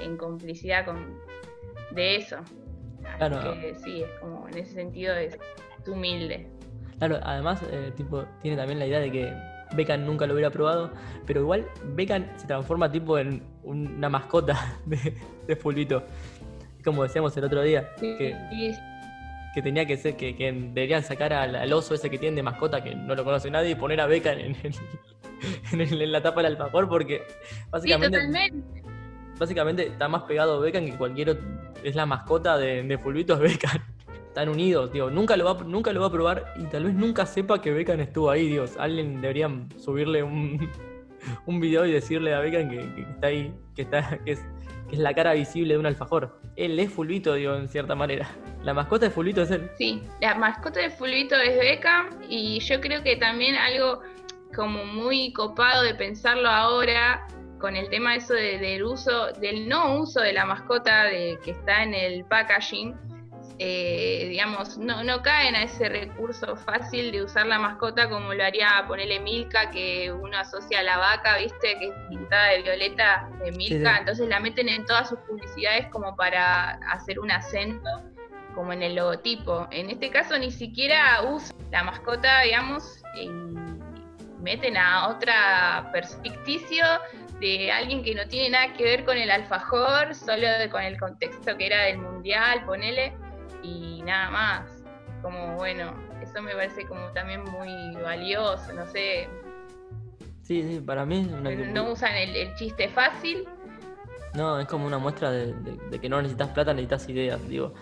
en 0.00 0.16
complicidad 0.16 0.85
con, 0.85 1.18
de 1.90 2.16
eso. 2.16 2.37
Claro. 3.18 3.55
sí, 3.83 4.02
es 4.02 4.11
como 4.20 4.48
en 4.48 4.59
ese 4.59 4.74
sentido 4.74 5.14
es 5.16 5.37
humilde. 5.87 6.48
Claro, 6.98 7.18
además, 7.24 7.61
eh, 7.70 7.92
tipo, 7.96 8.24
tiene 8.40 8.57
también 8.57 8.78
la 8.78 8.87
idea 8.87 9.00
de 9.00 9.11
que 9.11 9.52
Beckham 9.75 10.05
nunca 10.05 10.27
lo 10.27 10.35
hubiera 10.35 10.51
probado, 10.51 10.91
pero 11.27 11.41
igual 11.41 11.67
Beckham 11.95 12.27
se 12.37 12.47
transforma 12.47 12.91
tipo 12.91 13.19
en 13.19 13.43
una 13.63 14.09
mascota 14.09 14.79
de, 14.87 15.15
de 15.47 15.57
Fulvito. 15.57 16.03
Como 16.85 17.03
decíamos 17.05 17.37
el 17.37 17.45
otro 17.45 17.63
día. 17.63 17.91
que, 18.01 18.37
que 19.53 19.63
tenía 19.63 19.85
que 19.87 19.97
ser, 19.97 20.17
que, 20.17 20.33
deberían 20.35 21.03
sacar 21.03 21.33
al, 21.33 21.73
oso 21.73 21.95
ese 21.95 22.11
que 22.11 22.19
tienen 22.19 22.37
de 22.37 22.43
mascota, 22.43 22.83
que 22.83 22.95
no 22.95 23.15
lo 23.15 23.25
conoce 23.25 23.51
nadie, 23.51 23.71
y 23.71 23.75
poner 23.75 24.01
a 24.01 24.07
Beca 24.07 24.33
en, 24.33 24.57
en, 25.73 26.13
la 26.13 26.23
tapa 26.23 26.43
del 26.43 26.53
alfajor, 26.53 26.89
porque 26.89 27.23
básicamente, 27.71 28.19
básicamente 29.39 29.87
está 29.89 30.09
más 30.09 30.23
pegado 30.23 30.61
Becan 30.61 30.87
que 30.87 30.97
cualquier 30.97 31.31
otro, 31.31 31.45
es 31.85 31.95
la 31.95 32.07
mascota 32.07 32.57
de, 32.57 32.83
de 32.83 32.99
Fulvito 32.99 33.35
es 33.35 33.41
Becan. 33.41 33.83
Están 34.33 34.49
unidos, 34.49 34.90
digo, 34.90 35.11
nunca 35.11 35.37
lo, 35.37 35.45
va, 35.45 35.62
nunca 35.62 35.92
lo 35.92 36.01
va 36.01 36.07
a 36.07 36.11
probar 36.11 36.55
y 36.57 36.64
tal 36.64 36.85
vez 36.85 36.95
nunca 36.95 37.27
sepa 37.27 37.61
que 37.61 37.71
Becan 37.71 38.01
estuvo 38.01 38.31
ahí, 38.31 38.49
Dios. 38.49 38.79
Alguien 38.79 39.21
debería 39.21 39.51
subirle 39.77 40.23
un, 40.23 40.71
un 41.47 41.61
video 41.61 41.85
y 41.85 41.92
decirle 41.92 42.33
a 42.33 42.40
Becan 42.40 42.71
que, 42.71 43.03
está 43.03 43.27
ahí, 43.27 43.55
que 43.77 43.83
está, 43.83 44.18
que 44.25 44.33
es, 44.33 44.40
que 44.88 44.97
es 44.97 44.99
la 45.01 45.12
cara 45.12 45.35
visible 45.35 45.75
de 45.75 45.81
un 45.81 45.85
alfajor. 45.85 46.40
Él 46.57 46.79
es 46.79 46.90
Fulvito, 46.90 47.35
digo, 47.35 47.55
en 47.57 47.68
cierta 47.68 47.95
manera. 47.95 48.27
La 48.62 48.73
mascota 48.73 49.05
de 49.05 49.11
Fulvito 49.11 49.42
es 49.42 49.51
él. 49.51 49.71
Sí, 49.77 50.03
la 50.23 50.35
mascota 50.35 50.81
de 50.81 50.88
Fulvito 50.88 51.37
es 51.37 51.59
Beckham 51.59 52.23
y 52.27 52.59
yo 52.61 52.81
creo 52.81 53.03
que 53.03 53.16
también 53.16 53.55
algo 53.55 54.01
como 54.55 54.87
muy 54.87 55.35
copado 55.35 55.83
de 55.83 55.95
pensarlo 55.95 56.49
ahora 56.49 57.27
con 57.59 57.77
el 57.77 57.90
tema 57.90 58.16
eso 58.16 58.33
del 58.33 58.83
uso, 58.83 59.27
del 59.42 59.68
no 59.68 59.99
uso 59.99 60.21
de 60.21 60.33
la 60.33 60.47
mascota 60.47 61.05
de, 61.05 61.38
que 61.45 61.51
está 61.51 61.83
en 61.83 61.92
el 61.92 62.25
packaging, 62.25 63.12
eh, 63.64 64.27
digamos, 64.29 64.77
no, 64.77 65.05
no 65.05 65.22
caen 65.22 65.55
a 65.55 65.62
ese 65.62 65.88
recurso 65.88 66.57
fácil 66.57 67.12
de 67.12 67.22
usar 67.22 67.46
la 67.46 67.61
mascota 67.61 68.11
como 68.11 68.35
lo 68.35 68.42
haría 68.42 68.85
ponerle 68.88 69.20
Milka, 69.20 69.70
que 69.70 70.11
uno 70.11 70.37
asocia 70.37 70.81
a 70.81 70.83
la 70.83 70.98
vaca, 70.98 71.37
viste, 71.37 71.79
que 71.79 71.87
es 71.87 71.94
pintada 72.09 72.48
de 72.48 72.62
violeta 72.62 73.31
de 73.44 73.53
Milka, 73.53 73.98
entonces 73.98 74.29
la 74.29 74.40
meten 74.40 74.68
en 74.68 74.85
todas 74.85 75.11
sus 75.11 75.18
publicidades 75.20 75.87
como 75.92 76.16
para 76.16 76.70
hacer 76.90 77.20
un 77.20 77.31
acento, 77.31 77.88
como 78.53 78.72
en 78.72 78.83
el 78.83 78.96
logotipo. 78.96 79.68
En 79.70 79.90
este 79.90 80.11
caso 80.11 80.37
ni 80.37 80.51
siquiera 80.51 81.22
usa 81.22 81.55
la 81.70 81.85
mascota, 81.85 82.40
digamos, 82.40 83.01
y 83.14 83.29
meten 84.40 84.77
a 84.77 85.07
otra 85.07 85.92
ficticio 86.25 86.85
de 87.38 87.70
alguien 87.70 88.03
que 88.03 88.12
no 88.16 88.27
tiene 88.27 88.51
nada 88.51 88.72
que 88.72 88.83
ver 88.83 89.05
con 89.05 89.16
el 89.16 89.31
alfajor, 89.31 90.16
solo 90.16 90.48
con 90.72 90.83
el 90.83 90.98
contexto 90.98 91.57
que 91.57 91.66
era 91.66 91.83
del 91.83 91.98
mundial, 91.98 92.64
ponele 92.64 93.12
y 93.62 94.03
nada 94.03 94.31
más. 94.31 94.83
Como 95.22 95.55
bueno, 95.57 95.94
eso 96.20 96.42
me 96.42 96.53
parece 96.53 96.87
como 96.87 97.09
también 97.12 97.44
muy 97.44 97.94
valioso, 98.03 98.72
no 98.72 98.87
sé. 98.87 99.29
Sí, 100.42 100.62
sí, 100.62 100.81
para 100.81 101.07
mí. 101.07 101.22
No 101.22 101.92
usan 101.92 102.14
el, 102.16 102.55
chiste 102.57 102.88
fácil. 102.88 103.46
No, 104.35 104.59
es 104.59 104.66
como 104.66 104.87
una 104.87 104.98
muestra 104.98 105.31
de, 105.31 105.55
que 106.01 106.09
no 106.09 106.16
necesitas 106.20 106.48
plata, 106.48 106.72
necesitas 106.72 107.09
ideas, 107.09 107.48
digo. 107.48 107.75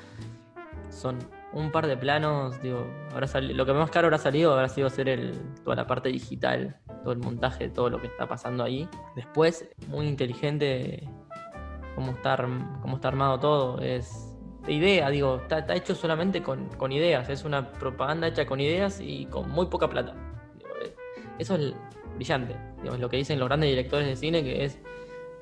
Son 0.90 1.18
un 1.52 1.72
par 1.72 1.86
de 1.86 1.96
planos, 1.96 2.60
digo, 2.60 2.86
ahora 3.12 3.26
lo 3.40 3.64
que 3.64 3.72
más 3.72 3.90
caro 3.90 4.06
habrá 4.06 4.18
salido 4.18 4.52
habrá 4.52 4.68
sido 4.68 4.86
hacer 4.86 5.08
el, 5.08 5.32
toda 5.64 5.76
la 5.76 5.86
parte 5.86 6.08
digital, 6.08 6.76
todo 7.02 7.12
el 7.12 7.18
montaje 7.18 7.68
de 7.68 7.70
todo 7.70 7.90
lo 7.90 8.00
que 8.00 8.08
está 8.08 8.26
pasando 8.26 8.64
ahí. 8.64 8.88
Después, 9.16 9.68
muy 9.88 10.06
inteligente 10.06 11.08
cómo 11.94 12.12
está, 12.12 12.36
cómo 12.82 12.96
está 12.96 13.08
armado 13.08 13.40
todo, 13.40 13.80
es 13.80 14.29
idea, 14.68 15.10
digo, 15.10 15.36
está, 15.36 15.74
hecho 15.74 15.94
solamente 15.94 16.42
con, 16.42 16.92
ideas, 16.92 17.28
es 17.28 17.44
una 17.44 17.72
propaganda 17.72 18.28
hecha 18.28 18.46
con 18.46 18.60
ideas 18.60 19.00
y 19.00 19.26
con 19.26 19.50
muy 19.50 19.66
poca 19.66 19.88
plata. 19.88 20.14
Eh, 20.82 20.94
eso 21.38 21.56
es 21.56 21.74
brillante, 22.16 22.56
es 22.84 22.98
lo 22.98 23.08
que 23.08 23.16
dicen 23.16 23.38
los 23.38 23.48
grandes 23.48 23.70
directores 23.70 24.06
de 24.06 24.16
cine, 24.16 24.42
que 24.42 24.64
es, 24.64 24.78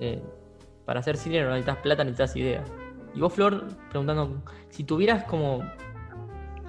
eh, 0.00 0.22
para 0.85 1.00
hacer 1.00 1.16
cine 1.16 1.42
no 1.42 1.50
necesitas 1.50 1.78
plata, 1.78 2.04
necesitas 2.04 2.37
ideas. 2.37 2.72
Y 3.14 3.20
vos, 3.20 3.33
Flor, 3.33 3.66
preguntando, 3.90 4.42
si 4.68 4.85
tuvieras 4.85 5.24
como, 5.24 5.61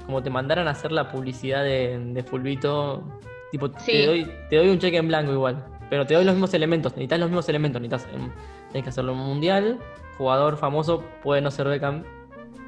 como 0.06 0.24
te 0.24 0.30
mandaran 0.30 0.68
a 0.68 0.72
hacer 0.72 0.92
la 0.92 1.12
publicidad 1.12 1.64
de, 1.64 2.00
de 2.00 2.24
Fulvito, 2.24 3.04
tipo, 3.52 3.70
te, 3.70 4.06
doy, 4.06 4.32
te 4.50 4.56
doy 4.56 4.70
un 4.70 4.80
cheque 4.80 4.98
en 4.98 5.08
blanco 5.08 5.32
igual, 5.32 5.64
pero 5.90 6.06
te 6.06 6.16
doy 6.16 6.26
los 6.26 6.34
mismos 6.34 6.54
elementos, 6.54 6.94
necesitas 6.94 7.20
los 7.20 7.30
mismos 7.30 7.50
elementos, 7.50 7.82
necesitas, 7.82 8.14
em, 8.16 8.32
tienes 8.72 8.84
que 8.84 8.90
hacerlo 8.90 9.14
mundial, 9.14 9.80
jugador 10.18 10.58
famoso, 10.58 11.04
puede 11.22 11.42
no 11.42 11.52
ser 11.52 11.68
Beckham, 11.68 12.04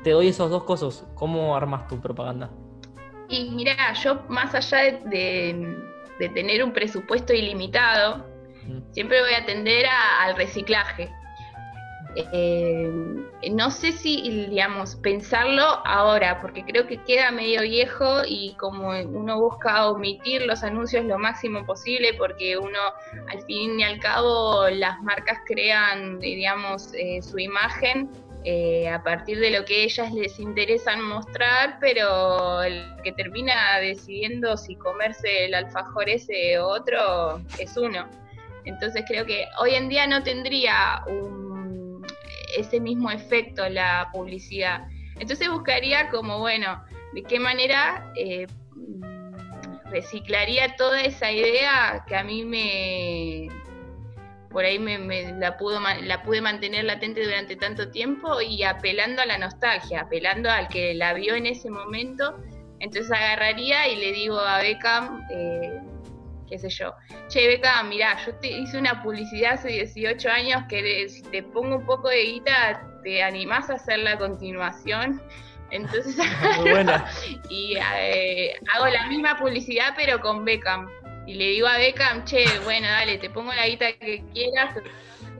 te 0.04 0.12
doy 0.12 0.30
esos 0.30 0.50
dos 0.50 0.64
cosas, 0.64 1.06
¿cómo 1.16 1.56
armas 1.56 1.88
tu 1.88 2.00
propaganda? 2.00 2.50
Y 3.30 3.50
mira, 3.52 3.94
yo 3.94 4.24
más 4.28 4.54
allá 4.54 5.00
de, 5.06 5.78
tener 6.20 6.64
un 6.64 6.74
presupuesto 6.74 7.34
ilimitado, 7.34 8.26
siempre 8.92 9.22
voy 9.22 9.34
a 9.34 9.40
atender 9.40 9.86
al 10.20 10.36
reciclaje. 10.36 11.10
Eh, 12.34 12.92
no 13.52 13.72
sé 13.72 13.94
si, 13.94 14.46
digamos, 14.50 14.98
pensarlo 14.98 15.64
ahora, 15.86 16.42
porque 16.42 16.66
creo 16.66 16.86
que 16.86 16.98
queda 17.04 17.32
medio 17.32 17.62
viejo 17.62 18.24
y 18.28 18.54
como 18.60 18.90
uno 18.90 19.40
busca 19.40 19.88
omitir 19.88 20.42
los 20.46 20.62
anuncios 20.62 21.06
lo 21.06 21.18
máximo 21.18 21.66
posible, 21.66 22.14
porque 22.18 22.58
uno, 22.58 22.80
al 23.30 23.42
fin 23.44 23.80
y 23.80 23.84
al 23.84 23.98
cabo, 24.00 24.68
las 24.70 25.02
marcas 25.02 25.40
crean, 25.46 26.20
digamos, 26.20 26.94
eh, 26.94 27.22
su 27.22 27.40
imagen 27.40 28.10
eh, 28.44 28.90
a 28.90 29.04
partir 29.04 29.40
de 29.40 29.52
lo 29.52 29.66
que 29.66 29.84
ellas 29.84 30.12
les 30.14 30.40
interesan 30.40 31.04
mostrar, 31.04 31.78
pero 31.80 32.64
el 32.64 32.96
que 33.04 33.12
termina 33.12 33.78
decidiendo 33.80 34.58
si 34.58 34.76
comerse 34.76 35.46
el 35.46 35.54
alfajor 35.54 36.10
ese 36.10 36.58
o 36.60 36.68
otro 36.68 37.42
es 37.60 37.78
uno. 37.78 38.08
Entonces 38.66 39.04
creo 39.08 39.26
que 39.26 39.46
hoy 39.60 39.76
en 39.76 39.90
día 39.90 40.08
no 40.08 40.24
tendría 40.24 41.04
ese 42.58 42.80
mismo 42.80 43.12
efecto 43.12 43.68
la 43.70 44.10
publicidad. 44.12 44.88
Entonces 45.20 45.50
buscaría 45.50 46.10
como, 46.10 46.40
bueno, 46.40 46.84
de 47.14 47.24
qué 47.24 47.40
manera 47.40 48.12
eh, 48.16 48.48
reciclaría 49.86 50.76
toda 50.76 51.02
esa 51.02 51.32
idea 51.32 52.04
que 52.08 52.16
a 52.16 52.24
mí 52.24 52.44
me, 52.44 53.50
por 54.52 54.66
ahí 54.66 54.80
me, 54.80 55.32
la, 55.34 55.58
pudo, 55.58 55.80
la 55.80 56.24
pude 56.24 56.42
mantener 56.42 56.86
latente 56.86 57.24
durante 57.24 57.56
tanto 57.56 57.90
tiempo 57.90 58.42
y 58.42 58.64
apelando 58.64 59.22
a 59.22 59.26
la 59.26 59.38
nostalgia, 59.38 60.02
apelando 60.02 60.50
al 60.50 60.68
que 60.68 60.94
la 60.94 61.14
vio 61.14 61.36
en 61.36 61.46
ese 61.46 61.70
momento. 61.70 62.38
Entonces 62.80 63.12
agarraría 63.12 63.88
y 63.88 63.98
le 63.98 64.12
digo 64.12 64.40
a 64.40 64.60
Beckham, 64.60 65.26
eh, 65.32 65.80
qué 66.50 66.58
sé 66.58 66.70
yo, 66.70 66.94
che 67.30 67.48
Beckham, 67.48 67.90
mirá, 67.90 68.18
yo 68.26 68.36
te 68.36 68.50
hice 68.50 68.78
una 68.78 69.02
publicidad 69.02 69.54
hace 69.54 69.70
18 69.70 70.30
años 70.30 70.64
que 70.68 71.08
si 71.08 71.22
te 71.24 71.44
pongo 71.44 71.78
un 71.78 71.86
poco 71.86 72.10
de 72.10 72.24
guita, 72.24 72.82
¿te 73.04 73.24
animás 73.24 73.70
a 73.70 73.76
hacer 73.76 74.00
la 74.00 74.18
continuación? 74.18 75.22
Entonces, 75.70 76.18
y 77.50 77.78
eh, 77.78 78.54
hago 78.74 78.88
la 78.88 79.08
misma 79.08 79.38
publicidad 79.38 79.94
pero 79.96 80.20
con 80.20 80.44
Beckham 80.44 80.90
y 81.28 81.36
le 81.36 81.48
digo 81.50 81.68
a 81.68 81.78
Beckham, 81.78 82.26
che, 82.26 82.46
bueno, 82.64 82.88
dale, 82.88 83.18
te 83.18 83.30
pongo 83.30 83.54
la 83.54 83.68
guita 83.68 83.94
que 83.94 84.24
quieras. 84.34 84.76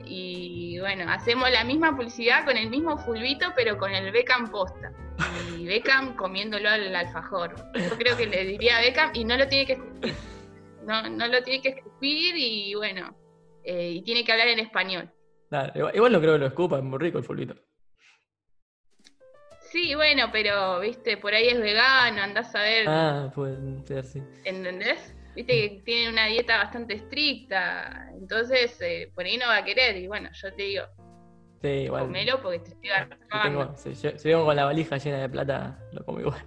Y 0.04 0.78
bueno, 0.78 1.10
hacemos 1.10 1.50
la 1.50 1.64
misma 1.64 1.96
publicidad 1.96 2.44
con 2.44 2.56
el 2.56 2.68
mismo 2.68 2.98
fulbito, 2.98 3.46
pero 3.56 3.78
con 3.78 3.92
el 3.92 4.12
Beckham 4.12 4.50
posta. 4.50 4.92
Y 5.58 5.66
Beckham 5.66 6.16
comiéndolo 6.16 6.68
al 6.68 6.94
alfajor. 6.94 7.54
Yo 7.74 7.96
creo 7.96 8.16
que 8.16 8.26
le 8.26 8.44
diría 8.44 8.78
a 8.78 8.80
Beckham 8.80 9.10
y 9.14 9.24
no 9.24 9.36
lo 9.36 9.46
tiene 9.48 9.66
que 9.66 9.72
escupir. 9.74 10.14
No, 10.84 11.08
no 11.08 11.28
lo 11.28 11.42
tiene 11.42 11.62
que 11.62 11.68
escupir 11.70 12.34
y 12.36 12.74
bueno, 12.74 13.16
eh, 13.64 13.90
y 13.90 14.02
tiene 14.02 14.24
que 14.24 14.32
hablar 14.32 14.48
en 14.48 14.58
español. 14.58 15.10
igual, 15.94 16.12
no 16.12 16.20
creo 16.20 16.32
que 16.34 16.38
lo 16.40 16.46
escupa, 16.46 16.78
es 16.78 16.84
muy 16.84 16.98
rico 16.98 17.18
el 17.18 17.24
fulbito. 17.24 17.54
Sí, 19.70 19.94
bueno, 19.94 20.26
pero, 20.30 20.80
viste, 20.80 21.16
por 21.16 21.32
ahí 21.32 21.48
es 21.48 21.58
vegano, 21.58 22.20
andás 22.20 22.54
a 22.54 22.62
ver. 22.62 22.86
Ah, 22.88 23.32
puede 23.34 23.56
ser, 23.86 24.04
sí. 24.04 24.22
¿Entendés? 24.44 25.14
Viste 25.34 25.52
que 25.52 25.82
tiene 25.84 26.10
una 26.10 26.26
dieta 26.26 26.58
bastante 26.58 26.94
estricta, 26.94 28.08
entonces 28.14 28.80
eh, 28.80 29.10
por 29.14 29.24
ahí 29.24 29.36
no 29.36 29.46
va 29.46 29.58
a 29.58 29.64
querer, 29.64 29.96
y 29.96 30.06
bueno, 30.06 30.28
yo 30.32 30.52
te 30.52 30.62
digo, 30.62 30.84
sí, 31.62 31.68
igual. 31.68 32.02
comelo 32.04 32.42
porque 32.42 32.58
te 32.60 32.70
estoy 32.70 32.90
agarrando. 32.90 33.76
Si, 33.76 33.94
si, 33.94 34.28
vengo 34.28 34.44
con 34.44 34.56
la 34.56 34.64
valija 34.64 34.96
llena 34.98 35.22
de 35.22 35.28
plata, 35.28 35.78
lo 35.92 36.04
como 36.04 36.20
igual. 36.20 36.44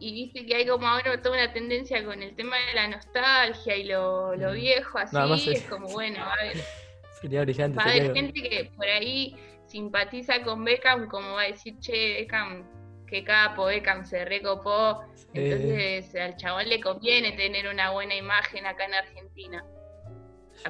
Y 0.00 0.12
viste 0.12 0.46
que 0.46 0.54
hay 0.54 0.66
como 0.66 0.86
ahora 0.86 1.20
toda 1.20 1.42
una 1.42 1.52
tendencia 1.52 2.04
con 2.04 2.22
el 2.22 2.36
tema 2.36 2.56
de 2.56 2.74
la 2.74 2.88
nostalgia 2.88 3.76
y 3.76 3.84
lo, 3.84 4.36
lo 4.36 4.52
mm. 4.52 4.54
viejo, 4.54 4.98
así, 4.98 5.50
es 5.50 5.64
como 5.64 5.88
bueno, 5.88 6.22
a 6.22 6.36
ver. 6.44 6.56
Sería 7.20 7.40
brillante. 7.40 7.76
Va 7.76 7.82
a 7.82 7.90
haber 7.90 8.14
gente 8.14 8.40
que 8.40 8.70
por 8.76 8.86
ahí 8.86 9.34
simpatiza 9.66 10.40
con 10.42 10.64
Beckham, 10.64 11.08
como 11.08 11.32
va 11.32 11.42
a 11.42 11.46
decir, 11.46 11.76
che, 11.80 12.20
Beckham 12.20 12.64
que 13.08 13.24
capo, 13.24 13.66
Beckham 13.66 14.04
se 14.04 14.24
recopó. 14.24 15.02
Entonces 15.34 16.14
al 16.14 16.36
chabón 16.36 16.68
le 16.68 16.80
conviene 16.80 17.32
tener 17.32 17.68
una 17.68 17.90
buena 17.90 18.14
imagen 18.14 18.66
acá 18.66 18.84
en 18.84 18.94
Argentina. 18.94 19.64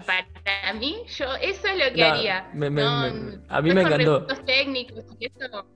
Para 0.05 0.73
mí, 0.75 1.03
yo 1.07 1.27
eso 1.37 1.69
es 1.69 1.79
lo 1.79 1.95
que 1.95 2.05
haría. 2.05 2.51
a 2.51 3.63
mí 3.63 3.73
me 3.73 3.83
encantó. 3.83 4.27
técnicos 4.45 5.05
y 5.19 5.27
eso. 5.27 5.67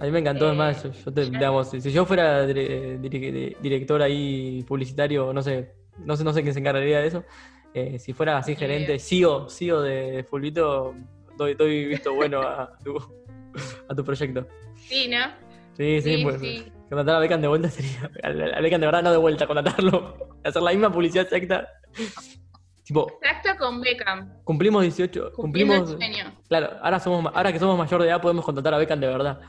A 0.00 0.04
mí 0.04 0.10
me 0.10 0.18
encantó, 0.18 0.48
además, 0.48 0.82
yo, 0.82 1.10
digamos, 1.10 1.70
si 1.70 1.92
yo 1.92 2.04
fuera 2.04 2.46
director 2.46 4.02
ahí 4.02 4.64
publicitario, 4.66 5.32
no 5.32 5.40
sé, 5.40 5.72
no 5.98 6.16
sé, 6.16 6.24
no 6.24 6.32
sé 6.32 6.42
quién 6.42 6.52
se 6.52 6.60
encargaría 6.60 7.00
de 7.00 7.06
eso. 7.06 7.24
Eh, 7.72 7.98
si 7.98 8.12
fuera 8.12 8.38
así 8.38 8.54
gerente, 8.54 8.98
CEO, 8.98 9.48
CEO 9.48 9.82
de 9.82 10.24
Fulvito, 10.28 10.94
doy, 11.36 11.54
doy 11.54 11.86
visto 11.86 12.12
bueno 12.14 12.40
a 12.40 12.76
tu, 12.84 12.96
a 13.88 13.94
tu 13.94 14.04
proyecto. 14.04 14.46
Sí, 14.76 15.08
¿no? 15.08 15.43
Sí, 15.76 16.00
sí, 16.00 16.16
Sí, 16.18 16.22
pues, 16.22 16.40
sí. 16.40 16.72
contratar 16.88 17.16
a 17.16 17.18
Beckham 17.20 17.40
de 17.40 17.48
vuelta 17.48 17.68
sería. 17.70 18.10
A 18.22 18.60
Beckham 18.60 18.80
de 18.80 18.86
verdad 18.86 19.02
no 19.02 19.10
de 19.10 19.16
vuelta, 19.18 19.46
contratarlo. 19.46 20.16
Hacer 20.44 20.62
la 20.62 20.70
misma 20.72 20.92
publicidad 20.92 21.26
exacta. 21.32 21.68
Tipo, 22.84 23.18
Exacto 23.22 23.56
con 23.58 23.80
Beckham. 23.80 24.30
cumplimos 24.44 24.82
18. 24.82 25.32
Cumpliendo 25.34 25.74
Cumplimos. 25.74 25.90
el 25.92 25.96
sueño. 26.14 26.34
Claro, 26.48 26.70
ahora, 26.82 27.00
somos, 27.00 27.32
ahora 27.34 27.50
que 27.52 27.58
somos 27.58 27.78
mayor 27.78 28.02
de 28.02 28.08
edad 28.08 28.20
podemos 28.20 28.44
contratar 28.44 28.74
a 28.74 28.78
Beckham 28.78 29.00
de 29.00 29.06
verdad. 29.06 29.40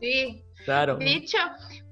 Sí. 0.00 0.42
Claro. 0.64 0.96
De 0.96 1.12
hecho, 1.12 1.38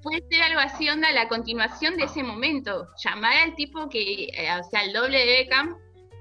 puede 0.03 0.23
ser 0.29 0.43
algo 0.43 0.61
así, 0.61 0.89
onda, 0.89 1.11
la 1.13 1.29
continuación 1.29 1.97
de 1.97 2.05
ese 2.05 2.23
momento. 2.23 2.89
Llamar 3.03 3.37
al 3.39 3.55
tipo 3.55 3.89
que, 3.89 4.25
eh, 4.25 4.49
o 4.61 4.65
sea, 4.65 4.83
el 4.85 4.93
doble 4.93 5.19
de 5.19 5.27
Beckham, 5.27 5.77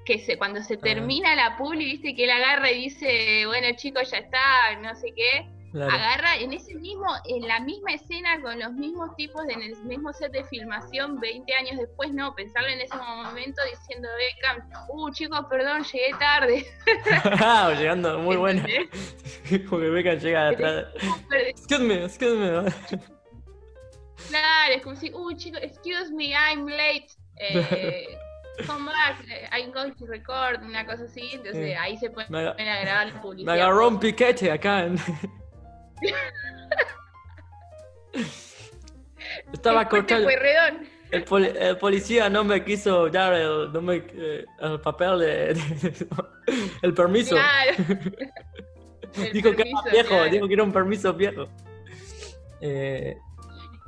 que 0.06 0.18
se, 0.20 0.38
cuando 0.38 0.62
se 0.62 0.76
termina 0.78 1.34
la 1.34 1.56
publi, 1.58 1.84
viste, 1.84 2.14
que 2.14 2.24
él 2.24 2.30
agarra 2.30 2.70
y 2.70 2.84
dice, 2.84 3.44
bueno, 3.46 3.66
chicos, 3.76 4.10
ya 4.10 4.18
está, 4.18 4.38
no 4.80 4.94
sé 4.94 5.12
qué. 5.14 5.46
Claro. 5.86 5.92
Agarra 6.04 6.36
en 6.36 6.52
ese 6.52 6.74
mismo, 6.74 7.06
en 7.26 7.46
la 7.48 7.60
misma 7.60 7.92
escena, 7.94 8.40
con 8.40 8.58
los 8.58 8.72
mismos 8.72 9.14
tipos, 9.16 9.42
en 9.48 9.62
el 9.62 9.76
mismo 9.84 10.12
set 10.12 10.32
de 10.32 10.44
filmación, 10.44 11.18
20 11.20 11.54
años 11.54 11.76
después, 11.78 12.12
no, 12.12 12.34
pensarlo 12.34 12.68
en 12.68 12.80
ese 12.80 12.96
momento 12.96 13.62
diciendo 13.70 14.08
Beckham, 14.18 14.68
uh, 14.90 15.10
chicos, 15.12 15.40
perdón, 15.48 15.84
llegué 15.84 16.10
tarde. 16.18 16.66
Ah, 17.40 17.72
Llegando 17.78 18.18
muy 18.18 18.36
buena. 18.36 18.64
Como 19.68 19.80
que 19.80 19.88
Beckham 19.90 20.18
llega 20.18 20.48
atrás. 20.48 20.86
Excuse 21.48 21.82
me, 21.84 22.04
excuse 22.04 22.36
me. 22.36 23.00
Claro, 24.28 24.74
es 24.74 24.82
como 24.82 24.96
si, 24.96 25.12
uh, 25.14 25.32
chicos, 25.36 25.60
excuse 25.62 26.10
me, 26.12 26.30
I'm 26.32 26.66
late. 26.66 27.06
Eh, 27.40 28.18
come 28.66 28.86
back, 28.86 29.24
eh, 29.30 29.48
I'm 29.52 29.70
going 29.70 29.92
to 29.92 30.06
record, 30.06 30.60
una 30.64 30.84
cosa 30.84 31.04
así. 31.04 31.30
Entonces 31.34 31.66
Sí. 31.68 31.72
ahí 31.72 31.96
se 31.98 32.10
pueden 32.10 32.32
Me, 32.32 32.40
a 32.48 32.80
grabar 32.80 33.06
la 33.06 33.14
me 33.14 33.20
publicidad. 33.20 33.54
agarró 33.54 33.86
un 33.86 34.00
piquete 34.00 34.50
acá. 34.50 34.80
en- 34.86 34.98
Estaba 39.52 39.88
cortado. 39.88 40.26
El, 41.10 41.24
poli- 41.24 41.52
el 41.58 41.78
policía 41.78 42.28
no 42.28 42.44
me 42.44 42.62
quiso 42.64 43.08
dar 43.08 43.32
el, 43.32 43.72
no 43.72 43.80
me- 43.80 44.04
eh, 44.12 44.44
el 44.60 44.78
papel 44.80 45.18
de, 45.20 45.54
de- 45.54 46.06
el 46.82 46.92
permiso. 46.94 47.36
Claro. 47.36 47.72
El 49.16 49.32
dijo 49.32 49.50
que 49.56 49.62
era 49.62 49.70
viejo, 49.90 50.08
claro. 50.10 50.30
dijo 50.30 50.46
que 50.46 50.52
era 50.54 50.62
un 50.62 50.72
permiso 50.72 51.12
viejo. 51.14 51.48
Eh, 52.60 53.16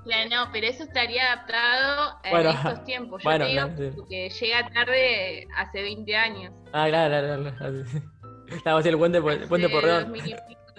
Claro, 0.02 0.30
no, 0.30 0.48
pero 0.50 0.66
eso 0.66 0.82
estaría 0.84 1.30
adaptado 1.30 2.18
en 2.24 2.30
Bueno, 2.30 2.50
estos 2.50 2.84
tiempos. 2.84 3.22
Yo 3.22 3.28
bueno, 3.28 3.44
te 3.44 3.50
digo 3.50 3.66
claro, 3.76 3.92
sí. 3.92 4.00
que 4.08 4.30
llega 4.30 4.68
tarde 4.70 5.46
hace 5.58 5.82
20 5.82 6.16
años. 6.16 6.54
ah, 6.72 6.86
claro, 6.88 7.26
claro, 7.26 7.54
claro. 7.58 8.78
Así 8.78 8.88
el 8.88 8.96
puente, 8.98 9.18
el 9.18 9.46
puente 9.46 9.68
por 9.68 9.84
Redón. 9.84 10.12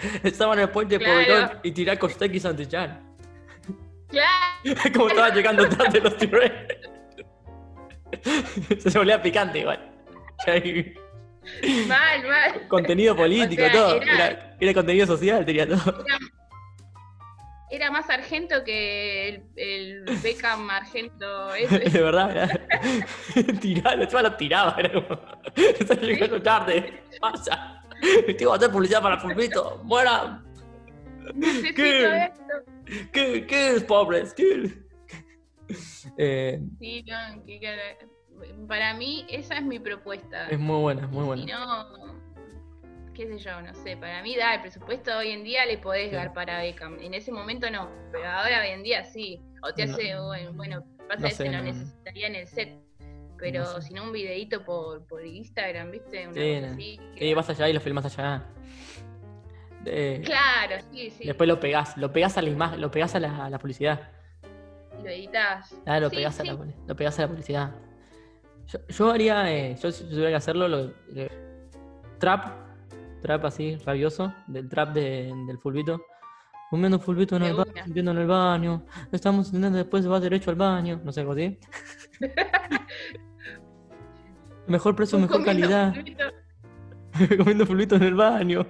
2000 0.02 0.10
y 0.14 0.20
pico. 0.20 0.28
Estaba 0.28 0.54
en 0.54 0.60
el 0.62 0.70
puente 0.70 0.98
Claro. 0.98 1.14
por 1.14 1.24
Redón 1.26 1.60
y 1.64 1.72
tiré 1.72 1.92
a 1.92 2.00
Costec 2.00 2.34
y 2.34 2.40
Santillán. 2.40 3.02
Claro, 4.10 4.34
Como 4.94 5.08
estaba 5.10 5.30
llegando 5.30 5.68
tarde 5.70 6.02
los 6.02 6.18
tiré. 6.18 6.68
Se 8.80 8.98
volvía 8.98 9.22
picante 9.22 9.60
igual. 9.60 9.80
mal, 11.88 12.28
mal. 12.28 12.68
Contenido 12.68 13.16
político, 13.16 13.62
O 13.64 13.66
sea, 13.66 13.72
todo. 13.72 14.02
era- 14.02 14.28
Era, 14.28 14.58
era 14.60 14.74
contenido 14.74 15.08
social, 15.08 15.46
tenía 15.46 15.68
todo. 15.68 16.04
Era 17.74 17.90
más 17.90 18.10
argento 18.10 18.66
que 18.66 19.30
el, 19.30 19.44
el 19.56 20.04
Beckham 20.22 20.70
argento 20.70 21.56
ese. 21.56 21.80
De 21.90 22.02
verdad. 22.02 22.60
Tiraba, 23.62 23.96
lo 23.96 24.34
tiraba, 24.36 24.76
era 24.78 24.92
como. 24.92 25.22
Está 25.56 25.94
llegando 25.96 26.42
tarde. 26.42 27.02
Pasa. 27.22 27.81
Tengo 28.38 28.52
que 28.52 28.58
hacer 28.58 28.72
publicidad 28.72 29.02
para 29.02 29.18
Fulvito. 29.20 29.82
Buena. 29.84 30.44
Necesito 31.36 31.76
¿Qué? 31.76 32.32
¿Qué, 33.14 33.46
qué 33.48 33.76
es, 33.76 33.84
pobres? 33.84 34.34
¿Qué 34.34 34.64
es? 35.70 36.08
Eh, 36.18 36.60
Sí, 36.80 37.04
no, 37.08 37.46
que- 37.46 37.60
que- 37.60 37.98
para 38.68 38.94
mí 38.96 39.26
esa 39.30 39.56
es 39.58 39.64
mi 39.64 39.80
propuesta. 39.80 40.48
es 40.50 40.60
muy 40.60 40.82
buena, 40.82 41.08
muy 41.08 41.22
Si 41.22 41.28
buena. 41.46 41.66
no, 41.66 42.22
qué 43.14 43.28
sé 43.28 43.38
yo, 43.38 43.62
no 43.62 43.74
sé, 43.76 43.96
para 43.98 44.22
mí 44.24 44.36
da 44.36 44.56
el 44.56 44.62
presupuesto 44.62 45.16
hoy 45.18 45.30
en 45.30 45.44
día 45.44 45.66
le 45.66 45.78
podés 45.78 46.10
Sí. 46.10 46.16
dar 46.16 46.34
para 46.34 46.60
Beckham. 46.62 46.98
En 47.00 47.14
ese 47.14 47.32
momento 47.32 47.70
no, 47.70 47.90
pero 48.12 48.28
ahora 48.28 48.62
hoy 48.62 48.70
en 48.70 48.84
día 48.84 49.04
sí. 49.06 49.40
O 49.64 49.72
te 49.74 49.86
No. 49.86 49.94
hace, 49.94 50.20
bueno, 50.20 50.54
bueno, 50.54 50.84
pasa 51.08 51.22
No 51.22 51.28
que 51.28 51.36
sé, 51.36 51.44
se 51.46 51.52
lo 51.52 51.58
no. 51.60 51.64
necesitaría 51.64 52.28
en 52.28 52.36
el 52.36 52.48
set. 52.48 52.70
Pero 53.42 53.60
No 53.64 53.82
sé. 53.82 53.82
si 53.82 53.94
no, 53.94 54.04
un 54.04 54.12
videito 54.14 54.64
por, 54.64 55.06
por 55.08 55.26
Instagram, 55.26 55.92
¿viste? 55.92 56.28
Una 56.28 56.34
Sí, 56.34 56.54
así, 56.56 57.00
que- 57.16 57.20
Sí, 57.20 57.34
vas 57.34 57.50
allá 57.50 57.68
y 57.70 57.74
lo 57.74 57.82
filmas 57.82 58.06
allá. 58.06 58.46
Eh, 59.86 60.22
Claro, 60.24 60.76
sí, 60.92 61.10
sí. 61.10 61.26
Después 61.26 61.48
lo 61.50 61.60
pegás, 61.60 61.98
lo 61.98 62.14
pegás 62.14 62.38
a 62.38 62.42
la 62.44 62.50
imagen, 62.50 62.80
lo 62.80 62.92
pegás 62.92 63.16
a 63.16 63.20
la, 63.20 63.46
a 63.46 63.50
la 63.50 63.58
publicidad. 63.60 64.12
Lo 65.04 65.10
editas. 65.10 65.76
Ah, 65.88 66.00
lo 66.00 66.10
Sí, 66.12 66.18
pegás, 66.18 66.36
sí. 66.36 66.48
A 66.48 66.54
la, 66.54 66.66
lo 66.88 66.96
pegás 66.96 67.18
a 67.18 67.24
la 67.24 67.28
publicidad. 67.30 67.76
Yo, 68.68 68.80
yo 68.88 69.10
haría, 69.12 69.52
eh, 69.52 69.76
yo 69.82 69.92
si 69.92 70.04
tuviera 70.04 70.30
que 70.30 70.36
hacerlo, 70.36 70.68
lo, 70.68 70.94
trap, 72.20 72.54
trap 73.24 73.46
así, 73.46 73.76
rabioso, 73.78 74.32
del 74.46 74.70
trap 74.70 74.94
de- 74.94 75.34
del 75.48 75.58
fulbito. 75.58 76.00
Comiendo 76.70 77.00
fulbito 77.00 77.36
en 77.36 77.44
el 77.44 77.54
baño, 77.56 77.72
en 77.86 78.08
el 78.20 78.28
baño. 78.28 78.86
Estamos 79.12 79.48
intentando 79.48 79.78
después 79.80 80.10
va 80.10 80.20
derecho 80.22 80.52
al 80.52 80.56
baño. 80.56 81.02
No 81.04 81.12
sé, 81.12 81.20
algo 81.22 81.34
así. 81.34 81.58
Mejor 84.68 84.96
precio, 84.96 85.20
mejor 85.20 85.44
Comiendo 85.44 85.68
calidad. 85.70 85.94
fulbito. 85.94 86.24
Comiendo 87.38 87.66
fulbito 87.66 87.96
en 87.96 88.04
el 88.04 88.16
baño. 88.16 88.66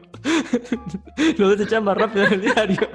Lo 1.37 1.49
desechan 1.49 1.83
más 1.83 1.97
rápido 1.97 2.25
en 2.25 2.33
el 2.33 2.41
diario. 2.41 2.79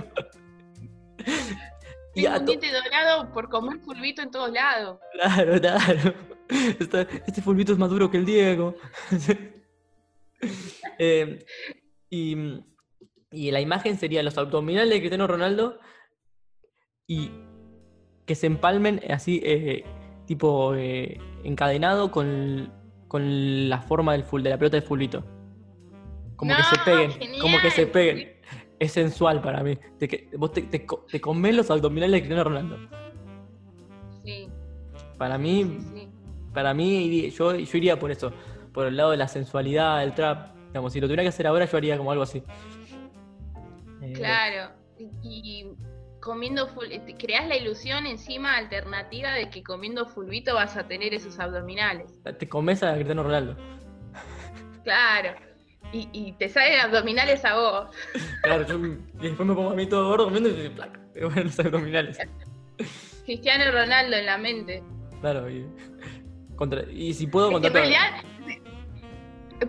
Tengo 2.14 2.36
un 2.38 2.46
diente 2.46 2.68
dorado 2.72 3.30
por 3.32 3.48
comer 3.50 3.78
fulbito 3.80 4.22
en 4.22 4.30
todos 4.30 4.50
lados. 4.50 4.98
Claro, 5.12 5.60
claro. 5.60 6.14
Este 6.48 7.42
fulbito 7.42 7.72
es 7.72 7.78
más 7.78 7.90
duro 7.90 8.10
que 8.10 8.16
el 8.16 8.24
Diego. 8.24 8.74
Eh, 10.98 11.44
y, 12.08 12.36
y 13.30 13.50
la 13.50 13.60
imagen 13.60 13.98
sería 13.98 14.22
los 14.22 14.38
abdominales 14.38 14.90
de 14.90 15.00
Cristiano 15.00 15.26
Ronaldo 15.26 15.78
y 17.06 17.30
que 18.24 18.34
se 18.34 18.46
empalmen 18.46 19.00
así, 19.10 19.40
eh, 19.44 19.84
tipo 20.26 20.74
eh, 20.74 21.20
encadenado 21.44 22.10
con, 22.10 22.72
con 23.08 23.68
la 23.68 23.80
forma 23.80 24.12
del 24.12 24.24
full, 24.24 24.42
de 24.42 24.50
la 24.50 24.58
pelota 24.58 24.76
de 24.76 24.82
fulbito. 24.82 25.24
Como 26.36 26.54
que 26.54 26.62
se 26.64 26.78
peguen, 26.84 27.40
como 27.40 27.58
que 27.60 27.70
se 27.70 27.86
peguen. 27.86 28.32
Es 28.78 28.92
sensual 28.92 29.40
para 29.40 29.62
mí. 29.62 29.78
De 29.98 30.06
que 30.06 30.28
vos 30.36 30.52
te, 30.52 30.62
te, 30.62 30.86
te 31.10 31.20
comés 31.20 31.54
los 31.54 31.70
abdominales 31.70 32.12
de 32.12 32.18
Cristiano 32.20 32.44
Ronaldo. 32.44 32.76
Sí, 34.22 34.48
Para 35.16 35.38
mí, 35.38 35.78
sí. 35.94 36.08
para 36.52 36.74
mí, 36.74 37.30
yo, 37.30 37.54
yo 37.54 37.78
iría 37.78 37.98
por 37.98 38.10
eso, 38.10 38.32
por 38.74 38.86
el 38.86 38.96
lado 38.96 39.12
de 39.12 39.16
la 39.16 39.28
sensualidad, 39.28 40.00
del 40.00 40.12
trap. 40.14 40.54
Digamos, 40.68 40.92
si 40.92 41.00
lo 41.00 41.06
tuviera 41.06 41.22
que 41.22 41.30
hacer 41.30 41.46
ahora, 41.46 41.64
yo 41.64 41.76
haría 41.78 41.96
como 41.96 42.10
algo 42.10 42.24
así. 42.24 42.42
Eh, 44.02 44.12
Claro. 44.14 44.72
Y 45.22 45.66
comiendo 46.26 46.66
full, 46.66 46.88
te 46.88 47.14
creas 47.16 47.46
la 47.46 47.56
ilusión 47.56 48.04
encima 48.04 48.56
alternativa 48.56 49.30
de 49.30 49.48
que 49.48 49.62
comiendo 49.62 50.06
fulbito 50.06 50.54
vas 50.56 50.76
a 50.76 50.88
tener 50.88 51.14
esos 51.14 51.38
abdominales. 51.38 52.20
Te 52.40 52.48
comes 52.48 52.82
a 52.82 52.94
Cristiano 52.94 53.22
Ronaldo. 53.22 53.56
Claro. 54.82 55.36
Y, 55.92 56.08
y 56.12 56.32
te 56.32 56.48
salen 56.48 56.80
abdominales 56.80 57.44
a 57.44 57.54
vos. 57.54 57.90
Claro, 58.42 58.66
yo, 58.66 58.76
y 58.76 59.28
después 59.28 59.48
me 59.48 59.54
pongo 59.54 59.70
a 59.70 59.74
mí 59.74 59.86
todo 59.86 60.08
gordo 60.08 60.24
comiendo 60.24 60.48
y 60.50 60.68
plac, 60.68 60.98
me 61.14 61.20
ponen 61.22 61.44
los 61.44 61.60
abdominales. 61.60 62.18
Cristiano 63.24 63.70
Ronaldo 63.70 64.16
en 64.16 64.26
la 64.26 64.36
mente. 64.36 64.82
Claro, 65.20 65.48
y, 65.48 65.64
contra- 66.56 66.90
y 66.90 67.14
si 67.14 67.28
puedo 67.28 67.46
Es 67.50 67.56
que 67.56 67.62
contar 67.62 67.84
en 67.84 67.92
realidad 67.92 68.10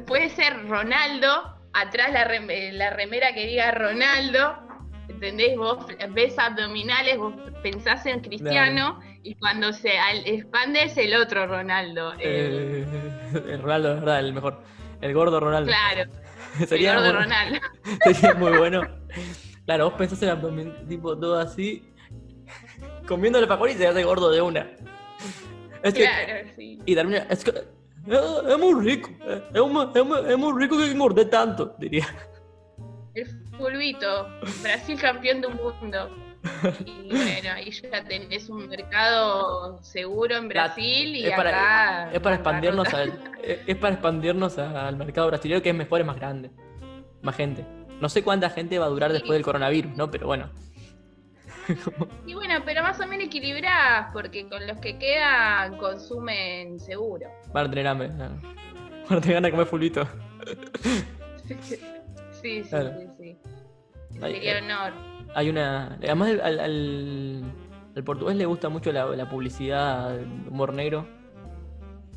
puede 0.08 0.30
ser 0.30 0.68
Ronaldo, 0.68 1.56
atrás 1.74 2.12
la, 2.12 2.28
rem- 2.28 2.72
la 2.72 2.90
remera 2.90 3.34
que 3.36 3.46
diga 3.46 3.70
Ronaldo, 3.72 4.67
¿entendés? 5.10 5.58
Vos 5.58 5.86
ves 6.12 6.38
abdominales, 6.38 7.18
vos 7.18 7.34
pensás 7.64 8.06
en 8.06 8.20
Cristiano 8.22 9.00
y 9.24 9.36
cuando 9.36 9.74
se 9.74 9.98
al- 9.98 10.26
expande 10.28 10.84
es 10.84 10.98
el 10.98 11.16
otro 11.16 11.48
Ronaldo. 11.48 12.14
el- 12.14 12.20
eh, 12.22 12.86
el 13.50 13.62
Ronaldo, 13.62 13.90
de 13.90 13.96
verdad, 13.96 14.20
el 14.20 14.34
mejor. 14.34 14.62
El 15.02 15.14
gordo 15.14 15.40
Ronaldo. 15.40 15.70
claro, 15.72 16.12
sería, 16.68 16.94
el 16.94 16.98
gordo 17.00 17.14
muy, 17.14 17.24
Ronaldo. 17.24 17.60
sería 18.14 18.34
muy 18.34 18.58
bueno. 18.58 18.82
Claro, 19.66 19.86
vos 19.86 19.94
pensás 19.94 20.22
en 20.24 20.30
abdomen, 20.30 20.88
tipo 20.88 21.18
todo 21.18 21.38
así, 21.40 21.94
comiéndole 23.08 23.48
pacorí 23.48 23.74
y 23.74 23.76
se 23.76 23.88
hace 23.88 24.04
gordo 24.04 24.32
de 24.32 24.42
una. 24.42 24.68
Es 25.84 25.94
que, 25.94 26.02
Claro, 26.04 26.50
sí. 26.56 26.80
Y 26.86 26.96
termina. 26.96 27.20
Es, 27.30 27.44
que, 27.44 27.52
es, 27.52 28.20
es 28.50 28.58
muy 28.58 28.84
rico. 28.84 29.10
eh, 29.26 29.44
Es, 29.54 29.62
muy- 29.62 29.88
es 29.94 30.06
muy- 30.06 30.20
es 30.32 30.38
muy 30.38 30.62
rico 30.62 30.78
que 30.78 30.90
engordé 30.92 31.26
tanto, 31.26 31.76
diría. 31.78 32.08
El 33.14 33.28
fulbito, 33.58 34.28
Brasil 34.62 35.00
campeón 35.00 35.42
del 35.42 35.56
mundo. 35.56 36.10
Y 36.86 37.08
bueno, 37.10 37.52
ahí 37.56 37.72
ya 37.72 38.04
tenés 38.04 38.50
un 38.50 38.68
mercado 38.68 39.82
seguro 39.84 40.36
en 40.36 40.48
Brasil 40.48 41.16
y 41.16 41.26
es 41.26 41.36
para, 41.36 41.50
acá. 41.50 42.12
es 42.14 42.20
para 42.20 42.36
expandirnos 42.36 42.94
al, 42.94 43.14
es 43.44 43.76
para 43.76 43.94
expandirnos 43.94 44.58
al 44.58 44.96
mercado 44.96 45.28
brasileño 45.28 45.62
que 45.62 45.70
es 45.70 45.76
mejor, 45.76 46.02
es 46.02 46.08
más 46.08 46.18
grande. 46.18 46.52
Más 47.22 47.36
gente. 47.36 47.66
No 48.00 48.10
sé 48.10 48.24
cuánta 48.24 48.50
gente 48.50 48.78
va 48.80 48.86
a 48.86 48.90
durar 48.90 49.12
después 49.12 49.34
del 49.34 49.44
coronavirus, 49.44 49.96
¿no? 49.98 50.12
Pero 50.12 50.28
bueno. 50.28 50.50
y 52.26 52.34
bueno, 52.34 52.62
pero 52.64 52.84
más 52.84 53.00
o 53.00 53.08
menos 53.08 53.28
equilibradas, 53.28 54.12
porque 54.14 54.48
con 54.48 54.66
los 54.68 54.80
que 54.80 54.98
quedan 54.98 55.78
consumen 55.78 56.80
seguro. 56.80 57.28
Para 57.52 57.70
tener 57.70 57.88
hambre, 57.88 58.10
Para 59.08 59.20
tener 59.20 59.36
ganas 59.36 59.48
de 59.48 59.52
comer 59.52 59.68
fulbito. 59.68 60.08
sí, 62.42 62.64
sí, 62.64 62.70
sí, 62.70 63.08
sí. 63.18 64.20
Sería 64.20 64.60
honor. 64.60 64.94
Hay 65.36 65.50
una. 65.50 65.98
Además, 65.98 66.32
al, 66.42 66.60
al, 66.60 68.04
portugués 68.04 68.36
le 68.38 68.46
gusta 68.46 68.70
mucho 68.70 68.92
la, 68.92 69.06
la 69.08 69.30
publicidad, 69.30 70.20
humor 70.50 70.74
negro. 70.74 71.08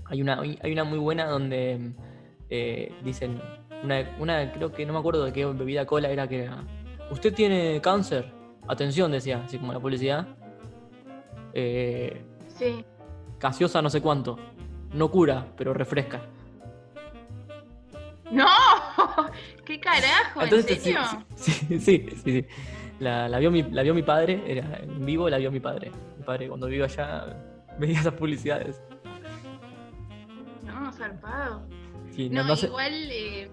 Hay 0.07 0.23
una, 0.23 0.41
hay 0.41 0.73
una 0.73 0.85
muy 0.85 0.99
buena 0.99 1.27
donde 1.27 1.93
eh, 2.49 2.93
dicen. 3.03 3.41
Una, 3.83 4.17
una, 4.19 4.53
creo 4.53 4.73
que 4.73 4.85
no 4.85 4.93
me 4.93 4.99
acuerdo 4.99 5.25
de 5.25 5.33
qué 5.33 5.47
bebida 5.47 5.87
cola 5.87 6.11
era 6.11 6.29
que 6.29 6.45
era. 6.45 6.65
Usted 7.11 7.35
tiene 7.35 7.81
cáncer. 7.81 8.31
Atención, 8.69 9.11
decía, 9.11 9.43
así 9.45 9.59
como 9.59 9.73
la 9.73 9.81
publicidad. 9.81 10.29
Eh, 11.55 12.23
sí. 12.49 12.85
Gaseosa 13.41 13.83
no 13.83 13.91
sé 13.91 14.01
cuánto. 14.01 14.39
No 14.93 15.11
cura, 15.11 15.47
pero 15.57 15.73
refresca. 15.73 16.21
¡No! 18.31 18.47
¿Qué 19.65 19.81
carajo? 19.81 20.43
¿En 20.43 20.63
serio? 20.63 21.01
Sí, 21.37 21.53
sí, 21.53 21.79
sí. 21.79 22.11
sí, 22.25 22.47
La, 22.99 23.39
vio 23.39 23.51
mi, 23.51 23.63
la 23.63 23.83
vio 23.83 23.95
mi 23.95 24.03
padre, 24.03 24.43
era 24.47 24.79
en 24.83 25.05
vivo, 25.05 25.29
la 25.29 25.39
vio 25.39 25.51
mi 25.51 25.61
padre. 25.61 25.91
Mi 26.19 26.25
padre 26.25 26.49
cuando 26.49 26.67
vivo 26.67 26.85
allá 26.85 27.27
veía 27.79 28.01
esas 28.01 28.15
publicidades. 28.15 28.83
No, 30.65 30.93
zarpado. 30.93 31.67
Sí, 32.15 32.29
no, 32.29 32.43
igual 32.55 32.93
eh, 33.11 33.51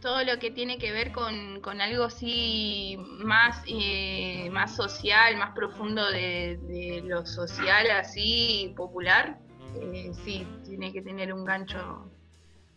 todo 0.00 0.24
lo 0.24 0.38
que 0.38 0.50
tiene 0.50 0.78
que 0.78 0.92
ver 0.92 1.12
con, 1.12 1.80
algo 1.80 2.04
así 2.04 2.98
más, 3.18 3.62
eh, 3.66 4.48
más 4.50 4.74
social, 4.74 5.36
más 5.36 5.52
profundo 5.54 6.10
de, 6.10 7.02
lo 7.04 7.24
social, 7.26 7.90
así 7.90 8.72
popular, 8.76 9.38
eh, 9.80 10.10
sí, 10.24 10.46
tiene 10.64 10.92
que 10.92 11.02
tener 11.02 11.32
un 11.32 11.44
gancho 11.44 12.10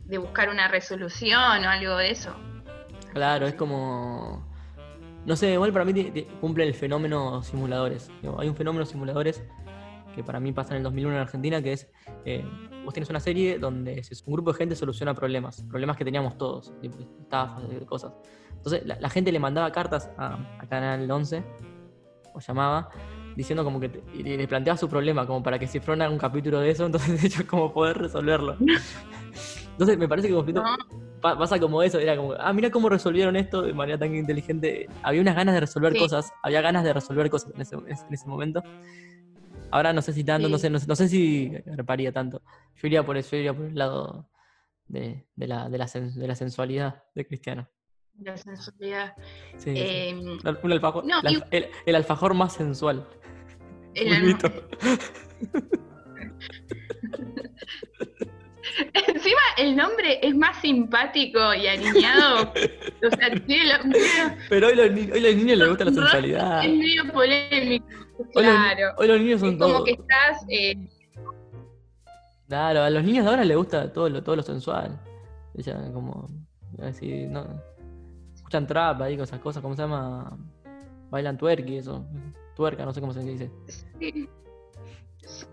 de 0.06 0.18
buscar 0.18 0.50
una 0.50 0.68
resolución 0.68 1.66
o 1.66 1.70
algo 1.70 1.98
de 1.98 2.12
eso. 2.12 2.36
Claro, 3.14 3.48
es 3.48 3.56
como... 3.56 4.52
No 5.26 5.36
sé, 5.38 5.54
igual 5.54 5.72
para 5.72 5.86
mí 5.86 6.28
cumple 6.42 6.66
el 6.66 6.74
fenómeno 6.74 7.42
simuladores. 7.44 8.12
Hay 8.38 8.50
un 8.50 8.56
fenómeno 8.56 8.86
simuladores 8.86 9.42
que 10.14 10.24
para 10.24 10.40
mí 10.40 10.52
pasa 10.52 10.74
en 10.74 10.78
el 10.78 10.84
2001 10.84 11.16
en 11.16 11.22
Argentina, 11.22 11.62
que 11.62 11.74
es, 11.74 11.90
eh, 12.26 12.46
vos 12.84 12.94
tienes 12.94 13.10
una 13.10 13.20
serie 13.20 13.58
donde 13.58 14.02
un 14.26 14.34
grupo 14.34 14.52
de 14.52 14.58
gente 14.58 14.76
soluciona 14.76 15.14
problemas, 15.14 15.64
problemas 15.70 15.98
que 15.98 16.06
teníamos 16.06 16.38
todos, 16.38 16.74
estafas, 16.82 17.64
cosas. 17.86 18.14
Entonces 18.52 18.84
la, 18.86 19.10
gente 19.10 19.32
le 19.32 19.40
mandaba 19.40 19.72
cartas 19.72 20.10
a, 20.18 20.38
Canal 20.70 21.10
11, 21.10 21.44
o 22.34 22.40
llamaba, 22.40 22.90
diciendo 23.36 23.64
como 23.64 23.80
que 23.80 24.04
le 24.14 24.48
planteaba 24.48 24.78
su 24.78 24.88
problema, 24.88 25.26
como 25.26 25.44
para 25.44 25.60
que 25.60 25.68
se 25.68 25.80
un 25.80 26.18
capítulo 26.18 26.60
de 26.60 26.70
eso, 26.70 26.86
entonces 26.86 27.24
ellos 27.24 27.44
como 27.44 27.74
poder 27.74 27.98
resolverlo. 27.98 28.58
Entonces 29.74 29.98
me 29.98 30.08
parece 30.08 30.28
que 30.28 30.34
conflicto 30.34 30.64
pasa 31.20 31.60
como 31.60 31.82
eso, 31.82 32.00
era 32.00 32.18
como, 32.18 32.34
ah, 32.34 32.52
mira 32.52 32.70
cómo 32.70 32.90
resolvieron 32.90 33.38
esto 33.38 33.62
de 33.62 33.74
manera 33.74 33.98
tan 33.98 34.14
inteligente. 34.14 34.88
Había 35.02 35.22
unas 35.22 35.36
ganas 35.36 35.54
de 35.54 35.62
resolver 35.62 35.98
cosas, 35.98 36.34
había 36.44 36.62
ganas 36.62 36.84
de 36.84 36.94
resolver 36.94 37.30
cosas 37.30 37.52
en 37.56 37.62
ese, 37.62 37.76
en 37.76 38.14
ese 38.14 38.28
momento. 38.28 38.62
Ahora 39.72 39.94
no 39.94 40.02
sé 40.02 40.14
si 40.14 40.24
tanto, 40.24 40.50
no, 40.50 40.58
sé, 40.58 40.70
no, 40.70 40.80
sé, 40.80 41.08
si 41.08 41.50
reparía 41.66 42.12
tanto. 42.12 42.42
Yo 42.76 42.88
iría 42.88 43.06
por 43.06 43.18
eso, 43.18 43.32
yo 43.32 43.38
iría 43.38 43.54
por 43.54 43.66
el 43.66 43.76
lado 43.76 44.30
de, 44.88 45.26
la, 45.38 45.70
de, 45.70 45.78
la, 45.78 45.88
de 45.88 46.28
la 46.28 46.36
sensualidad 46.36 47.04
de 47.16 47.26
Cristiano. 47.26 47.70
La 48.20 48.38
sensualidad. 48.38 49.16
Sí, 49.58 49.74
em, 49.76 50.38
Un 50.62 50.72
alfajor, 50.72 51.04
el, 51.52 51.96
alfajor 51.96 52.36
más 52.36 52.54
sensual. 52.54 53.08
El 53.96 54.38
Encima 59.08 59.42
el 59.58 59.76
nombre 59.76 60.20
es 60.22 60.36
más 60.36 60.60
simpático 60.62 61.54
y 61.54 61.68
aniñado. 61.68 62.52
o 62.52 63.16
sea, 63.18 63.30
tiene 63.48 63.74
Pero 64.50 64.68
hoy, 64.68 64.76
los, 64.76 64.90
hoy 64.90 65.20
los 65.20 65.36
niños 65.36 65.58
les 65.58 65.70
gusta 65.70 65.86
la 65.86 65.92
sensualidad. 65.92 66.66
Es 66.66 66.72
medio 66.72 67.12
polémico. 67.12 67.86
Claro. 68.34 68.94
Hoy 68.98 69.08
los, 69.08 69.20
niños 69.20 69.40
son 69.42 69.58
todos. 69.58 69.74
Como 69.74 69.86
que 69.86 69.92
estás. 69.92 70.46
Eh... 70.50 70.76
Claro, 72.48 72.84
a 72.84 72.90
los 72.90 73.04
niños 73.04 73.26
de 73.26 73.32
ahora 73.32 73.44
les 73.44 73.58
gusta 73.58 73.92
todo 73.92 74.10
lo, 74.10 74.24
todo 74.24 74.36
lo 74.36 74.44
sensual. 74.44 75.00
O 75.56 75.94
como. 75.94 76.30
Así, 76.82 77.26
no. 77.28 77.46
Escuchan 78.34 78.68
trap 78.68 79.02
ahí, 79.02 79.18
cosas, 79.18 79.40
cosas, 79.40 79.62
¿cómo 79.62 79.76
se 79.76 79.82
llama? 79.82 80.38
Bailan 81.10 81.38
twerky, 81.38 81.78
eso. 81.78 82.06
Tuerca, 82.56 82.86
no 82.86 82.94
sé 82.94 83.02
cómo 83.02 83.14
se 83.14 83.22
dice. 83.22 83.52
Sí. 84.00 84.30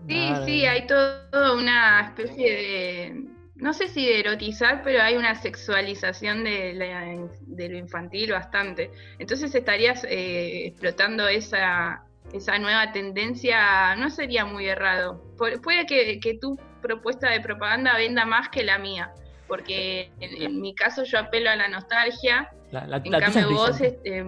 Sí, 0.07 0.33
sí, 0.45 0.65
hay 0.65 0.85
toda 0.87 1.53
una 1.53 2.01
especie 2.01 2.51
de, 2.51 3.25
no 3.55 3.73
sé 3.73 3.87
si 3.87 4.05
de 4.05 4.19
erotizar, 4.19 4.81
pero 4.83 5.01
hay 5.01 5.15
una 5.15 5.35
sexualización 5.35 6.43
de, 6.43 7.29
de 7.41 7.69
lo 7.69 7.77
infantil 7.77 8.31
bastante. 8.31 8.91
Entonces 9.19 9.53
estarías 9.53 10.03
eh, 10.03 10.67
explotando 10.67 11.27
esa, 11.27 12.03
esa 12.33 12.57
nueva 12.57 12.91
tendencia, 12.91 13.95
no 13.95 14.09
sería 14.09 14.45
muy 14.45 14.67
errado. 14.67 15.23
puede 15.37 15.85
que, 15.85 16.37
tu 16.41 16.57
propuesta 16.81 17.29
de 17.29 17.39
propaganda 17.39 17.95
venda 17.97 18.25
más 18.25 18.49
que 18.49 18.63
la 18.63 18.79
mía, 18.79 19.11
porque 19.47 20.11
en, 20.19 20.59
mi 20.59 20.73
caso 20.73 21.03
yo 21.03 21.19
apelo 21.19 21.51
a 21.51 21.55
la 21.55 21.67
nostalgia. 21.67 22.49
en 22.71 23.11
cambio 23.11 23.51
vos 23.51 23.79
este, 23.79 24.25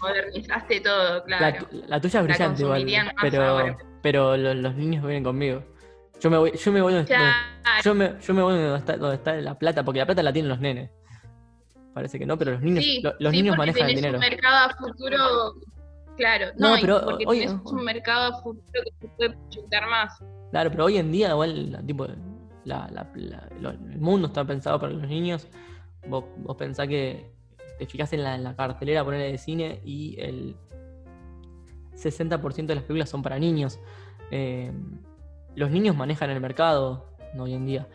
modernizaste 0.00 0.80
todo, 0.80 1.22
claro. 1.24 1.68
La, 1.86 2.00
tuya 2.00 2.20
es 2.20 2.26
brillante 2.26 2.62
igual, 2.62 2.84
pero, 3.20 3.76
pero 4.04 4.36
los, 4.36 4.74
niños 4.74 5.02
vienen 5.02 5.24
conmigo. 5.24 5.64
Yo 6.20 6.30
me 6.30 6.36
voy, 6.36 6.52
yo 6.62 6.72
me 6.72 6.82
voy 6.82 6.92
donde, 6.92 7.16
yo 7.82 7.94
me, 7.94 8.20
yo 8.20 8.34
me 8.34 8.42
voy 8.42 8.52
donde 8.52 8.76
está, 8.76 8.98
donde 8.98 9.16
está 9.16 9.34
la 9.36 9.58
plata, 9.58 9.82
porque 9.82 10.00
la 10.00 10.04
plata 10.04 10.22
la 10.22 10.30
tienen 10.30 10.50
los 10.50 10.60
nenes. 10.60 10.90
Parece 11.94 12.18
que 12.18 12.26
no, 12.26 12.36
pero 12.36 12.52
los 12.52 12.60
niños, 12.60 12.84
los, 13.18 13.32
niños 13.32 13.56
manejan 13.56 13.88
el 13.88 13.96
dinero. 13.96 14.18
Un 14.18 14.20
mercado 14.20 14.56
a 14.68 14.76
futuro 14.76 15.54
Claro, 16.18 16.48
no, 16.58 16.76
pero 16.82 17.00
porque 17.02 17.24
hoy, 17.26 17.44
es 17.44 17.52
un 17.52 17.82
mercado 17.82 18.42
futuro 18.42 18.82
que 18.84 18.92
se 19.00 19.08
puede 19.16 19.30
proyectar 19.30 19.88
más. 19.88 20.22
Claro, 20.50 20.70
pero 20.70 20.84
hoy 20.84 20.98
en 20.98 21.10
día 21.10 21.30
igual 21.30 21.82
tipo, 21.86 22.06
la, 22.64 22.86
la, 22.92 23.10
el 23.14 24.00
mundo 24.00 24.26
está 24.26 24.44
pensado 24.44 24.78
para 24.78 24.92
los 24.92 25.08
niños. 25.08 25.48
Vos, 26.06 26.24
vos 26.36 26.56
pensás 26.56 26.88
que 26.88 27.32
te 27.78 27.86
fijas 27.86 28.12
en 28.12 28.22
la, 28.22 28.34
en 28.34 28.44
la 28.44 28.54
cartelera 28.54 29.02
poner 29.02 29.32
de 29.32 29.38
cine 29.38 29.80
y 29.82 30.20
el 30.20 30.56
60% 32.04 32.66
de 32.66 32.74
las 32.74 32.84
películas 32.84 33.10
son 33.10 33.22
para 33.22 33.38
niños. 33.38 33.80
Eh, 34.30 34.72
los 35.54 35.70
niños 35.70 35.96
manejan 35.96 36.30
el 36.30 36.40
mercado 36.40 37.06
hoy 37.38 37.54
en 37.54 37.66
día. 37.66 37.88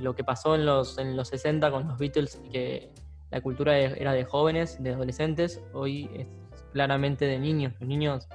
Lo 0.00 0.14
que 0.14 0.24
pasó 0.24 0.54
en 0.54 0.66
los, 0.66 0.98
en 0.98 1.16
los 1.16 1.28
60 1.28 1.70
con 1.70 1.88
los 1.88 1.98
Beatles, 1.98 2.40
que 2.52 2.92
la 3.30 3.40
cultura 3.40 3.78
era 3.78 4.12
de 4.12 4.24
jóvenes, 4.24 4.82
de 4.82 4.90
adolescentes, 4.90 5.62
hoy 5.72 6.10
es 6.14 6.26
claramente 6.72 7.26
de 7.26 7.38
niños. 7.38 7.74
Los 7.80 7.88
niños, 7.88 8.28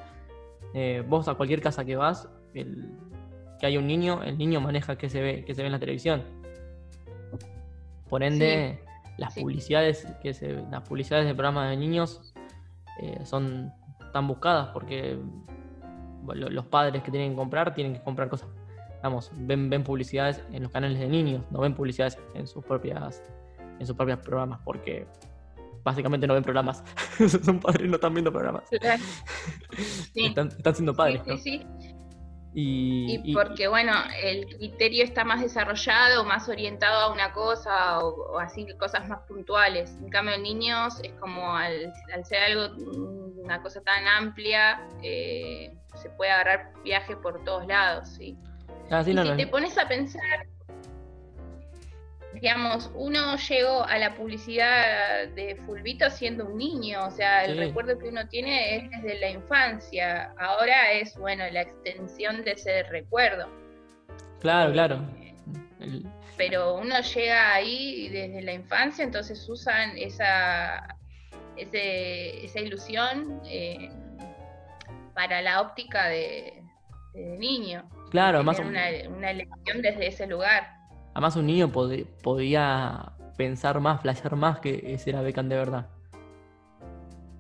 eh, 0.74 1.04
vos 1.08 1.28
a 1.28 1.36
cualquier 1.36 1.62
casa 1.62 1.86
que 1.86 1.96
vas, 1.96 2.30
que 2.54 3.66
hay 3.66 3.78
un 3.78 3.88
niño, 3.88 4.24
el 4.24 4.38
niño 4.38 4.62
maneja 4.62 4.98
qué 4.98 5.10
se 5.10 5.22
ve, 5.22 5.44
qué 5.46 5.54
se 5.54 5.62
ve 5.62 5.68
en 5.68 5.74
la 5.74 5.80
televisión. 5.80 6.24
Por 8.10 8.24
ende, 8.24 8.80
las 9.18 9.34
publicidades 9.34 10.08
que 10.22 10.34
se, 10.34 10.54
las 10.70 10.88
publicidades 10.88 11.26
de 11.26 11.34
programas 11.34 11.70
de 11.70 11.78
niños 11.78 12.34
eh, 13.02 13.20
son 13.26 13.72
tan 14.16 14.30
buscadas 14.30 14.70
porque 14.70 15.20
los 16.26 16.66
padres 16.68 17.04
que 17.04 17.12
tienen 17.12 17.32
que 17.32 17.36
comprar 17.36 17.76
tienen 17.76 17.96
que 17.96 18.02
comprar 18.02 18.30
cosas. 18.30 18.48
Vamos, 19.04 19.30
ven, 19.36 19.70
ven 19.70 19.84
publicidades 19.84 20.42
en 20.54 20.64
los 20.64 20.72
canales 20.72 20.98
de 21.00 21.10
niños, 21.10 21.44
no 21.52 21.60
ven 21.60 21.76
publicidades 21.76 22.18
en 22.34 22.48
sus 22.48 22.64
propias 22.64 23.22
en 23.78 23.86
sus 23.86 23.94
propios 23.94 24.20
programas 24.20 24.62
porque 24.64 25.06
básicamente 25.84 26.28
no 26.28 26.34
ven 26.34 26.44
programas. 26.44 26.82
Son 27.44 27.60
padres 27.60 27.88
y 27.88 27.90
no 27.90 27.96
están 27.96 28.14
viendo 28.14 28.32
programas. 28.32 28.64
Están, 30.16 30.50
siendo 30.74 30.94
padres. 30.94 31.22
Sí, 31.26 31.38
sí, 31.38 31.66
Y, 32.54 33.34
porque, 33.34 33.68
bueno, 33.68 33.92
el 34.24 34.46
criterio 34.46 35.04
está 35.04 35.26
más 35.26 35.42
desarrollado, 35.42 36.24
más 36.24 36.48
orientado 36.48 37.02
a 37.02 37.12
una 37.12 37.34
cosa 37.34 38.00
o, 38.00 38.40
así, 38.40 38.66
cosas 38.80 39.10
más 39.10 39.20
puntuales. 39.28 39.98
En 40.02 40.10
cambio, 40.10 40.36
en 40.36 40.44
niños 40.44 41.02
es 41.04 41.12
como 41.20 41.54
al, 41.54 41.94
ser 42.24 42.44
algo, 42.44 42.76
una 43.46 43.62
cosa 43.62 43.82
tan 43.82 44.08
amplia, 44.08 44.82
eh, 45.02 45.74
se 45.96 46.10
puede 46.10 46.32
agarrar 46.32 46.74
viaje 46.84 47.16
por 47.16 47.44
todos 47.44 47.66
lados, 47.68 48.10
¿sí? 48.10 48.36
Ah, 48.90 49.02
y 49.06 49.16
si 49.16 49.38
te 49.38 49.48
pones 49.48 49.78
a 49.78 49.88
pensar, 49.88 50.48
digamos, 52.34 52.92
uno 52.94 53.38
llegó 53.38 53.84
a 53.84 53.98
la 53.98 54.16
publicidad 54.16 55.28
de 55.30 55.56
Fulvito 55.66 56.10
siendo 56.10 56.46
un 56.46 56.58
niño, 56.58 57.06
o 57.06 57.12
sea, 57.12 57.46
el 57.46 57.58
recuerdo 57.58 57.98
que 57.98 58.10
uno 58.10 58.28
tiene 58.28 58.76
es 58.76 58.90
desde 58.92 59.20
la 59.20 59.30
infancia, 59.30 60.34
ahora 60.38 60.92
es, 60.92 61.16
bueno, 61.18 61.44
la 61.52 61.62
extensión 61.62 62.44
de 62.44 62.52
ese 62.52 62.84
recuerdo. 62.84 63.48
Claro, 64.42 64.74
claro. 64.74 65.00
Pero 66.38 66.76
uno 66.76 67.00
llega 67.00 67.54
ahí 67.54 68.10
desde 68.10 68.42
la 68.42 68.54
infancia, 68.54 69.04
entonces 69.04 69.48
usan 69.48 69.98
esa, 69.98 70.98
ese, 71.58 72.46
esa 72.46 72.60
ilusión 72.60 73.42
eh, 73.46 73.90
para 75.14 75.42
la 75.42 75.62
óptica 75.62 76.08
de, 76.08 76.62
niño. 77.16 77.90
Claro, 78.12 78.40
además. 78.40 78.60
Una, 78.60 78.84
una 79.10 79.32
elección 79.32 79.82
desde 79.82 80.08
ese 80.08 80.28
lugar. 80.28 80.68
Además, 81.14 81.36
un 81.38 81.46
niño 81.46 81.72
podía 81.72 83.14
pensar 83.38 83.80
más, 83.80 84.02
flashear 84.02 84.36
más 84.36 84.60
que 84.60 84.94
ese 84.94 85.12
era 85.12 85.22
Beckham 85.22 85.48
de 85.50 85.56
verdad. 85.56 85.90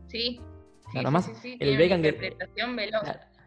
Sí. 0.07 0.39
Claro, 0.91 1.07
además, 1.07 1.31
el 1.43 1.77
Beckham 1.77 2.01
que. 2.01 2.09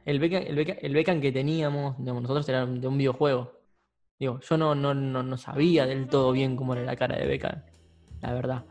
El 0.04 0.18
Beckham, 0.20 0.42
el, 0.46 0.94
Beckham, 0.94 1.20
que 1.20 1.32
teníamos, 1.32 1.98
nosotros 1.98 2.48
era 2.48 2.64
de 2.66 2.86
un 2.86 2.98
videojuego. 2.98 3.52
Digo, 4.18 4.40
yo 4.40 4.56
no, 4.56 4.74
no, 4.74 4.94
no, 4.94 5.36
sabía 5.36 5.86
del 5.86 6.08
todo 6.08 6.32
bien 6.32 6.56
cómo 6.56 6.74
era 6.74 6.82
la 6.82 6.96
cara 6.96 7.16
de 7.16 7.26
Beckham, 7.26 7.62
la 8.20 8.32
verdad. 8.32 8.64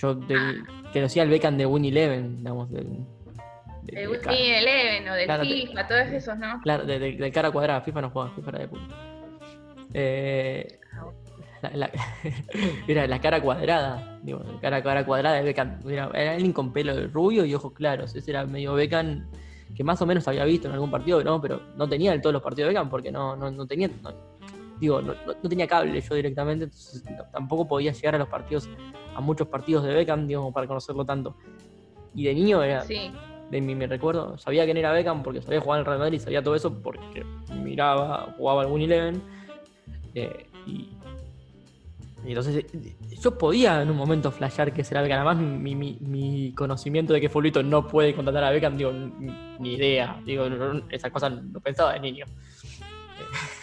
Yo 0.00 0.14
del, 0.14 0.64
ah. 0.68 0.90
conocía 0.92 1.22
el 1.24 1.30
Beckham 1.30 1.56
de 1.56 1.66
Winnie 1.66 1.90
Eleven, 1.90 2.38
digamos, 2.38 2.70
del, 2.70 3.04
de, 3.82 4.08
Winnie 4.08 4.58
Eleven 4.58 5.08
o 5.08 5.14
del 5.14 5.40
FIFA, 5.40 5.88
todos 5.88 6.06
esos, 6.08 6.38
¿no? 6.38 6.60
Claro, 6.62 6.84
de, 6.84 7.32
cara 7.32 7.50
cuadrada, 7.50 7.80
FIFA 7.80 8.02
no 8.02 8.10
juega, 8.10 8.30
FIFA 8.30 8.50
era 8.50 8.58
de 8.58 8.68
puta. 8.68 8.84
Eh, 9.94 10.78
la, 11.74 11.90
era 12.86 13.06
la 13.08 13.20
cara 13.20 13.40
cuadrada, 13.40 14.18
digo, 14.22 14.40
la 14.40 14.60
cara, 14.60 14.82
cara 14.82 15.04
cuadrada 15.04 15.36
de 15.36 15.42
Beckham. 15.42 15.80
Era, 15.88 16.10
era 16.14 16.32
alguien 16.32 16.52
con 16.52 16.72
pelo 16.72 16.94
rubio 17.08 17.44
y 17.44 17.54
ojos 17.54 17.72
claros. 17.72 18.14
Ese 18.14 18.30
era 18.30 18.46
medio 18.46 18.74
Beckham 18.74 19.28
que 19.74 19.84
más 19.84 20.00
o 20.00 20.06
menos 20.06 20.26
había 20.28 20.44
visto 20.44 20.68
en 20.68 20.74
algún 20.74 20.90
partido, 20.90 21.22
¿no? 21.22 21.40
Pero 21.40 21.60
no 21.76 21.88
tenía 21.88 22.14
en 22.14 22.20
todos 22.20 22.32
los 22.32 22.42
partidos 22.42 22.68
de 22.68 22.74
Beckham 22.74 22.90
porque 22.90 23.10
no, 23.10 23.36
no, 23.36 23.50
no 23.50 23.66
tenía. 23.66 23.90
digo, 24.80 25.02
no, 25.02 25.14
no, 25.26 25.48
tenía 25.48 25.66
cable 25.66 26.00
yo 26.00 26.14
directamente, 26.14 26.64
entonces 26.64 27.02
tampoco 27.32 27.66
podía 27.66 27.92
llegar 27.92 28.14
a 28.14 28.18
los 28.18 28.28
partidos, 28.28 28.68
a 29.18 29.20
muchos 29.20 29.48
partidos 29.48 29.82
de 29.82 29.92
Beckham, 29.92 30.28
digamos, 30.28 30.54
para 30.54 30.68
conocerlo 30.68 31.04
tanto. 31.04 31.34
Y 32.14 32.24
de 32.24 32.34
niño 32.34 32.62
era. 32.62 32.84
De 32.84 33.60
mi, 33.60 33.74
recuerdo, 33.86 34.38
sabía 34.38 34.64
quién 34.64 34.76
era 34.76 34.92
Beckham 34.92 35.22
porque 35.22 35.42
sabía 35.42 35.60
jugar 35.60 35.78
en 35.78 35.80
el 35.80 35.86
Real 35.86 35.98
Madrid, 35.98 36.20
sabía 36.20 36.42
todo 36.42 36.54
eso 36.54 36.82
porque 36.82 37.24
miraba, 37.52 38.34
jugaba 38.36 38.62
algún 38.62 38.82
Eleven. 38.82 39.20
Eh, 40.14 40.46
y, 40.66 40.90
y 42.24 42.28
entonces 42.28 42.66
yo 43.20 43.36
podía 43.36 43.82
en 43.82 43.90
un 43.90 43.96
momento 43.96 44.30
flashear 44.30 44.72
que 44.72 44.84
será 44.84 45.02
Beckham. 45.02 45.26
Además, 45.26 45.38
mi, 45.38 45.74
mi, 45.74 45.98
mi 46.00 46.52
conocimiento 46.54 47.12
de 47.12 47.20
que 47.20 47.28
Fulvito 47.28 47.62
no 47.62 47.88
puede 47.88 48.14
contratar 48.14 48.44
a 48.44 48.50
Beckham, 48.50 48.76
digo, 48.76 48.92
ni 48.92 49.74
idea. 49.74 50.20
Digo, 50.24 50.44
esas 50.90 51.10
cosas 51.10 51.42
no 51.42 51.58
pensaba 51.58 51.94
de 51.94 52.00
niño. 52.00 52.24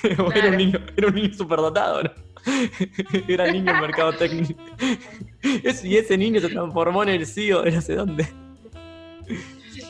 era 0.35 0.49
un 0.49 0.57
niño, 0.57 0.79
era 0.97 1.07
un 1.07 1.15
niño 1.15 1.33
superdotado, 1.33 2.03
¿no? 2.03 2.24
era 3.27 3.51
niño 3.51 3.71
en 3.71 3.81
mercado 3.81 4.13
técnico. 4.13 4.61
y 5.83 5.97
ese 5.97 6.17
niño 6.17 6.39
se 6.41 6.49
transformó 6.49 7.03
en 7.03 7.09
el 7.09 7.25
CEO 7.25 7.63
de 7.63 7.71
no 7.71 7.81
sé 7.81 7.95
dónde. 7.95 8.27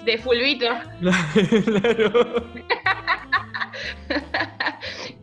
De 0.06 0.18
Fulvito. 0.20 0.68
claro. 0.99 2.45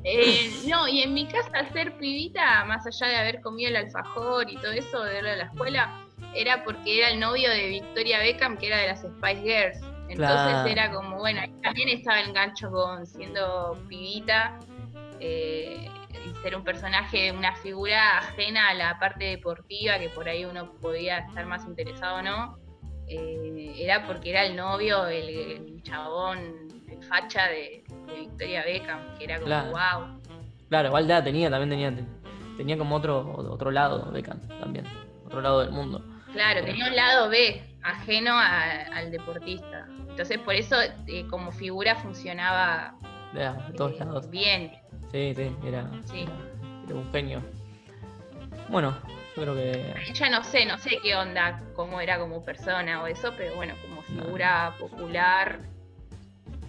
Eh, 0.04 0.50
no, 0.68 0.88
y 0.88 1.00
en 1.00 1.14
mi 1.14 1.26
casa 1.26 1.64
ser 1.72 1.96
pibita, 1.96 2.64
más 2.64 2.84
allá 2.86 3.06
de 3.06 3.16
haber 3.16 3.40
comido 3.40 3.70
el 3.70 3.76
alfajor 3.76 4.50
y 4.50 4.56
todo 4.56 4.72
eso 4.72 5.02
de 5.04 5.22
la 5.22 5.44
escuela, 5.44 6.02
era 6.34 6.64
porque 6.64 6.98
era 6.98 7.10
el 7.10 7.20
novio 7.20 7.48
de 7.48 7.68
Victoria 7.68 8.18
Beckham, 8.18 8.56
que 8.56 8.66
era 8.66 8.78
de 8.78 8.88
las 8.88 9.00
Spice 9.00 9.42
Girls. 9.42 9.80
Entonces 10.08 10.72
era 10.72 10.90
como, 10.90 11.18
bueno, 11.18 11.40
también 11.62 11.88
estaba 11.88 12.20
el 12.20 12.32
gancho 12.32 12.70
con 12.70 13.06
siendo 13.06 13.78
pibita 13.88 14.58
eh, 15.20 15.88
ser 16.42 16.56
un 16.56 16.64
personaje, 16.64 17.32
una 17.32 17.54
figura 17.56 18.18
ajena 18.18 18.68
a 18.68 18.74
la 18.74 18.98
parte 18.98 19.24
deportiva, 19.24 19.98
que 19.98 20.08
por 20.08 20.28
ahí 20.28 20.44
uno 20.44 20.72
podía 20.80 21.18
estar 21.18 21.46
más 21.46 21.64
interesado 21.66 22.18
o 22.18 22.22
no. 22.22 22.58
Eh, 23.08 23.74
era 23.78 24.06
porque 24.06 24.30
era 24.30 24.44
el 24.44 24.56
novio, 24.56 25.06
el 25.06 25.82
chabón 25.82 26.68
facha 27.08 27.48
de, 27.48 27.84
Victoria 28.06 28.64
Beckham, 28.64 29.18
que 29.18 29.24
era 29.24 29.36
como 29.36 29.46
claro. 29.46 29.70
wow. 29.70 30.20
Claro, 30.68 30.88
igual 30.88 31.06
ya 31.06 31.22
tenía, 31.22 31.50
también 31.50 31.70
tenía, 31.70 32.06
tenía 32.56 32.78
como 32.78 32.96
otro, 32.96 33.34
otro 33.50 33.70
lado 33.70 34.10
Beckham 34.12 34.40
también, 34.60 34.86
otro 35.26 35.40
lado 35.40 35.60
del 35.60 35.70
mundo. 35.70 36.02
Claro, 36.32 36.64
tenía 36.64 36.86
un 36.86 36.96
lado 36.96 37.28
B, 37.28 37.62
ajeno 37.82 38.34
al 38.36 39.10
deportista. 39.10 39.86
Entonces 40.08 40.38
por 40.38 40.54
eso 40.54 40.76
eh, 41.06 41.26
como 41.28 41.52
figura 41.52 41.96
funcionaba 41.96 42.94
de 43.32 43.74
todos 43.76 43.92
eh, 43.92 44.04
lados. 44.04 44.30
bien. 44.30 44.81
Sí, 45.10 45.34
sí, 45.34 45.56
era, 45.64 45.90
Era, 46.14 46.94
un 46.94 47.12
genio. 47.12 47.42
Bueno, 48.68 48.96
yo 49.36 49.42
creo 49.42 49.54
que. 49.54 49.94
Ya 50.14 50.30
no 50.30 50.42
sé, 50.44 50.64
no 50.64 50.78
sé 50.78 50.98
qué 51.02 51.16
onda, 51.16 51.62
cómo 51.74 52.00
era 52.00 52.18
como 52.18 52.44
persona 52.44 53.02
o 53.02 53.06
eso, 53.06 53.32
pero 53.36 53.54
bueno, 53.56 53.74
como 53.82 54.02
figura 54.02 54.74
popular 54.78 55.60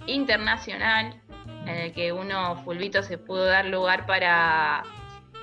internacional 0.07 1.21
en 1.65 1.75
el 1.75 1.93
que 1.93 2.11
uno, 2.11 2.61
Fulvito, 2.63 3.03
se 3.03 3.17
pudo 3.17 3.45
dar 3.45 3.65
lugar 3.65 4.05
para 4.05 4.83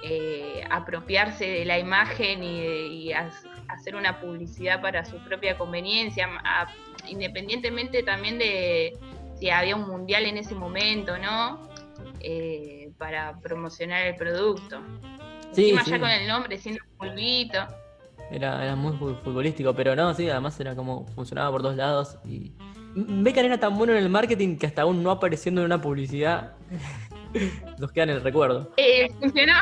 eh, 0.03 0.63
apropiarse 0.71 1.47
de 1.47 1.65
la 1.65 1.79
imagen 1.79 2.43
y, 2.43 3.13
hacer 3.13 3.95
una 3.95 4.21
publicidad 4.21 4.83
para 4.83 5.05
su 5.05 5.17
propia 5.19 5.57
conveniencia, 5.57 6.29
independientemente 7.07 8.03
también 8.03 8.37
de 8.37 8.99
si 9.39 9.49
había 9.49 9.77
un 9.77 9.87
mundial 9.87 10.27
en 10.27 10.39
ese 10.39 10.57
momento, 10.57 11.17
¿no? 11.19 11.69
Eh, 12.19 12.80
para 13.01 13.41
promocionar 13.41 14.07
el 14.07 14.15
producto. 14.15 14.79
Sí, 15.53 15.71
Encima 15.71 15.85
ya 15.85 15.99
con 15.99 16.11
el 16.11 16.29
nombre, 16.29 16.59
siendo 16.59 16.83
Fulvito. 16.99 17.59
Era, 18.31 18.63
era 18.63 18.77
muy 18.77 18.93
futbolístico, 18.93 19.75
pero 19.75 19.97
no, 19.97 20.15
sí, 20.15 20.29
además 20.29 20.61
era 20.61 20.77
como 20.77 21.07
funcionaba 21.07 21.51
por 21.51 21.63
dos 21.63 21.75
lados 21.75 22.19
y 22.25 22.53
Beckham 22.95 23.47
era 23.47 23.59
tan 23.59 23.77
bueno 23.77 23.93
en 23.93 23.99
el 23.99 24.09
marketing 24.11 24.57
que 24.57 24.67
hasta 24.67 24.83
aún 24.83 25.03
no 25.03 25.11
apareciendo 25.11 25.63
en 25.63 25.65
una 25.65 25.81
publicidad 25.81 26.53
nos 27.79 27.91
queda 27.91 28.05
en 28.05 28.11
el 28.11 28.23
recuerdo. 28.23 28.71
Eh, 28.77 29.11
¿Funcionó? 29.19 29.55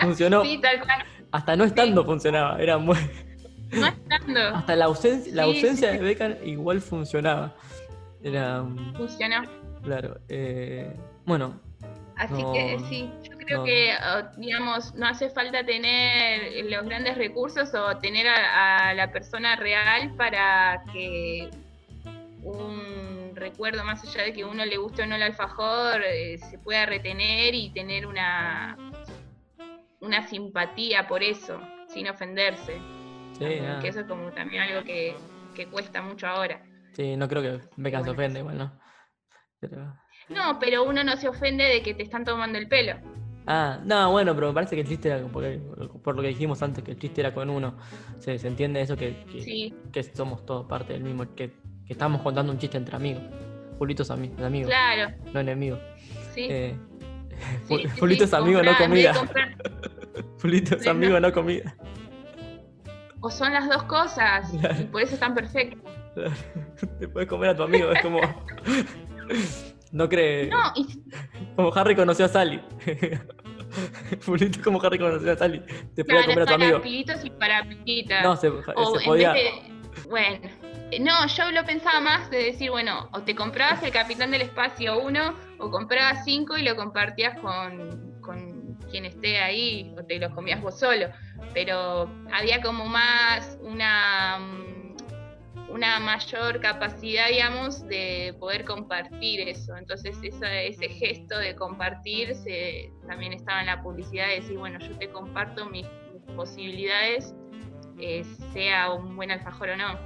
Funcionó. 0.00 0.42
sí, 0.42 0.58
tal 0.60 0.80
cual. 0.80 1.04
Hasta 1.30 1.56
no 1.56 1.64
estando 1.64 2.04
funcionaba, 2.04 2.58
era 2.58 2.78
muy... 2.78 2.96
No 3.72 3.86
estando. 3.86 4.40
Hasta 4.40 4.76
la 4.76 4.86
ausencia, 4.86 5.34
la 5.34 5.42
ausencia 5.42 5.92
de 5.92 5.98
Beckham 5.98 6.36
igual 6.42 6.80
funcionaba. 6.80 7.54
Era... 8.22 8.64
Funcionó. 8.96 9.42
Claro. 9.82 10.18
Eh, 10.28 10.96
bueno. 11.26 11.65
Así 12.16 12.42
que 12.54 12.78
sí, 12.88 13.10
yo 13.22 13.36
creo 13.36 13.64
que, 13.64 13.92
digamos, 14.38 14.94
no 14.94 15.06
hace 15.06 15.28
falta 15.28 15.64
tener 15.64 16.64
los 16.64 16.84
grandes 16.84 17.18
recursos 17.18 17.74
o 17.74 17.98
tener 17.98 18.26
a 18.26 18.94
la 18.94 19.12
persona 19.12 19.56
real 19.56 20.14
para 20.16 20.82
que 20.92 21.50
un 22.42 23.32
recuerdo 23.34 23.84
más 23.84 24.02
allá 24.02 24.24
de 24.24 24.32
que 24.32 24.44
uno 24.44 24.64
le 24.64 24.76
guste 24.76 25.02
o 25.02 25.06
no 25.06 25.16
el 25.16 25.22
alfajor, 25.22 26.02
eh, 26.02 26.38
se 26.38 26.58
pueda 26.58 26.86
retener 26.86 27.54
y 27.54 27.70
tener 27.70 28.06
una, 28.06 28.76
una 30.00 30.26
simpatía 30.26 31.06
por 31.06 31.22
eso, 31.22 31.60
sin 31.88 32.08
ofenderse. 32.08 32.80
Que 33.38 33.88
eso 33.88 34.00
es 34.00 34.06
como 34.06 34.30
también 34.32 34.62
algo 34.62 34.82
que, 34.84 35.14
cuesta 35.70 36.02
mucho 36.02 36.26
ahora. 36.26 36.62
Sí, 36.92 37.16
no 37.16 37.28
creo 37.28 37.42
que 37.42 37.68
Beckham 37.76 38.04
se 38.04 38.10
ofende 38.10 38.40
igual, 38.40 38.58
¿no? 38.58 38.80
No, 40.28 40.58
pero 40.58 40.84
uno 40.84 41.04
no 41.04 41.16
se 41.16 41.28
ofende 41.28 41.64
de 41.64 41.82
que 41.82 41.94
te 41.94 42.02
están 42.02 42.24
tomando 42.24 42.58
el 42.58 42.68
pelo. 42.68 42.94
Ah, 43.46 43.78
no, 43.84 44.10
bueno, 44.10 44.34
pero 44.34 44.48
me 44.48 44.54
parece 44.54 44.74
que 44.74 44.82
el 44.82 44.88
chiste 44.88 45.08
era, 45.08 45.24
por 45.28 46.16
lo 46.16 46.22
que 46.22 46.28
dijimos 46.28 46.60
antes, 46.62 46.82
que 46.82 46.92
el 46.92 46.98
chiste 46.98 47.20
era 47.20 47.32
con 47.32 47.48
uno. 47.48 47.76
Se, 48.18 48.34
entiende 48.46 48.80
eso 48.80 48.96
que, 48.96 49.24
que, 49.92 50.02
somos 50.02 50.44
todos 50.44 50.66
parte 50.66 50.94
del 50.94 51.04
mismo, 51.04 51.32
que 51.34 51.52
que 51.86 51.92
estábamos 51.92 52.22
contando 52.22 52.52
un 52.52 52.58
chiste 52.58 52.76
entre 52.76 52.96
amigos. 52.96 53.22
Fulito 53.78 54.02
es 54.02 54.10
amigo. 54.10 54.66
Claro. 54.66 55.14
No 55.32 55.40
enemigo. 55.40 55.78
Sí. 56.34 56.48
Eh, 56.50 56.76
Fulito 57.96 58.24
es 58.24 58.34
amigo, 58.34 58.62
no 58.62 58.76
comida. 58.76 59.14
Fulito 60.38 60.76
es 60.80 60.86
amigo, 60.86 61.20
no 61.20 61.32
comida. 61.32 61.76
O 63.20 63.30
son 63.30 63.52
las 63.52 63.68
dos 63.68 63.84
cosas. 63.84 64.52
Y 64.80 64.84
por 64.84 65.02
eso 65.02 65.14
están 65.14 65.34
perfectos. 65.34 65.80
Te 66.98 67.08
puedes 67.08 67.28
comer 67.28 67.50
a 67.50 67.56
tu 67.56 67.62
amigo, 67.62 67.90
es 67.92 68.02
como. 68.02 68.20
No 69.92 70.08
cree. 70.08 70.48
No, 70.48 70.72
Como 71.56 71.74
Harry 71.74 71.94
conoció 71.94 72.24
a 72.24 72.28
Sally. 72.28 72.60
Fulito 74.20 74.60
como 74.62 74.82
Harry 74.82 74.98
conoció 74.98 75.32
a 75.32 75.36
Sally. 75.36 75.62
Te 75.94 76.04
puede 76.04 76.24
comer 76.24 76.42
a 76.42 76.46
tu 76.46 76.54
amigo. 76.54 76.80
Para 77.38 77.66
y 77.84 78.02
para 78.04 78.22
No, 78.22 78.36
se, 78.36 78.50
podía. 78.50 79.34
Bueno. 80.08 80.48
No, 81.00 81.26
yo 81.26 81.50
lo 81.50 81.64
pensaba 81.64 82.00
más 82.00 82.30
de 82.30 82.44
decir, 82.44 82.70
bueno, 82.70 83.08
o 83.12 83.20
te 83.20 83.34
comprabas 83.34 83.82
el 83.82 83.90
Capitán 83.90 84.30
del 84.30 84.42
Espacio 84.42 85.00
1 85.00 85.34
o 85.58 85.70
comprabas 85.70 86.24
5 86.24 86.58
y 86.58 86.62
lo 86.62 86.76
compartías 86.76 87.36
con, 87.40 88.20
con 88.20 88.76
quien 88.88 89.04
esté 89.04 89.38
ahí 89.38 89.92
o 89.98 90.04
te 90.04 90.18
los 90.18 90.32
comías 90.32 90.60
vos 90.62 90.78
solo. 90.78 91.08
Pero 91.52 92.08
había 92.32 92.60
como 92.62 92.86
más 92.86 93.58
una, 93.62 94.38
mm, 94.38 94.65
una 95.70 95.98
mayor 95.98 96.60
capacidad, 96.60 97.28
digamos, 97.28 97.86
de 97.86 98.34
poder 98.38 98.64
compartir 98.64 99.40
eso. 99.40 99.76
Entonces 99.76 100.16
ese 100.22 100.88
gesto 100.88 101.38
de 101.38 101.54
compartir 101.54 102.32
también 103.06 103.32
estaba 103.32 103.60
en 103.60 103.66
la 103.66 103.82
publicidad 103.82 104.28
de 104.28 104.40
decir, 104.40 104.58
bueno, 104.58 104.78
yo 104.78 104.96
te 104.98 105.10
comparto 105.10 105.68
mis 105.68 105.86
posibilidades 106.34 107.34
eh, 107.98 108.24
sea 108.52 108.92
un 108.92 109.16
buen 109.16 109.30
alfajor 109.30 109.70
o 109.70 109.76
no. 109.76 109.98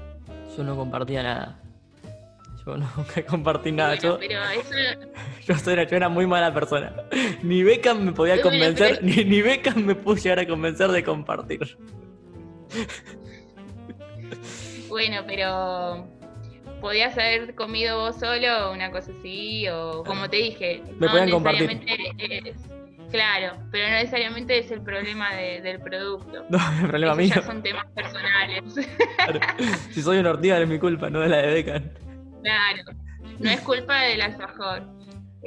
Yo 0.57 0.63
no 0.63 0.77
compartía 0.77 1.23
nada. 1.23 1.61
Yo 2.65 2.77
nunca 2.77 3.25
compartí 3.27 3.73
nada. 3.73 3.97
yo, 3.97 4.19
pero 4.19 4.41
eso... 4.51 4.75
yo, 5.65 5.73
era, 5.73 6.09
muy 6.09 6.27
mala 6.27 6.55
persona. 6.55 6.95
Ni 7.43 7.63
Beckham 7.63 8.05
me 8.05 8.13
podía 8.13 8.41
convencer, 8.41 9.03
ni, 9.03 9.25
ni 9.25 9.43
Beckham 9.43 9.85
me 9.85 9.95
pudo 9.95 10.17
llegar 10.17 10.41
a 10.41 10.47
convencer 10.47 10.91
de 10.91 11.03
compartir. 11.03 11.79
Bueno, 14.91 15.23
pero 15.25 16.05
podías 16.81 17.17
haber 17.17 17.55
comido 17.55 17.99
vos 17.99 18.17
solo 18.19 18.73
una 18.73 18.91
cosa 18.91 19.13
así, 19.17 19.69
o 19.69 20.03
como 20.05 20.29
te 20.29 20.39
dije, 20.39 20.83
me 20.99 21.07
no 21.07 21.31
compartir. 21.31 21.81
claro, 23.11 23.57
pero 23.71 23.89
no 23.89 23.95
necesariamente 23.95 24.59
es 24.59 24.71
el 24.73 24.83
problema 24.83 25.35
del 25.37 25.81
producto. 25.81 26.45
No, 26.51 26.59
el 26.81 26.89
problema 26.89 27.15
mío. 27.15 27.33
Ya 27.37 27.43
son 27.43 27.63
temas 27.63 27.87
personales. 27.95 28.65
Si 29.91 30.03
soy 30.03 30.19
una 30.19 30.31
ortiga 30.31 30.59
es 30.59 30.69
mi 30.69 30.79
culpa, 30.79 31.09
no 31.09 31.23
es 31.23 31.31
la 31.31 31.39
de 31.39 31.55
Becan. 31.55 31.93
Claro, 32.43 32.83
no 33.39 33.49
es 33.49 33.61
culpa 33.61 34.03
del 34.03 34.23
alfajor. 34.23 34.83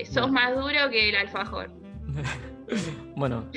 Sos 0.06 0.32
más 0.32 0.56
duro 0.56 0.90
que 0.90 1.10
el 1.10 1.16
alfajor. 1.18 1.70
bueno, 3.18 3.50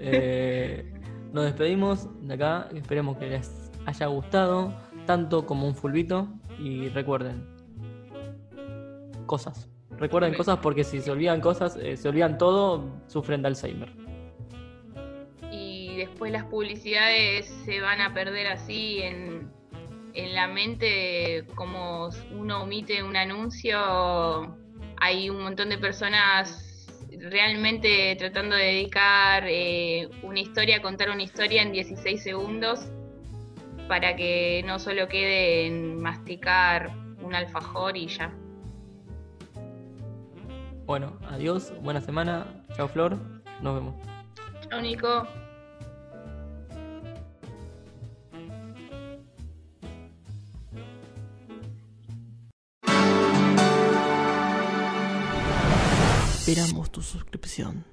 eh, 0.00 0.84
nos 1.32 1.44
despedimos 1.46 2.08
de 2.26 2.34
acá. 2.34 2.68
Esperemos 2.74 3.16
que 3.16 3.26
les 3.26 3.72
haya 3.86 4.06
gustado 4.06 4.72
tanto 5.06 5.46
como 5.46 5.66
un 5.66 5.74
fulbito. 5.74 6.28
Y 6.58 6.88
recuerden, 6.90 7.44
cosas. 9.26 9.68
Recuerden 9.98 10.34
cosas 10.34 10.58
porque 10.58 10.84
si 10.84 11.00
se 11.00 11.10
olvidan 11.10 11.40
cosas, 11.40 11.76
eh, 11.76 11.96
se 11.96 12.08
olvidan 12.08 12.38
todo, 12.38 12.90
sufren 13.06 13.42
de 13.42 13.48
Alzheimer. 13.48 13.90
Y 15.50 15.96
después 15.96 16.32
las 16.32 16.44
publicidades 16.44 17.46
se 17.64 17.80
van 17.80 18.00
a 18.00 18.12
perder 18.14 18.48
así 18.48 18.98
en, 19.02 19.50
en 20.14 20.34
la 20.34 20.48
mente, 20.48 21.46
como 21.54 22.10
uno 22.36 22.62
omite 22.62 23.02
un 23.02 23.16
anuncio, 23.16 24.56
hay 24.98 25.30
un 25.30 25.42
montón 25.42 25.68
de 25.68 25.78
personas 25.78 26.86
realmente 27.18 28.16
tratando 28.16 28.56
de 28.56 28.64
dedicar 28.64 29.44
eh, 29.46 30.08
una 30.22 30.40
historia, 30.40 30.82
contar 30.82 31.10
una 31.10 31.22
historia 31.22 31.62
en 31.62 31.72
16 31.72 32.22
segundos 32.22 32.88
para 33.88 34.16
que 34.16 34.62
no 34.66 34.78
solo 34.78 35.08
quede 35.08 35.66
en 35.66 36.00
masticar 36.00 36.90
un 37.22 37.34
alfajor 37.34 37.96
y 37.96 38.06
ya. 38.08 38.32
Bueno, 40.86 41.18
adiós, 41.28 41.72
buena 41.82 42.00
semana, 42.00 42.46
chao 42.76 42.88
Flor, 42.88 43.16
nos 43.60 43.74
vemos. 43.74 43.94
Chao 44.68 44.80
Nico. 44.80 45.26
Esperamos 56.44 56.90
tu 56.90 57.00
suscripción. 57.00 57.91